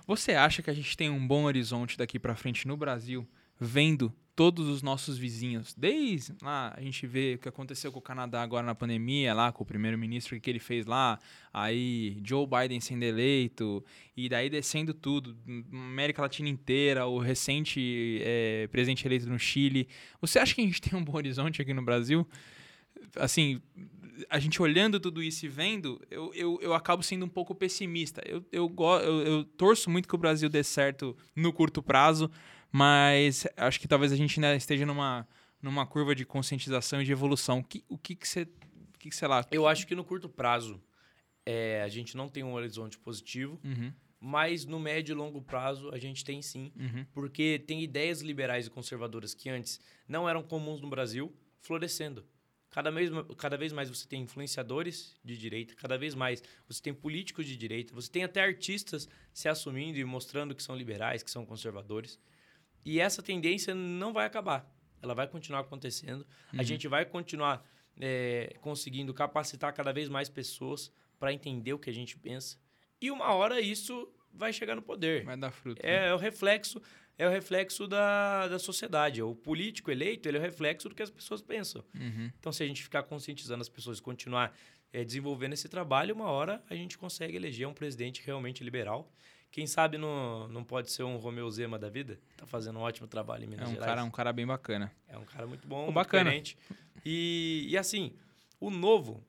Você 0.06 0.32
acha 0.32 0.62
que 0.62 0.68
a 0.70 0.74
gente 0.74 0.96
tem 0.96 1.08
um 1.08 1.26
bom 1.26 1.44
horizonte 1.44 1.96
daqui 1.96 2.18
pra 2.18 2.34
frente 2.34 2.66
no 2.66 2.76
Brasil, 2.76 3.26
vendo 3.58 4.12
todos 4.34 4.68
os 4.68 4.82
nossos 4.82 5.18
vizinhos? 5.18 5.74
Desde 5.74 6.34
lá, 6.42 6.74
a 6.76 6.80
gente 6.80 7.06
vê 7.06 7.34
o 7.34 7.38
que 7.38 7.48
aconteceu 7.48 7.92
com 7.92 7.98
o 7.98 8.02
Canadá 8.02 8.42
agora 8.42 8.66
na 8.66 8.74
pandemia, 8.74 9.34
lá 9.34 9.52
com 9.52 9.62
o 9.62 9.66
primeiro-ministro, 9.66 10.36
o 10.36 10.40
que 10.40 10.50
ele 10.50 10.58
fez 10.58 10.86
lá, 10.86 11.18
aí 11.52 12.20
Joe 12.24 12.46
Biden 12.46 12.80
sendo 12.80 13.02
eleito, 13.02 13.84
e 14.16 14.28
daí 14.28 14.48
descendo 14.48 14.92
tudo, 14.92 15.36
América 15.72 16.22
Latina 16.22 16.48
inteira, 16.48 17.06
o 17.06 17.18
recente 17.18 18.20
é, 18.22 18.68
presidente 18.68 19.06
eleito 19.06 19.28
no 19.28 19.38
Chile. 19.38 19.88
Você 20.20 20.38
acha 20.38 20.54
que 20.54 20.60
a 20.60 20.64
gente 20.64 20.80
tem 20.80 20.98
um 20.98 21.04
bom 21.04 21.16
horizonte 21.16 21.60
aqui 21.60 21.74
no 21.74 21.82
Brasil? 21.82 22.26
assim, 23.16 23.60
a 24.28 24.38
gente 24.38 24.60
olhando 24.60 25.00
tudo 25.00 25.22
isso 25.22 25.44
e 25.46 25.48
vendo, 25.48 26.00
eu, 26.10 26.32
eu, 26.34 26.58
eu 26.62 26.74
acabo 26.74 27.02
sendo 27.02 27.24
um 27.24 27.28
pouco 27.28 27.54
pessimista. 27.54 28.22
Eu, 28.26 28.44
eu, 28.52 28.72
eu, 28.78 29.20
eu 29.22 29.44
torço 29.44 29.90
muito 29.90 30.08
que 30.08 30.14
o 30.14 30.18
Brasil 30.18 30.48
dê 30.48 30.62
certo 30.62 31.16
no 31.34 31.52
curto 31.52 31.82
prazo, 31.82 32.30
mas 32.72 33.46
acho 33.56 33.78
que 33.78 33.86
talvez 33.86 34.10
a 34.10 34.16
gente 34.16 34.36
ainda 34.38 34.56
esteja 34.56 34.86
numa, 34.86 35.28
numa 35.60 35.86
curva 35.86 36.14
de 36.14 36.24
conscientização 36.24 37.02
e 37.02 37.04
de 37.04 37.12
evolução. 37.12 37.58
O 37.60 37.64
que, 37.64 37.84
o 37.88 37.98
que, 37.98 38.14
que 38.16 38.26
você. 38.26 38.46
Que 38.98 39.10
que, 39.10 39.14
sei 39.14 39.28
lá. 39.28 39.44
Eu 39.50 39.66
acho 39.68 39.86
que 39.86 39.94
no 39.94 40.04
curto 40.04 40.28
prazo 40.28 40.80
é, 41.44 41.82
a 41.82 41.88
gente 41.88 42.16
não 42.16 42.28
tem 42.28 42.42
um 42.42 42.54
horizonte 42.54 42.98
positivo, 42.98 43.60
Uhum, 43.64 43.92
mas 44.20 44.64
no 44.64 44.78
médio 44.78 45.12
e 45.12 45.16
longo 45.16 45.42
prazo 45.42 45.90
a 45.92 45.98
gente 45.98 46.24
tem 46.24 46.40
sim. 46.40 46.72
uhum, 46.76 47.04
Porque 47.12 47.62
tem 47.66 47.82
ideias 47.82 48.20
liberais 48.22 48.66
e 48.68 48.70
conservadoras 48.70 49.34
que 49.34 49.50
antes 49.50 49.80
não 50.08 50.28
eram 50.28 50.42
comuns 50.42 50.80
no 50.80 50.88
Brasil 50.88 51.34
florescendo. 51.60 52.24
Cada 52.70 52.90
vez, 52.90 53.10
cada 53.36 53.56
vez 53.58 53.72
mais 53.72 53.90
você 53.90 54.06
tem 54.08 54.22
influenciadores 54.22 55.14
de 55.22 55.36
direita, 55.36 55.74
cada 55.74 55.98
vez 55.98 56.14
mais 56.14 56.42
você 56.66 56.80
tem 56.80 56.94
políticos 56.94 57.44
de 57.44 57.54
direita, 57.56 57.92
você 57.92 58.10
tem 58.10 58.24
até 58.24 58.40
artistas 58.40 59.08
se 59.34 59.46
assumindo 59.48 59.98
e 59.98 60.04
mostrando 60.04 60.54
que 60.54 60.62
são 60.62 60.74
liberais, 60.74 61.22
que 61.22 61.30
são 61.30 61.44
conservadores. 61.44 62.18
E 62.84 62.98
essa 63.00 63.22
tendência 63.22 63.74
não 63.74 64.12
vai 64.12 64.26
acabar. 64.26 64.68
Ela 65.00 65.14
vai 65.14 65.26
continuar 65.26 65.60
acontecendo. 65.60 66.26
A 66.52 66.56
Uhum. 66.58 66.62
gente 66.62 66.86
vai 66.88 67.04
continuar 67.04 67.64
é, 68.00 68.56
conseguindo 68.60 69.12
capacitar 69.12 69.72
cada 69.74 69.92
vez 69.92 70.08
mais 70.08 70.28
pessoas 70.28 70.90
para 71.18 71.32
entender 71.32 71.72
o 71.74 71.78
que 71.78 71.90
a 71.90 71.92
gente 71.92 72.16
pensa. 72.18 72.56
E 73.00 73.10
uma 73.10 73.34
hora 73.34 73.60
isso 73.60 74.08
vai 74.32 74.52
chegar 74.52 74.74
no 74.74 74.82
poder. 74.82 75.24
vai 75.24 75.36
dar 75.36 75.50
fruto. 75.50 75.82
né? 75.82 76.06
É, 76.06 76.08
é 76.08 76.14
o 76.14 76.16
reflexo, 76.16 76.80
é 77.18 77.26
o 77.26 77.30
reflexo 77.30 77.86
da, 77.86 78.48
da 78.48 78.58
sociedade. 78.58 79.22
O 79.22 79.34
político 79.34 79.90
eleito 79.90 80.26
ele 80.28 80.38
é 80.38 80.40
o 80.40 80.42
reflexo 80.42 80.88
do 80.88 80.94
que 80.94 81.02
as 81.02 81.10
pessoas 81.10 81.42
pensam. 81.42 81.84
Uhum. 81.94 82.30
Então, 82.40 82.50
se 82.50 82.62
a 82.62 82.66
gente 82.66 82.82
ficar 82.82 83.02
conscientizando 83.02 83.60
as 83.60 83.68
pessoas 83.68 83.98
e 83.98 84.02
continuar 84.02 84.56
é, 84.92 85.04
desenvolvendo 85.04 85.52
esse 85.52 85.68
trabalho, 85.68 86.14
uma 86.14 86.30
hora 86.30 86.64
a 86.70 86.74
gente 86.74 86.96
consegue 86.96 87.36
eleger 87.36 87.66
um 87.68 87.74
presidente 87.74 88.22
realmente 88.24 88.64
liberal. 88.64 89.12
Quem 89.52 89.66
sabe 89.66 89.98
não, 89.98 90.48
não 90.48 90.64
pode 90.64 90.90
ser 90.90 91.02
um 91.02 91.18
Romeu 91.18 91.48
Zema 91.50 91.78
da 91.78 91.90
vida? 91.90 92.18
Tá 92.38 92.46
fazendo 92.46 92.78
um 92.78 92.82
ótimo 92.82 93.06
trabalho 93.06 93.44
em 93.44 93.46
Minas 93.46 93.66
É 93.66 93.68
um 93.68 93.74
Gerais. 93.74 93.86
cara, 93.90 94.02
um 94.04 94.10
cara 94.10 94.32
bem 94.32 94.46
bacana. 94.46 94.90
É 95.06 95.18
um 95.18 95.26
cara 95.26 95.46
muito 95.46 95.68
bom, 95.68 95.92
bacana. 95.92 96.30
coerente. 96.30 96.56
E, 97.04 97.66
e 97.68 97.76
assim, 97.76 98.14
o 98.58 98.70
novo, 98.70 99.22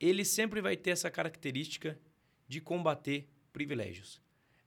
ele 0.00 0.24
sempre 0.24 0.60
vai 0.60 0.76
ter 0.76 0.90
essa 0.90 1.08
característica 1.12 1.96
de 2.48 2.60
combater 2.60 3.28
privilégios. 3.52 4.20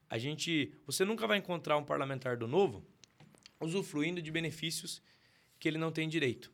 A 0.09 0.17
gente, 0.17 0.73
você 0.85 1.03
nunca 1.03 1.27
vai 1.27 1.37
encontrar 1.37 1.75
um 1.75 1.83
parlamentar 1.83 2.37
do 2.37 2.47
novo 2.47 2.81
usufruindo 3.59 4.21
de 4.21 4.31
benefícios 4.31 5.01
que 5.59 5.67
ele 5.67 5.77
não 5.77 5.91
tem 5.91 6.07
direito. 6.07 6.53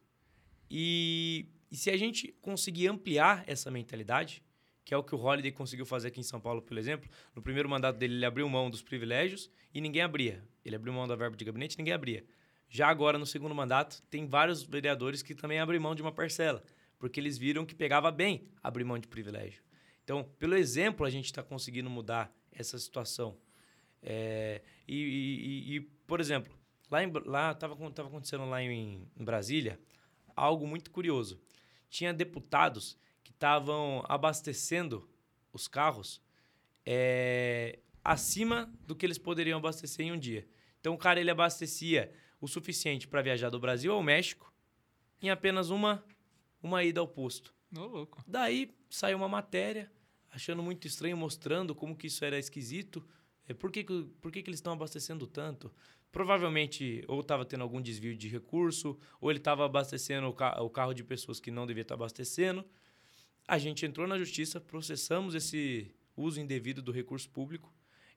E, 0.68 1.46
e 1.70 1.78
se 1.78 1.92
a 1.92 1.98
gente 1.98 2.34
conseguir 2.42 2.88
ampliar 2.88 3.44
essa 3.46 3.70
mentalidade, 3.70 4.42
que 4.86 4.94
é 4.94 4.98
o 4.98 5.04
que 5.04 5.14
o 5.16 5.18
Holliday 5.18 5.52
conseguiu 5.52 5.86
fazer 5.86 6.10
aqui 6.10 6.20
em 6.20 6.24
São 6.24 6.40
Paulo, 6.40 6.62
por 6.62 6.78
exemplo, 6.78 7.10
no 7.36 7.42
primeiro 7.42 7.68
mandato 7.68 7.98
dele 7.98 8.14
ele 8.14 8.26
abriu 8.26 8.48
mão 8.48 8.70
dos 8.70 8.82
privilégios 8.84 9.50
e 9.74 9.82
ninguém 9.82 10.04
abria. 10.04 10.42
Ele 10.64 10.76
abriu 10.76 10.94
mão 10.94 11.08
da 11.08 11.16
verba 11.16 11.36
de 11.36 11.44
gabinete 11.44 11.74
e 11.74 11.78
ninguém 11.80 11.94
abria. 11.94 12.24
Já 12.70 12.88
agora, 12.88 13.18
no 13.18 13.26
segundo 13.26 13.54
mandato, 13.56 14.02
tem 14.10 14.28
vários 14.28 14.64
vereadores 14.64 15.22
que 15.24 15.34
também 15.36 15.60
abrem 15.60 15.80
mão 15.80 15.96
de 15.96 16.02
uma 16.02 16.12
parcela, 16.12 16.64
porque 17.00 17.20
eles 17.20 17.38
viram 17.38 17.66
que 17.66 17.74
pegava 17.76 18.12
bem 18.12 18.48
abrir 18.64 18.84
mão 18.84 18.98
de 19.00 19.08
privilégio. 19.08 19.62
Então, 20.04 20.24
pelo 20.38 20.56
exemplo, 20.56 21.06
a 21.06 21.10
gente 21.10 21.26
está 21.26 21.42
conseguindo 21.42 21.90
mudar 21.90 22.32
essa 22.52 22.78
situação. 22.78 23.36
É, 24.04 24.62
e, 24.88 24.96
e- 24.96 25.76
e- 25.78 25.82
por 26.06 26.20
exemplo, 26.20 26.54
lá 26.92 27.02
estava 27.04 27.56
tava, 27.56 27.74
acon- 27.74 27.92
tava 27.92 28.08
acontecendo 28.10 28.46
lá 28.46 28.62
em, 28.62 29.08
em 29.18 29.24
Brasília 29.24 29.80
algo 30.36 30.68
muito 30.68 30.92
curioso. 30.92 31.42
Tinha 31.90 32.14
deputados 32.14 32.98
estavam 33.46 34.04
abastecendo 34.10 35.08
os 35.54 35.68
carros 35.68 36.20
é, 36.84 37.78
acima 38.04 38.74
do 38.88 38.96
que 38.96 39.06
eles 39.06 39.20
poderiam 39.20 39.60
abastecer 39.60 40.04
em 40.04 40.12
um 40.12 40.18
dia. 40.18 40.48
Então, 40.80 40.96
o 40.96 40.98
cara 40.98 41.20
ele 41.20 41.30
abastecia 41.30 42.12
o 42.42 42.48
suficiente 42.48 43.08
para 43.08 43.22
viajar 43.22 43.52
do 43.52 43.60
Brasil 43.60 43.94
ao 43.94 44.02
México 44.02 44.52
em 45.22 45.30
apenas 45.30 45.70
uma, 45.70 46.04
uma 46.62 46.84
ida 46.84 47.00
ao 47.00 47.08
posto. 47.08 47.54
Ô, 47.78 47.82
louco. 47.82 48.24
Daí 48.26 48.76
saiu 48.90 49.18
uma 49.18 49.30
matéria 49.30 49.92
achando 50.32 50.64
muito 50.64 50.88
estranho, 50.88 51.16
mostrando 51.16 51.76
como 51.76 51.96
que 51.96 52.08
isso 52.08 52.26
era 52.26 52.40
esquisito. 52.40 53.08
É, 53.48 53.54
por 53.54 53.72
que, 53.72 53.84
que, 53.84 54.06
por 54.22 54.32
que, 54.32 54.42
que 54.42 54.50
eles 54.50 54.58
estão 54.58 54.74
abastecendo 54.74 55.28
tanto? 55.28 55.72
Provavelmente 56.12 57.04
ou 57.08 57.22
estava 57.22 57.46
tendo 57.46 57.62
algum 57.62 57.80
desvio 57.80 58.18
de 58.18 58.28
recurso, 58.28 58.98
ou 59.22 59.30
ele 59.30 59.38
estava 59.38 59.66
abastecendo 59.66 60.28
o, 60.28 60.34
ca 60.34 60.60
o 60.64 60.70
carro 60.70 60.96
de 60.96 61.04
pessoas 61.04 61.40
que 61.40 61.52
não 61.52 61.68
devia 61.68 61.84
estar 61.84 61.94
abastecendo. 61.94 62.66
A 63.48 63.58
gente 63.58 63.86
entrou 63.86 64.08
na 64.08 64.18
justiça, 64.18 64.60
processamos 64.60 65.36
esse 65.36 65.94
uso 66.18 66.40
indevido 66.40 66.82
do 66.82 66.92
recurso 66.92 67.30
público 67.30 67.74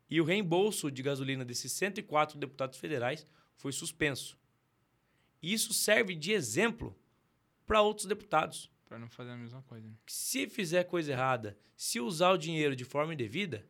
e 0.08 0.20
o 0.20 0.24
reembolso 0.24 0.90
de 0.90 1.02
gasolina 1.02 1.44
desses 1.44 1.72
104 1.72 2.38
deputados 2.38 2.78
federais 2.78 3.26
foi 3.56 3.72
suspenso. 3.72 4.38
Isso 5.42 5.74
serve 5.74 6.14
de 6.14 6.32
exemplo 6.32 6.96
para 7.66 7.82
outros 7.82 8.06
deputados 8.06 8.70
Pra 8.88 8.98
não 8.98 9.08
fazer 9.10 9.32
a 9.32 9.36
mesma 9.36 9.62
coisa. 9.62 9.86
né? 9.86 9.94
se 10.06 10.48
fizer 10.48 10.84
coisa 10.84 11.12
errada, 11.12 11.58
se 11.76 12.00
usar 12.00 12.30
o 12.30 12.38
dinheiro 12.38 12.74
de 12.74 12.86
forma 12.86 13.12
indevida, 13.12 13.68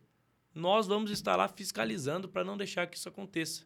nós 0.55 0.87
vamos 0.87 1.11
estar 1.11 1.35
lá 1.35 1.47
fiscalizando 1.49 2.29
para 2.29 2.43
não 2.43 2.55
deixar 2.55 2.87
que 2.87 2.95
isso 2.95 3.09
aconteça. 3.09 3.65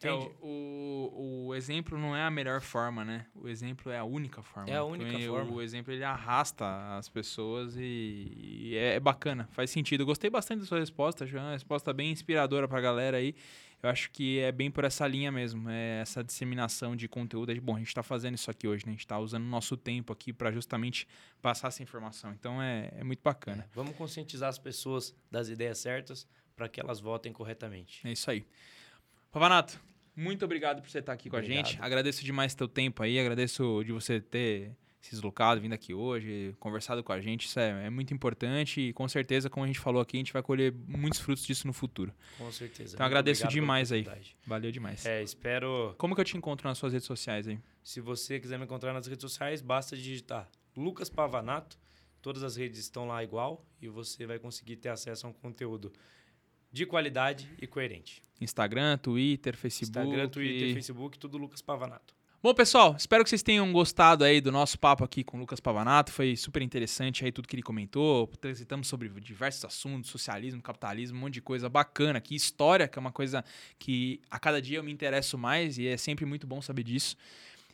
É, 0.00 0.08
Entende? 0.10 0.32
o, 0.40 1.12
o, 1.12 1.46
o 1.48 1.54
exemplo 1.54 1.98
não 1.98 2.14
é 2.14 2.22
a 2.22 2.30
melhor 2.30 2.60
forma, 2.60 3.04
né? 3.04 3.26
O 3.34 3.48
exemplo 3.48 3.90
é 3.90 3.98
a 3.98 4.04
única 4.04 4.42
forma. 4.42 4.70
É 4.70 4.76
a 4.76 4.84
única 4.84 5.10
Então, 5.12 5.34
forma. 5.34 5.52
O 5.52 5.60
exemplo 5.60 5.92
ele 5.92 6.04
arrasta 6.04 6.96
as 6.96 7.08
pessoas 7.08 7.74
e, 7.76 8.32
e 8.36 8.76
é, 8.76 8.94
é 8.94 9.00
bacana, 9.00 9.48
faz 9.52 9.70
sentido. 9.70 10.02
Eu 10.02 10.06
gostei 10.06 10.30
bastante 10.30 10.60
da 10.60 10.66
sua 10.66 10.78
resposta, 10.78 11.26
João. 11.26 11.44
Uma 11.46 11.52
resposta 11.52 11.92
bem 11.92 12.12
inspiradora 12.12 12.68
pra 12.68 12.80
galera 12.80 13.16
aí. 13.16 13.34
Eu 13.82 13.90
acho 13.90 14.10
que 14.10 14.40
é 14.40 14.50
bem 14.50 14.70
por 14.72 14.82
essa 14.84 15.06
linha 15.06 15.30
mesmo, 15.30 15.70
é 15.70 16.00
essa 16.00 16.22
disseminação 16.22 16.96
de 16.96 17.06
conteúdo. 17.06 17.52
Bom, 17.60 17.76
a 17.76 17.78
gente 17.78 17.94
tá 17.94 18.02
fazendo 18.02 18.34
isso 18.34 18.50
aqui 18.50 18.66
hoje, 18.66 18.84
né? 18.84 18.90
A 18.90 18.94
gente 18.94 19.06
tá 19.06 19.18
usando 19.18 19.44
o 19.44 19.48
nosso 19.48 19.76
tempo 19.76 20.12
aqui 20.12 20.32
pra 20.32 20.50
justamente 20.50 21.06
passar 21.40 21.68
essa 21.68 21.82
informação. 21.82 22.32
Então 22.32 22.60
é, 22.60 22.90
é 22.96 23.04
muito 23.04 23.20
bacana. 23.22 23.68
Vamos 23.72 23.94
conscientizar 23.96 24.48
as 24.48 24.58
pessoas 24.58 25.14
das 25.30 25.48
ideias 25.48 25.78
certas 25.78 26.26
para 26.56 26.68
que 26.68 26.80
elas 26.80 26.98
votem 26.98 27.32
corretamente. 27.32 28.00
É 28.06 28.10
isso 28.10 28.28
aí. 28.28 28.44
Pavanato, 29.30 29.78
muito 30.16 30.44
obrigado 30.44 30.80
por 30.80 30.90
você 30.90 30.98
estar 30.98 31.12
aqui 31.12 31.28
com 31.28 31.36
a 31.36 31.38
Obrigado. 31.38 31.66
gente. 31.66 31.82
Agradeço 31.82 32.24
demais 32.24 32.54
teu 32.54 32.66
tempo 32.66 33.02
aí, 33.02 33.18
agradeço 33.18 33.82
de 33.84 33.92
você 33.92 34.20
ter 34.20 34.76
se 35.00 35.12
deslocado, 35.12 35.60
vindo 35.60 35.72
aqui 35.72 35.94
hoje, 35.94 36.54
conversado 36.58 37.04
com 37.04 37.12
a 37.12 37.20
gente. 37.20 37.46
Isso 37.46 37.58
é, 37.60 37.86
é 37.86 37.90
muito 37.90 38.12
importante 38.12 38.80
e 38.80 38.92
com 38.92 39.08
certeza, 39.08 39.48
como 39.48 39.64
a 39.64 39.66
gente 39.66 39.78
falou 39.78 40.02
aqui, 40.02 40.16
a 40.16 40.20
gente 40.20 40.32
vai 40.32 40.42
colher 40.42 40.72
muitos 40.86 41.20
frutos 41.20 41.44
disso 41.46 41.66
no 41.66 41.72
futuro. 41.72 42.12
Com 42.36 42.50
certeza. 42.50 42.94
Então, 42.94 43.04
Muito 43.04 43.06
agradeço 43.06 43.44
obrigado 43.44 43.60
demais 43.62 43.92
aí. 43.92 44.06
Valeu 44.46 44.72
demais. 44.72 45.06
É, 45.06 45.22
espero. 45.22 45.94
Como 45.98 46.14
que 46.14 46.20
eu 46.20 46.24
te 46.24 46.36
encontro 46.36 46.68
nas 46.68 46.78
suas 46.78 46.92
redes 46.92 47.06
sociais 47.06 47.46
aí? 47.46 47.58
Se 47.82 48.00
você 48.00 48.40
quiser 48.40 48.58
me 48.58 48.64
encontrar 48.64 48.92
nas 48.92 49.06
redes 49.06 49.22
sociais, 49.22 49.62
basta 49.62 49.96
digitar 49.96 50.48
Lucas 50.76 51.08
Pavanato. 51.08 51.78
Todas 52.20 52.42
as 52.42 52.56
redes 52.56 52.80
estão 52.80 53.06
lá 53.06 53.22
igual 53.22 53.64
e 53.80 53.88
você 53.88 54.26
vai 54.26 54.40
conseguir 54.40 54.76
ter 54.76 54.88
acesso 54.88 55.26
a 55.26 55.30
um 55.30 55.32
conteúdo 55.32 55.92
de 56.70 56.86
qualidade 56.86 57.48
e 57.60 57.66
coerente. 57.66 58.22
Instagram, 58.40 58.98
Twitter, 58.98 59.56
Facebook. 59.56 59.98
Instagram, 59.98 60.28
Twitter, 60.28 60.74
Facebook, 60.74 61.18
tudo 61.18 61.38
Lucas 61.38 61.60
Pavanato. 61.60 62.18
Bom, 62.40 62.54
pessoal, 62.54 62.94
espero 62.96 63.24
que 63.24 63.30
vocês 63.30 63.42
tenham 63.42 63.72
gostado 63.72 64.22
aí 64.22 64.40
do 64.40 64.52
nosso 64.52 64.78
papo 64.78 65.02
aqui 65.02 65.24
com 65.24 65.36
o 65.36 65.40
Lucas 65.40 65.58
Pavanato. 65.58 66.12
Foi 66.12 66.36
super 66.36 66.62
interessante 66.62 67.24
aí 67.24 67.32
tudo 67.32 67.48
que 67.48 67.56
ele 67.56 67.64
comentou. 67.64 68.28
Transitamos 68.40 68.86
sobre 68.86 69.08
diversos 69.20 69.64
assuntos, 69.64 70.08
socialismo, 70.08 70.62
capitalismo, 70.62 71.18
um 71.18 71.22
monte 71.22 71.34
de 71.34 71.42
coisa 71.42 71.68
bacana 71.68 72.18
aqui. 72.18 72.36
História, 72.36 72.86
que 72.86 72.96
é 72.96 73.00
uma 73.00 73.10
coisa 73.10 73.44
que 73.76 74.20
a 74.30 74.38
cada 74.38 74.62
dia 74.62 74.78
eu 74.78 74.84
me 74.84 74.92
interesso 74.92 75.36
mais 75.36 75.78
e 75.78 75.88
é 75.88 75.96
sempre 75.96 76.24
muito 76.24 76.46
bom 76.46 76.62
saber 76.62 76.84
disso. 76.84 77.16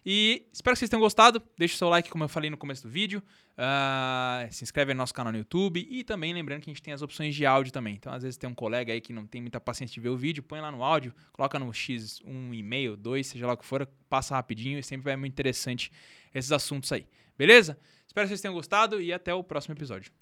E 0.04 0.46
espero 0.52 0.74
que 0.74 0.80
vocês 0.80 0.90
tenham 0.90 1.00
gostado. 1.00 1.42
Deixa 1.56 1.74
o 1.74 1.78
seu 1.78 1.88
like, 1.88 2.10
como 2.10 2.24
eu 2.24 2.28
falei 2.28 2.50
no 2.50 2.56
começo 2.56 2.82
do 2.82 2.90
vídeo. 2.90 3.22
Ah, 3.56 4.46
se 4.50 4.62
inscreve 4.62 4.92
no 4.92 4.98
nosso 4.98 5.14
canal 5.14 5.32
no 5.32 5.38
YouTube. 5.38 5.86
E 5.88 6.04
também 6.04 6.34
lembrando 6.34 6.60
que 6.60 6.70
a 6.70 6.72
gente 6.72 6.82
tem 6.82 6.92
as 6.92 7.00
opções 7.00 7.34
de 7.34 7.46
áudio 7.46 7.72
também. 7.72 7.94
Então, 7.94 8.12
às 8.12 8.22
vezes 8.22 8.36
tem 8.36 8.48
um 8.48 8.54
colega 8.54 8.92
aí 8.92 9.00
que 9.00 9.12
não 9.12 9.26
tem 9.26 9.40
muita 9.40 9.60
paciência 9.60 9.94
de 9.94 10.00
ver 10.00 10.10
o 10.10 10.16
vídeo, 10.16 10.42
põe 10.42 10.60
lá 10.60 10.70
no 10.70 10.82
áudio, 10.82 11.14
coloca 11.32 11.58
no 11.58 11.72
X 11.72 12.20
um 12.24 12.52
e-mail, 12.52 12.96
dois, 12.96 13.26
seja 13.26 13.46
lá 13.46 13.54
o 13.54 13.56
que 13.56 13.64
for, 13.64 13.88
passa 14.08 14.34
rapidinho 14.34 14.78
e 14.78 14.82
sempre 14.82 15.04
vai 15.04 15.16
muito 15.16 15.32
interessante 15.32 15.90
esses 16.34 16.52
assuntos 16.52 16.92
aí. 16.92 17.06
Beleza? 17.38 17.78
Espero 18.06 18.26
que 18.26 18.28
vocês 18.28 18.40
tenham 18.40 18.54
gostado 18.54 19.00
e 19.00 19.12
até 19.12 19.32
o 19.32 19.42
próximo 19.42 19.74
episódio. 19.74 20.12